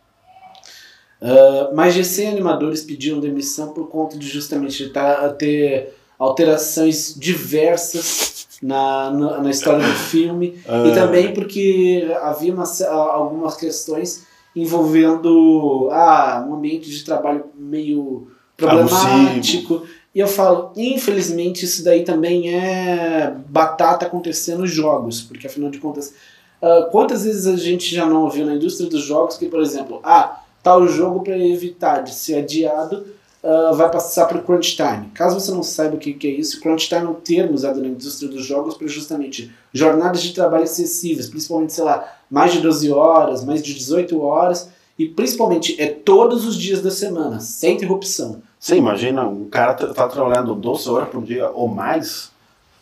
Uh, 1.22 1.76
mais 1.76 1.94
de 1.94 2.04
100 2.04 2.30
animadores 2.30 2.84
pediram 2.84 3.20
demissão 3.20 3.74
por 3.74 3.88
conta 3.90 4.18
de 4.18 4.28
justamente 4.28 4.90
tá, 4.90 5.30
ter 5.30 5.96
alterações 6.18 7.16
diversas 7.18 8.48
na, 8.62 9.10
na, 9.12 9.42
na 9.42 9.50
história 9.50 9.86
do 9.86 9.94
filme 10.10 10.60
uh. 10.68 10.88
e 10.88 10.94
também 10.94 11.34
porque 11.34 12.08
havia 12.22 12.54
uma, 12.54 12.66
algumas 12.90 13.56
questões 13.56 14.26
envolvendo 14.56 15.90
ah, 15.92 16.46
um 16.48 16.56
ambiente 16.56 16.90
de 16.90 17.04
trabalho 17.04 17.46
meio 17.56 18.28
problemático. 18.56 19.76
Abusivo. 19.76 19.98
E 20.16 20.20
eu 20.20 20.28
falo, 20.28 20.72
infelizmente, 20.76 21.64
isso 21.64 21.84
daí 21.84 22.04
também 22.04 22.56
é 22.56 23.36
batata 23.48 24.08
acontecer 24.08 24.56
nos 24.56 24.72
jogos, 24.72 25.22
porque 25.22 25.46
afinal 25.46 25.70
de 25.70 25.78
contas, 25.78 26.12
uh, 26.60 26.90
quantas 26.90 27.24
vezes 27.24 27.46
a 27.46 27.56
gente 27.56 27.94
já 27.94 28.04
não 28.08 28.24
ouviu 28.24 28.44
na 28.44 28.56
indústria 28.56 28.90
dos 28.90 29.04
jogos 29.04 29.38
que, 29.38 29.46
por 29.46 29.62
exemplo, 29.62 30.00
ah, 30.04 30.42
tal 30.68 30.86
jogo 30.86 31.22
para 31.22 31.38
evitar 31.38 32.02
de 32.02 32.14
ser 32.14 32.40
adiado 32.40 33.06
uh, 33.42 33.74
vai 33.74 33.90
passar 33.90 34.26
para 34.26 34.38
o 34.38 34.44
crunch 34.44 34.76
time. 34.76 35.10
Caso 35.14 35.40
você 35.40 35.50
não 35.50 35.64
saiba 35.64 35.96
o 35.96 35.98
que, 35.98 36.12
que 36.12 36.28
é 36.28 36.32
isso, 36.32 36.60
crunch 36.60 36.90
time 36.90 37.06
é 37.06 37.10
um 37.10 37.14
termo 37.14 37.54
usado 37.54 37.80
na 37.80 37.88
indústria 37.88 38.30
dos 38.30 38.46
jogos 38.46 38.76
para 38.76 38.86
justamente 38.86 39.50
jornadas 39.72 40.22
de 40.22 40.34
trabalho 40.34 40.66
excessivas, 40.66 41.28
principalmente, 41.28 41.72
sei 41.72 41.86
lá, 41.86 42.06
mais 42.30 42.52
de 42.52 42.60
12 42.60 42.92
horas, 42.92 43.46
mais 43.46 43.64
de 43.64 43.74
18 43.74 44.22
horas, 44.22 44.70
e 45.00 45.06
principalmente 45.06 45.82
é 45.82 45.88
todos 45.88 46.46
os 46.46 46.58
dias 46.58 46.82
da 46.82 46.92
semana, 46.92 47.40
sem 47.40 47.76
interrupção. 47.76 48.42
Sim, 48.60 48.76
imagina, 48.76 49.26
um 49.26 49.46
cara 49.46 49.74
tá, 49.74 49.88
tá 49.94 50.10
trabalhando 50.10 50.54
12 50.54 50.90
horas 50.90 51.08
por 51.08 51.24
dia 51.24 51.50
ou 51.50 51.70
mais. 51.70 52.30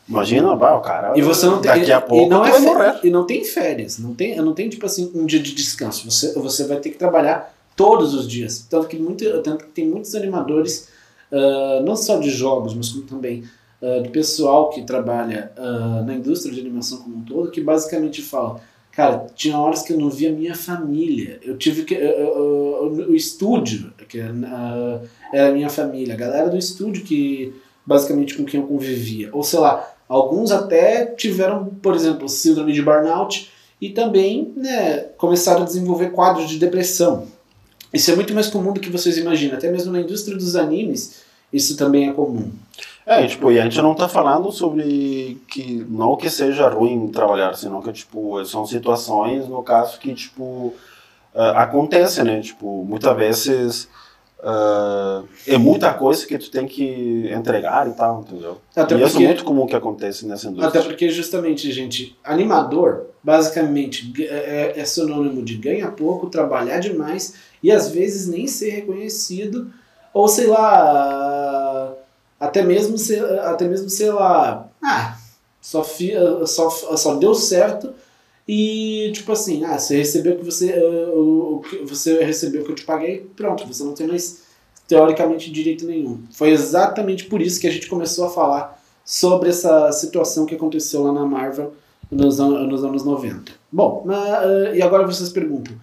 Imagina, 0.09 0.55
bah, 0.55 0.75
o 0.75 0.81
cara. 0.81 1.13
E 1.15 1.21
você 1.21 1.45
não 1.45 1.61
tem, 1.61 1.71
daqui 1.71 1.91
a 1.91 2.01
pouco 2.01 2.25
e 2.25 2.29
não 2.29 2.43
é 2.43 2.57
morrer. 2.57 2.99
E 3.03 3.11
não 3.11 3.27
tem 3.27 3.43
férias, 3.43 3.99
não 3.99 4.15
tem, 4.15 4.35
não 4.37 4.53
tem 4.53 4.69
tipo 4.69 4.87
assim 4.87 5.11
um 5.13 5.27
dia 5.27 5.39
de 5.39 5.53
descanso. 5.53 6.09
Você, 6.09 6.33
você 6.33 6.63
vai 6.65 6.77
ter 6.77 6.89
que 6.89 6.97
trabalhar 6.97 7.54
todos 7.75 8.13
os 8.13 8.27
dias. 8.27 8.65
Tanto 8.69 8.87
que, 8.87 8.97
muito, 8.97 9.23
tanto 9.41 9.65
que 9.65 9.71
tem 9.71 9.87
muitos 9.87 10.15
animadores, 10.15 10.89
uh, 11.31 11.83
não 11.83 11.95
só 11.95 12.17
de 12.17 12.29
jogos, 12.29 12.73
mas 12.73 12.89
como 12.89 13.03
também 13.03 13.43
uh, 13.81 14.03
do 14.03 14.09
pessoal 14.09 14.69
que 14.69 14.83
trabalha 14.83 15.51
uh, 15.57 16.05
na 16.05 16.13
indústria 16.13 16.53
de 16.53 16.59
animação 16.59 16.99
como 16.99 17.17
um 17.17 17.21
todo, 17.21 17.51
que 17.51 17.61
basicamente 17.61 18.21
fala 18.21 18.61
Cara, 18.95 19.27
tinha 19.35 19.59
horas 19.59 19.81
que 19.81 19.91
eu 19.91 19.99
não 19.99 20.09
via 20.09 20.31
minha 20.31 20.55
família. 20.55 21.37
Eu 21.43 21.57
tive 21.57 21.83
que. 21.83 21.95
o 21.95 23.13
estúdio, 23.13 23.93
que 24.07 24.17
uh, 24.19 25.01
era 25.33 25.49
a 25.49 25.51
minha 25.51 25.69
família, 25.69 26.13
a 26.13 26.17
galera 26.17 26.49
do 26.49 26.57
estúdio 26.57 27.03
que 27.03 27.53
basicamente 27.85 28.37
com 28.37 28.45
quem 28.45 28.61
eu 28.61 28.67
convivia. 28.67 29.29
Ou 29.33 29.43
sei 29.43 29.59
lá, 29.59 29.93
alguns 30.07 30.49
até 30.49 31.07
tiveram, 31.07 31.65
por 31.65 31.93
exemplo, 31.93 32.29
síndrome 32.29 32.71
de 32.71 32.81
burnout 32.81 33.51
e 33.81 33.89
também 33.89 34.53
né, 34.55 34.99
começaram 35.17 35.63
a 35.63 35.65
desenvolver 35.65 36.11
quadros 36.11 36.49
de 36.49 36.57
depressão. 36.57 37.27
Isso 37.93 38.11
é 38.11 38.15
muito 38.15 38.33
mais 38.33 38.47
comum 38.47 38.73
do 38.73 38.79
que 38.79 38.89
vocês 38.89 39.17
imaginam. 39.17 39.57
Até 39.57 39.71
mesmo 39.71 39.91
na 39.91 40.01
indústria 40.01 40.37
dos 40.37 40.55
animes, 40.55 41.23
isso 41.51 41.77
também 41.77 42.09
é 42.09 42.13
comum. 42.13 42.51
É, 43.05 43.25
tipo, 43.27 43.51
e 43.51 43.59
a 43.59 43.63
gente 43.63 43.79
não 43.81 43.91
está 43.91 44.09
falando 44.09 44.51
sobre 44.51 45.39
que 45.47 45.85
não 45.87 46.15
que 46.15 46.29
seja 46.29 46.67
ruim 46.67 47.07
trabalhar, 47.09 47.53
senão 47.53 47.81
que 47.81 47.93
tipo 47.93 48.43
são 48.45 48.65
situações 48.65 49.47
no 49.47 49.61
caso 49.61 49.99
que 49.99 50.13
tipo 50.15 50.73
uh, 51.35 51.53
acontece, 51.55 52.23
né? 52.23 52.41
Tipo, 52.41 52.83
muitas 52.83 53.15
vezes 53.15 53.87
uh, 54.45 55.27
é 55.47 55.57
muita 55.57 55.91
coisa 55.93 56.25
que 56.25 56.37
tu 56.37 56.51
tem 56.51 56.67
que 56.67 57.29
entregar 57.33 57.87
e 57.87 57.93
tal, 57.93 58.21
entendeu? 58.21 58.57
Até 58.75 58.95
e 58.95 58.99
porque, 58.99 59.03
isso 59.03 59.17
é 59.17 59.25
muito 59.25 59.43
comum 59.43 59.65
que 59.65 59.75
acontece 59.75 60.25
nessa 60.27 60.47
indústria. 60.47 60.69
Até 60.69 60.81
porque 60.81 61.09
justamente, 61.09 61.71
gente, 61.71 62.15
animador 62.23 63.07
basicamente 63.23 64.13
é, 64.23 64.73
é, 64.77 64.79
é 64.79 64.85
sinônimo 64.85 65.43
de 65.43 65.55
ganhar 65.55 65.91
pouco, 65.91 66.29
trabalhar 66.29 66.79
demais 66.79 67.33
e 67.63 67.71
às 67.71 67.89
vezes 67.89 68.27
nem 68.27 68.45
ser 68.45 68.69
reconhecido 68.69 69.71
ou 70.13 70.27
sei 70.27 70.45
lá 70.45 71.93
até 72.39 72.61
mesmo, 72.61 72.97
sei, 72.97 73.19
até 73.39 73.67
mesmo 73.67 73.89
sei 73.89 74.11
lá, 74.11 74.69
ah, 74.83 75.17
só, 75.59 75.83
fi, 75.83 76.13
só, 76.45 76.69
só 76.69 77.15
deu 77.15 77.33
certo 77.33 77.93
e 78.47 79.11
tipo 79.13 79.31
assim, 79.31 79.63
ah, 79.65 79.77
você 79.77 79.97
recebeu 79.97 80.33
o 80.33 80.37
que 80.37 80.45
você, 80.45 80.71
uh, 80.73 81.55
o 81.55 81.61
que 81.61 81.77
você 81.83 82.23
recebeu 82.23 82.63
que 82.63 82.71
eu 82.71 82.75
te 82.75 82.83
paguei, 82.83 83.27
pronto, 83.35 83.65
você 83.65 83.83
não 83.83 83.93
tem 83.93 84.07
mais 84.07 84.43
teoricamente 84.87 85.51
direito 85.51 85.85
nenhum. 85.85 86.19
Foi 86.31 86.51
exatamente 86.51 87.25
por 87.25 87.41
isso 87.41 87.59
que 87.59 87.67
a 87.67 87.71
gente 87.71 87.87
começou 87.87 88.25
a 88.25 88.29
falar 88.29 88.79
sobre 89.03 89.49
essa 89.49 89.91
situação 89.91 90.45
que 90.45 90.55
aconteceu 90.55 91.03
lá 91.03 91.11
na 91.11 91.25
Marvel 91.25 91.73
nos, 92.11 92.37
nos 92.37 92.83
anos 92.83 93.03
90. 93.03 93.51
Bom, 93.71 94.05
uh, 94.07 94.75
e 94.75 94.81
agora 94.81 95.07
vocês 95.07 95.29
perguntam, 95.29 95.73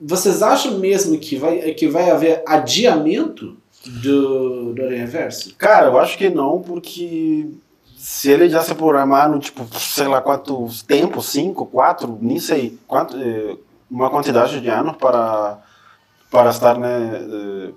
vocês 0.00 0.42
acham 0.42 0.78
mesmo 0.78 1.18
que 1.18 1.36
vai, 1.36 1.72
que 1.74 1.86
vai 1.86 2.10
haver 2.10 2.42
adiamento 2.46 3.56
do, 4.02 4.72
do 4.74 4.82
Aranha 4.82 5.06
Verso? 5.06 5.54
Cara, 5.56 5.86
eu 5.86 5.98
acho 5.98 6.18
que 6.18 6.28
não, 6.28 6.60
porque 6.60 7.46
se 7.98 8.30
ele 8.30 8.48
já 8.48 8.62
se 8.62 8.74
programar 8.76 9.28
no 9.28 9.40
tipo, 9.40 9.66
sei 9.76 10.06
lá 10.06 10.20
quanto 10.20 10.68
tempo, 10.86 11.20
cinco, 11.20 11.66
quatro, 11.66 12.16
nem 12.22 12.38
sei, 12.38 12.78
quanto, 12.86 13.16
eh, 13.16 13.56
uma 13.90 14.08
quantidade 14.08 14.60
de 14.60 14.68
anos 14.68 14.96
para, 14.96 15.58
para 16.30 16.50
estar, 16.50 16.78
né, 16.78 17.20
eh, 17.20 17.70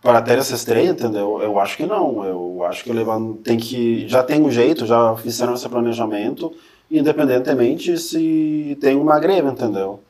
para 0.00 0.22
ter 0.22 0.38
essa 0.38 0.54
estreia, 0.54 0.90
entendeu? 0.90 1.42
Eu 1.42 1.58
acho 1.58 1.76
que 1.76 1.84
não, 1.84 2.24
eu 2.24 2.64
acho 2.64 2.84
que 2.84 2.90
ele 2.90 3.04
tem 3.42 3.58
que, 3.58 4.06
já 4.08 4.22
tem 4.22 4.40
um 4.40 4.50
jeito, 4.52 4.86
já 4.86 5.16
fizeram 5.16 5.54
esse 5.54 5.68
planejamento, 5.68 6.52
independentemente 6.88 7.98
se 7.98 8.78
tem 8.80 8.96
uma 8.96 9.18
greve, 9.18 9.48
entendeu? 9.48 10.00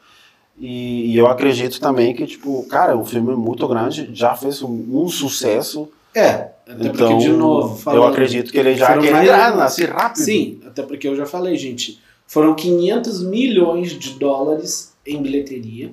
E, 0.59 1.13
e, 1.13 1.17
eu 1.17 1.27
acredito 1.27 1.81
também 1.81 2.15
que, 2.15 2.27
tipo, 2.27 2.63
cara, 2.69 2.95
o 2.95 3.07
filme 3.07 3.33
é 3.33 3.37
muito 3.37 3.67
grande, 3.67 4.11
já 4.13 4.37
fez 4.37 4.63
um, 4.63 4.85
um 4.93 5.09
sucesso. 5.09 5.89
É, 6.15 6.51
até 6.67 6.89
então, 6.89 6.93
porque, 6.93 7.17
de 7.17 7.29
novo, 7.31 7.77
falando, 7.77 8.03
eu 8.03 8.09
acredito 8.09 8.53
que 8.53 8.59
ele 8.59 8.75
já 8.75 8.99
quer 8.99 9.13
mais, 9.13 9.29
entrar, 9.29 9.57
nascer 9.57 9.91
rápido. 9.91 10.25
Sim, 10.25 10.61
até 10.67 10.83
porque 10.83 11.07
eu 11.09 11.17
já 11.17 11.27
falei, 11.27 11.57
gente, 11.57 12.01
foram 12.27 12.55
500 12.55 13.23
milhões 13.25 13.91
de 13.93 14.19
dólares 14.19 14.93
em 15.07 15.23
bilheteria 15.23 15.93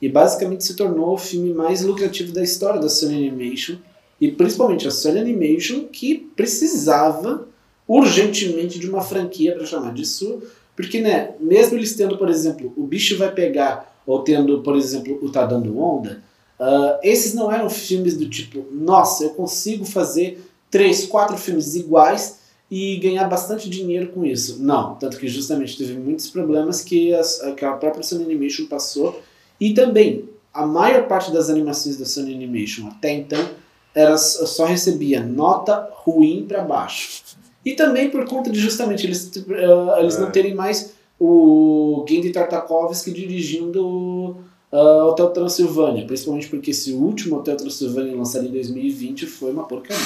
e 0.00 0.08
basicamente 0.08 0.64
se 0.64 0.74
tornou 0.74 1.14
o 1.14 1.18
filme 1.18 1.52
mais 1.54 1.82
lucrativo 1.82 2.32
da 2.32 2.42
história 2.42 2.80
da 2.80 2.88
Sony 2.88 3.28
Animation 3.28 3.76
e 4.20 4.30
principalmente 4.30 4.86
a 4.88 4.90
Sony 4.90 5.20
Animation 5.20 5.84
que 5.84 6.16
precisava 6.34 7.46
urgentemente 7.86 8.78
de 8.78 8.90
uma 8.90 9.00
franquia 9.00 9.54
para 9.54 9.64
chamar 9.64 9.94
de 9.94 10.04
sua, 10.04 10.40
porque 10.74 11.00
né, 11.00 11.34
mesmo 11.38 11.76
eles 11.76 11.94
tendo, 11.94 12.18
por 12.18 12.28
exemplo, 12.28 12.72
o 12.76 12.82
bicho 12.82 13.16
vai 13.16 13.30
pegar 13.32 14.00
ou 14.06 14.20
tendo, 14.20 14.62
por 14.62 14.76
exemplo, 14.76 15.18
o 15.22 15.30
Tá 15.30 15.46
Dando 15.46 15.78
Onda, 15.78 16.22
uh, 16.60 16.98
esses 17.02 17.34
não 17.34 17.50
eram 17.50 17.68
filmes 17.68 18.16
do 18.16 18.28
tipo, 18.28 18.64
nossa, 18.72 19.24
eu 19.24 19.30
consigo 19.30 19.84
fazer 19.84 20.44
três, 20.70 21.06
quatro 21.06 21.36
filmes 21.36 21.74
iguais 21.74 22.40
e 22.70 22.96
ganhar 22.96 23.28
bastante 23.28 23.70
dinheiro 23.70 24.08
com 24.08 24.24
isso. 24.24 24.62
Não, 24.62 24.96
tanto 24.96 25.18
que 25.18 25.28
justamente 25.28 25.78
teve 25.78 25.94
muitos 25.94 26.28
problemas 26.28 26.82
que, 26.82 27.14
as, 27.14 27.40
que 27.56 27.64
a 27.64 27.72
própria 27.72 28.02
Sony 28.02 28.24
Animation 28.24 28.66
passou 28.66 29.20
e 29.60 29.72
também 29.72 30.28
a 30.52 30.66
maior 30.66 31.06
parte 31.06 31.30
das 31.30 31.48
animações 31.48 31.96
da 31.96 32.04
Sony 32.04 32.34
Animation 32.34 32.88
até 32.88 33.12
então 33.12 33.48
era, 33.94 34.16
só 34.18 34.64
recebia 34.64 35.22
nota 35.22 35.88
ruim 35.92 36.44
para 36.46 36.62
baixo. 36.62 37.22
E 37.64 37.72
também 37.72 38.10
por 38.10 38.28
conta 38.28 38.50
de 38.50 38.60
justamente 38.60 39.06
eles, 39.06 39.26
uh, 39.34 39.98
eles 39.98 40.16
é. 40.16 40.20
não 40.20 40.30
terem 40.30 40.54
mais 40.54 40.94
o 41.18 42.04
Gendy 42.08 42.30
Tartakovsky 42.30 43.10
dirigindo 43.10 44.36
uh, 44.72 45.08
Hotel 45.08 45.30
Transilvânia, 45.30 46.06
principalmente 46.06 46.48
porque 46.48 46.70
esse 46.70 46.92
último 46.92 47.36
Hotel 47.36 47.56
Transilvânia 47.56 48.16
lançado 48.16 48.46
em 48.46 48.50
2020 48.50 49.26
foi 49.26 49.52
uma 49.52 49.64
porcaria. 49.64 50.02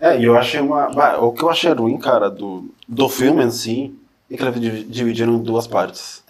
É, 0.00 0.18
e 0.18 0.24
eu 0.24 0.36
achei 0.36 0.60
uma. 0.60 0.88
O 1.20 1.32
que 1.32 1.42
eu 1.42 1.50
achei 1.50 1.72
ruim, 1.72 1.98
cara, 1.98 2.28
do, 2.28 2.68
do 2.86 3.08
filme 3.08 3.42
em 3.42 3.50
si, 3.50 3.94
é 4.30 4.36
que 4.36 4.42
ele 4.42 4.84
dividiram 4.84 5.34
em 5.34 5.42
duas 5.42 5.66
partes. 5.66 6.22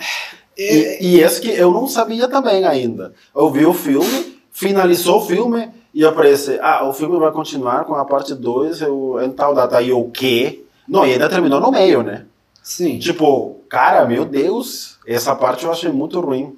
É, 0.59 1.03
e, 1.03 1.17
e 1.17 1.21
esse 1.21 1.41
que 1.41 1.51
eu 1.51 1.71
não 1.71 1.87
sabia 1.87 2.29
também 2.29 2.65
ainda. 2.65 3.13
Eu 3.35 3.51
vi 3.51 3.67
o 3.67 3.75
filme, 3.75 4.39
finalizou 4.53 5.19
o 5.19 5.27
filme 5.27 5.69
e 5.93 6.05
aparece, 6.05 6.59
ah, 6.63 6.87
o 6.89 6.93
filme 6.93 7.19
vai 7.19 7.33
continuar 7.33 7.85
com 7.85 7.95
a 7.95 8.05
parte 8.05 8.35
2 8.35 8.83
em 9.25 9.31
tal 9.31 9.55
data. 9.55 9.81
E 9.83 9.93
o 9.93 10.05
quê? 10.11 10.65
Não, 10.87 11.05
e 11.05 11.13
ainda 11.13 11.29
terminou 11.29 11.61
no 11.61 11.71
meio, 11.71 12.03
né? 12.03 12.27
Sim. 12.63 12.99
Tipo, 12.99 13.61
cara, 13.69 14.05
meu 14.05 14.25
Deus, 14.25 14.99
essa 15.07 15.35
parte 15.35 15.65
eu 15.65 15.73
achei 15.73 15.91
muito 15.91 16.21
ruim. 16.21 16.57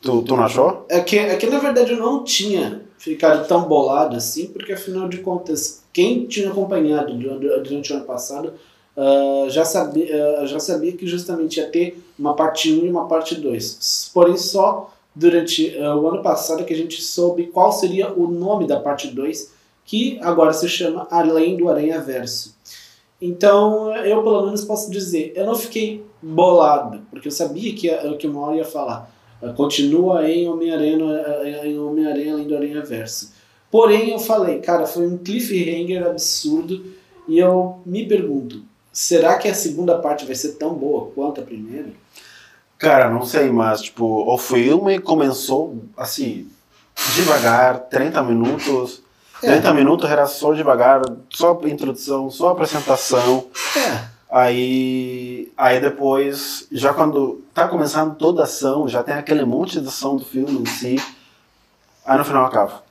Tu, 0.00 0.22
tu 0.22 0.36
não 0.36 0.44
achou? 0.44 0.86
É 0.88 1.00
que, 1.00 1.18
é 1.18 1.36
que 1.36 1.46
na 1.46 1.58
verdade 1.58 1.92
eu 1.92 1.98
não 1.98 2.24
tinha 2.24 2.82
ficado 2.98 3.46
tão 3.46 3.62
bolado 3.62 4.16
assim, 4.16 4.46
porque 4.46 4.72
afinal 4.72 5.08
de 5.08 5.18
contas, 5.18 5.82
quem 5.92 6.26
tinha 6.26 6.50
acompanhado 6.50 7.14
durante 7.14 7.92
o 7.92 7.96
ano 7.96 8.04
passado 8.04 8.54
uh, 8.96 9.50
já, 9.50 9.64
sabia, 9.64 10.42
uh, 10.42 10.46
já 10.46 10.58
sabia 10.58 10.92
que 10.92 11.06
justamente 11.06 11.58
ia 11.58 11.66
ter 11.66 12.02
uma 12.18 12.34
parte 12.34 12.72
1 12.72 12.86
e 12.86 12.90
uma 12.90 13.06
parte 13.08 13.34
2. 13.34 14.10
Porém, 14.14 14.36
só 14.38 14.90
durante 15.14 15.76
uh, 15.76 15.96
o 15.96 16.08
ano 16.08 16.22
passado 16.22 16.64
que 16.64 16.72
a 16.72 16.76
gente 16.76 17.02
soube 17.02 17.48
qual 17.48 17.70
seria 17.70 18.10
o 18.10 18.26
nome 18.26 18.66
da 18.66 18.80
parte 18.80 19.08
2, 19.08 19.52
que 19.84 20.18
agora 20.22 20.52
se 20.52 20.68
chama 20.68 21.06
Além 21.10 21.56
do 21.56 21.68
Aranha 21.68 22.00
Verso. 22.00 22.54
Então, 23.20 23.94
eu 23.96 24.22
pelo 24.22 24.46
menos 24.46 24.64
posso 24.64 24.90
dizer, 24.90 25.34
eu 25.36 25.44
não 25.44 25.54
fiquei 25.54 26.02
bolado, 26.22 27.02
porque 27.10 27.28
eu 27.28 27.32
sabia 27.32 27.74
que, 27.74 27.90
que 28.16 28.26
uma 28.26 28.40
hora 28.40 28.56
ia 28.56 28.64
falar 28.64 29.19
continua 29.56 30.28
em 30.28 30.48
Homem-Aranha 30.48 31.64
em 31.64 31.78
Homem-Aranha 31.78 32.34
além 32.34 32.46
do 32.46 32.56
Aranha 32.56 32.82
Verso. 32.82 33.32
Porém, 33.70 34.10
eu 34.10 34.18
falei, 34.18 34.58
cara, 34.58 34.86
foi 34.86 35.06
um 35.06 35.16
cliffhanger 35.16 36.06
absurdo 36.06 36.84
e 37.28 37.38
eu 37.38 37.80
me 37.86 38.06
pergunto, 38.06 38.62
será 38.92 39.38
que 39.38 39.48
a 39.48 39.54
segunda 39.54 39.96
parte 39.98 40.24
vai 40.24 40.34
ser 40.34 40.54
tão 40.54 40.74
boa 40.74 41.10
quanto 41.14 41.40
a 41.40 41.44
primeira? 41.44 41.90
Cara, 42.76 43.10
não 43.10 43.24
sei, 43.24 43.50
mas 43.50 43.82
tipo, 43.82 44.04
o 44.04 44.36
filme 44.38 44.98
começou 44.98 45.78
assim, 45.96 46.48
devagar, 47.14 47.80
30 47.88 48.22
minutos. 48.22 49.02
É. 49.42 49.52
30 49.52 49.74
minutos 49.74 50.10
era 50.10 50.26
só 50.26 50.52
devagar, 50.52 51.02
só 51.30 51.58
introdução, 51.64 52.30
só 52.30 52.50
apresentação. 52.50 53.46
É. 53.76 54.04
Aí, 54.30 55.52
aí 55.56 55.80
depois, 55.80 56.66
já 56.70 56.94
quando 56.94 57.39
tá 57.54 57.68
começando 57.68 58.16
toda 58.16 58.42
a 58.42 58.44
ação, 58.44 58.88
já 58.88 59.02
tem 59.02 59.14
aquele 59.14 59.44
monte 59.44 59.80
de 59.80 59.86
ação 59.86 60.16
do 60.16 60.24
filme 60.24 60.60
em 60.60 60.66
si, 60.66 60.96
aí 62.04 62.18
no 62.18 62.24
final 62.24 62.44
acaba. 62.44 62.82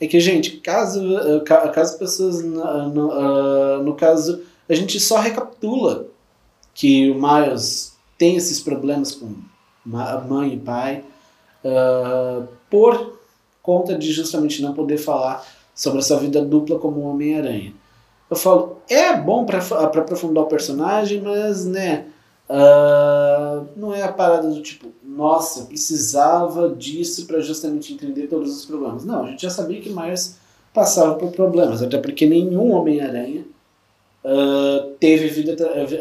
É 0.00 0.06
que, 0.06 0.18
gente, 0.20 0.58
caso, 0.58 1.02
caso 1.44 1.98
pessoas, 1.98 2.42
no, 2.42 2.88
no, 2.88 3.08
uh, 3.08 3.82
no 3.82 3.94
caso, 3.94 4.42
a 4.68 4.74
gente 4.74 4.98
só 4.98 5.18
recapitula 5.18 6.06
que 6.74 7.10
o 7.10 7.14
Miles 7.14 7.96
tem 8.18 8.36
esses 8.36 8.60
problemas 8.60 9.14
com 9.14 9.34
mãe 9.84 10.54
e 10.54 10.58
pai 10.58 11.04
uh, 11.64 12.46
por 12.68 13.18
conta 13.62 13.96
de 13.96 14.12
justamente 14.12 14.62
não 14.62 14.74
poder 14.74 14.98
falar 14.98 15.44
sobre 15.74 15.98
a 16.00 16.02
sua 16.02 16.18
vida 16.18 16.44
dupla 16.44 16.78
como 16.78 17.08
Homem-Aranha 17.08 17.72
eu 18.34 18.36
falo, 18.36 18.78
é 18.88 19.16
bom 19.16 19.44
para 19.44 19.58
aprofundar 19.58 20.44
o 20.44 20.48
personagem, 20.48 21.20
mas, 21.20 21.64
né, 21.64 22.06
uh, 22.48 23.66
não 23.76 23.94
é 23.94 24.02
a 24.02 24.12
parada 24.12 24.48
do 24.48 24.62
tipo, 24.62 24.88
nossa, 25.02 25.64
precisava 25.64 26.68
disso 26.70 27.26
para 27.26 27.40
justamente 27.40 27.92
entender 27.92 28.26
todos 28.26 28.56
os 28.56 28.64
problemas. 28.64 29.04
Não, 29.04 29.24
a 29.24 29.30
gente 29.30 29.42
já 29.42 29.50
sabia 29.50 29.80
que 29.80 29.90
Myers 29.90 30.36
passava 30.72 31.14
por 31.14 31.30
problemas, 31.32 31.82
até 31.82 31.98
porque 31.98 32.26
nenhum 32.26 32.72
Homem-Aranha 32.72 33.44
uh, 34.24 34.90
teve, 34.98 35.28
vida, 35.28 35.56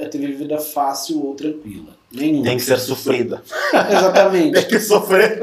teve 0.09 0.33
vida 0.33 0.57
fácil 0.59 1.25
ou 1.25 1.35
tranquila. 1.35 1.95
Nenhum. 2.11 2.43
Tem 2.43 2.57
que 2.57 2.63
ser 2.63 2.79
sofrida. 2.79 3.41
Exatamente. 3.73 4.53
Tem 4.61 4.67
que 4.67 4.79
sofrer. 4.79 5.39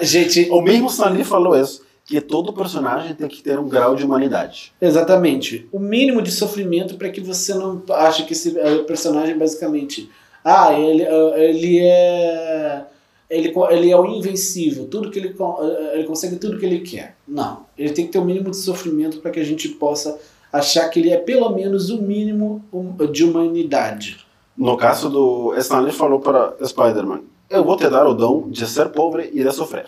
gente, 0.00 0.50
o 0.50 0.60
mesmo 0.60 0.88
Stanley 0.88 1.24
falou 1.24 1.58
isso 1.58 1.82
que 2.04 2.20
todo 2.20 2.52
personagem 2.52 3.14
tem 3.14 3.28
que 3.28 3.42
ter 3.42 3.58
um 3.58 3.68
grau 3.68 3.94
de 3.94 4.04
humanidade. 4.04 4.72
Exatamente. 4.80 5.68
O 5.72 5.78
mínimo 5.78 6.20
de 6.20 6.30
sofrimento 6.30 6.96
para 6.96 7.10
que 7.10 7.20
você 7.20 7.54
não 7.54 7.82
ache 7.90 8.24
que 8.24 8.32
esse 8.32 8.58
é, 8.58 8.78
personagem 8.78 9.38
basicamente, 9.38 10.10
ah, 10.44 10.72
ele, 10.72 11.02
é, 11.02 11.50
ele 11.50 11.78
é 11.80 12.84
ele, 13.30 13.54
ele 13.70 13.90
é 13.90 13.96
o 13.96 14.04
invencível, 14.04 14.86
tudo 14.86 15.10
que 15.10 15.18
ele, 15.18 15.34
é, 15.34 15.94
ele 15.94 16.04
consegue 16.04 16.36
tudo 16.36 16.58
que 16.58 16.66
ele 16.66 16.80
quer. 16.80 17.16
Não, 17.26 17.64
ele 17.78 17.90
tem 17.90 18.04
que 18.04 18.12
ter 18.12 18.18
o 18.18 18.22
um 18.22 18.26
mínimo 18.26 18.50
de 18.50 18.58
sofrimento 18.58 19.20
para 19.20 19.30
que 19.30 19.40
a 19.40 19.44
gente 19.44 19.68
possa 19.70 20.18
achar 20.52 20.88
que 20.90 21.00
ele 21.00 21.10
é 21.10 21.16
pelo 21.16 21.48
menos 21.50 21.88
o 21.88 22.02
mínimo 22.02 22.62
de 23.10 23.24
humanidade. 23.24 24.18
No 24.54 24.76
caso 24.76 25.08
do 25.08 25.54
Stanley 25.56 25.92
falou 25.92 26.20
para 26.20 26.54
Spider-Man, 26.62 27.22
eu 27.48 27.64
vou 27.64 27.76
te 27.76 27.88
dar 27.88 28.06
o 28.06 28.12
dom 28.12 28.50
de 28.50 28.66
ser 28.66 28.90
pobre 28.90 29.30
e 29.32 29.42
de 29.42 29.50
sofrer. 29.50 29.86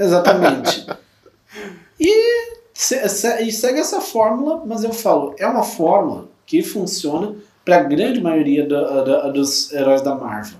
Exatamente. 0.00 0.86
E, 1.98 2.52
e 3.42 3.52
segue 3.52 3.80
essa 3.80 4.00
fórmula, 4.00 4.62
mas 4.66 4.84
eu 4.84 4.92
falo, 4.92 5.34
é 5.38 5.46
uma 5.46 5.62
fórmula 5.62 6.28
que 6.46 6.62
funciona 6.62 7.34
para 7.64 7.78
a 7.78 7.82
grande 7.82 8.20
maioria 8.20 8.66
dos 9.32 9.72
heróis 9.72 10.02
da 10.02 10.14
Marvel. 10.14 10.58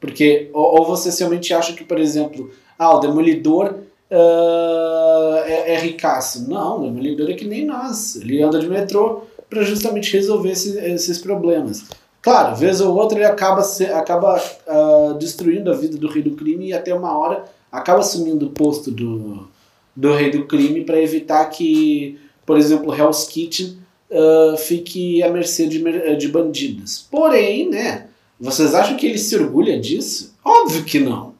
Porque, 0.00 0.50
ou, 0.52 0.80
ou, 0.80 0.86
você 0.86 1.10
realmente 1.18 1.52
acha 1.52 1.72
que, 1.72 1.84
por 1.84 1.98
exemplo, 1.98 2.50
ah, 2.78 2.94
o 2.94 3.00
Demolidor 3.00 3.74
uh, 4.10 5.36
é, 5.44 5.74
é 5.74 5.78
ricaço. 5.78 6.48
Não, 6.48 6.78
o 6.78 6.82
Demolidor 6.84 7.30
é 7.30 7.34
que 7.34 7.46
nem 7.46 7.64
nós. 7.64 8.16
Ele 8.16 8.42
anda 8.42 8.58
de 8.58 8.68
metrô 8.68 9.22
para 9.48 9.62
justamente 9.62 10.12
resolver 10.12 10.50
esse, 10.50 10.78
esses 10.78 11.18
problemas. 11.18 11.84
Claro, 12.20 12.56
vez 12.56 12.80
ou 12.80 12.96
outra 12.96 13.18
ele 13.18 13.24
acaba, 13.24 13.62
se, 13.62 13.84
acaba 13.86 14.42
uh, 14.66 15.14
destruindo 15.14 15.70
a 15.70 15.74
vida 15.74 15.96
do 15.96 16.08
rei 16.08 16.22
do 16.22 16.32
crime 16.32 16.68
e 16.68 16.72
até 16.72 16.92
uma 16.92 17.16
hora 17.16 17.44
acaba 17.70 18.00
assumindo 18.00 18.46
o 18.46 18.50
posto 18.50 18.90
do, 18.90 19.48
do 19.96 20.12
rei 20.12 20.30
do 20.30 20.44
crime 20.44 20.84
para 20.84 21.00
evitar 21.00 21.46
que, 21.46 22.18
por 22.44 22.58
exemplo, 22.58 22.94
Hell's 22.94 23.24
Kitchen 23.24 23.78
uh, 24.10 24.56
fique 24.56 25.22
à 25.22 25.30
mercê 25.30 25.66
de, 25.66 25.82
de 26.16 26.28
bandidos. 26.28 27.06
Porém, 27.10 27.70
né? 27.70 28.06
Vocês 28.38 28.74
acham 28.74 28.96
que 28.96 29.06
ele 29.06 29.18
se 29.18 29.34
orgulha 29.36 29.80
disso? 29.80 30.36
Óbvio 30.44 30.84
que 30.84 31.00
não. 31.00 31.34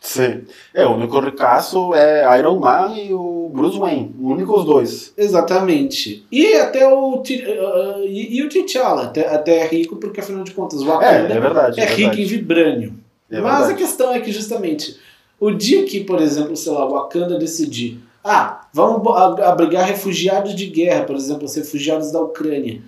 Sim. 0.00 0.42
É, 0.72 0.86
o 0.86 0.94
único 0.94 1.18
ricaço 1.20 1.94
é 1.94 2.38
Iron 2.38 2.58
Man 2.60 2.94
e 2.96 3.12
o 3.12 3.50
Bruce 3.52 3.78
Wayne. 3.78 4.14
O 4.18 4.30
único 4.30 4.56
os 4.56 4.64
dois. 4.64 5.12
Exatamente. 5.16 6.24
E 6.30 6.54
até 6.54 6.88
o. 6.88 7.16
Uh, 7.16 7.24
e, 8.04 8.38
e, 8.38 8.42
o 8.42 8.48
T'Challa, 8.48 9.04
até, 9.04 9.26
até 9.28 9.58
é 9.58 9.66
rico, 9.66 9.96
porque 9.96 10.20
afinal 10.20 10.44
de 10.44 10.52
contas 10.52 10.80
o 10.80 10.86
Wakanda 10.86 11.34
é, 11.34 11.36
é, 11.36 11.40
verdade, 11.40 11.80
é, 11.80 11.84
é 11.84 11.86
rico 11.86 12.14
em 12.14 12.24
vibrânio. 12.24 12.94
É 13.30 13.40
Mas 13.40 13.66
verdade. 13.66 13.72
a 13.72 13.76
questão 13.76 14.14
é 14.14 14.20
que 14.20 14.32
justamente 14.32 14.96
o 15.40 15.50
dia 15.50 15.84
que, 15.84 16.04
por 16.04 16.20
exemplo, 16.20 16.56
sei 16.56 16.72
lá, 16.72 16.84
o 16.84 16.92
Wakanda 16.92 17.38
decidir, 17.38 18.00
ah, 18.24 18.66
vamos 18.72 19.06
abrigar 19.42 19.86
refugiados 19.86 20.54
de 20.54 20.66
guerra, 20.66 21.04
por 21.04 21.16
exemplo, 21.16 21.44
os 21.44 21.54
refugiados 21.54 22.10
da 22.10 22.20
Ucrânia. 22.20 22.82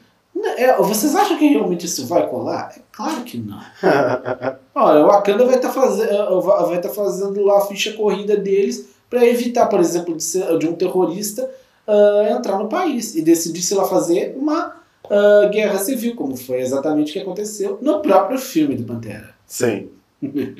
É, 0.56 0.76
vocês 0.78 1.14
acham 1.14 1.36
que 1.36 1.46
realmente 1.46 1.86
isso 1.86 2.06
vai 2.06 2.26
colar? 2.28 2.72
É 2.76 2.80
claro 2.92 3.22
que 3.22 3.36
não. 3.36 3.60
Olha, 4.74 5.04
o 5.04 5.08
Wakanda 5.08 5.44
vai 5.44 5.56
estar 5.56 5.68
tá 5.68 5.74
fazendo, 5.74 6.10
eh, 6.10 6.40
vai 6.40 6.80
tá 6.80 6.88
fazendo 6.88 7.44
lá 7.44 7.58
a 7.58 7.66
ficha 7.66 7.92
corrida 7.92 8.36
deles 8.36 8.88
para 9.08 9.26
evitar, 9.26 9.66
por 9.66 9.80
exemplo, 9.80 10.16
de, 10.16 10.22
ser, 10.22 10.56
de 10.58 10.66
um 10.66 10.74
terrorista 10.74 11.50
uh, 11.86 12.32
entrar 12.32 12.58
no 12.58 12.68
país 12.68 13.14
e 13.14 13.22
decidir 13.22 13.60
se 13.60 13.74
lá 13.74 13.84
fazer 13.84 14.34
uma 14.36 14.76
uh, 15.04 15.50
guerra 15.50 15.78
civil, 15.78 16.14
como 16.14 16.36
foi 16.36 16.60
exatamente 16.60 17.10
o 17.10 17.12
que 17.12 17.18
aconteceu 17.18 17.78
no 17.82 18.00
próprio 18.00 18.38
filme 18.38 18.76
do 18.76 18.84
Pantera. 18.84 19.34
Sim. 19.46 19.88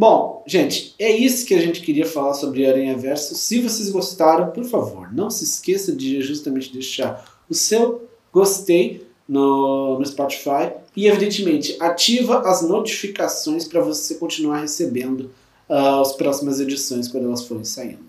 Bom, 0.00 0.42
gente, 0.46 0.94
é 0.98 1.14
isso 1.14 1.44
que 1.44 1.54
a 1.54 1.60
gente 1.60 1.82
queria 1.82 2.06
falar 2.06 2.32
sobre 2.32 2.66
Aranha 2.66 2.96
Verso. 2.96 3.34
Se 3.34 3.60
vocês 3.60 3.90
gostaram, 3.90 4.50
por 4.50 4.64
favor, 4.64 5.12
não 5.12 5.28
se 5.28 5.44
esqueça 5.44 5.94
de 5.94 6.22
justamente 6.22 6.72
deixar 6.72 7.22
o 7.50 7.52
seu 7.52 8.08
gostei 8.32 9.06
no, 9.28 9.98
no 9.98 10.06
Spotify 10.06 10.72
e, 10.96 11.06
evidentemente, 11.06 11.76
ativa 11.78 12.38
as 12.48 12.62
notificações 12.62 13.68
para 13.68 13.82
você 13.82 14.14
continuar 14.14 14.60
recebendo 14.60 15.30
uh, 15.68 16.00
as 16.00 16.14
próximas 16.14 16.60
edições 16.60 17.06
quando 17.06 17.26
elas 17.26 17.46
forem 17.46 17.64
saindo. 17.64 18.08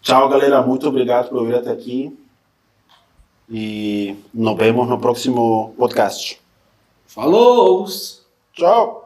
Tchau, 0.00 0.28
galera. 0.28 0.62
Muito 0.62 0.86
obrigado 0.86 1.28
por 1.28 1.38
ouvir 1.38 1.56
até 1.56 1.72
aqui. 1.72 2.16
E 3.50 4.14
nos 4.32 4.56
vemos 4.56 4.88
no 4.88 5.00
próximo 5.00 5.74
podcast. 5.76 6.40
Falou! 7.04 7.84
Tchau! 8.52 9.05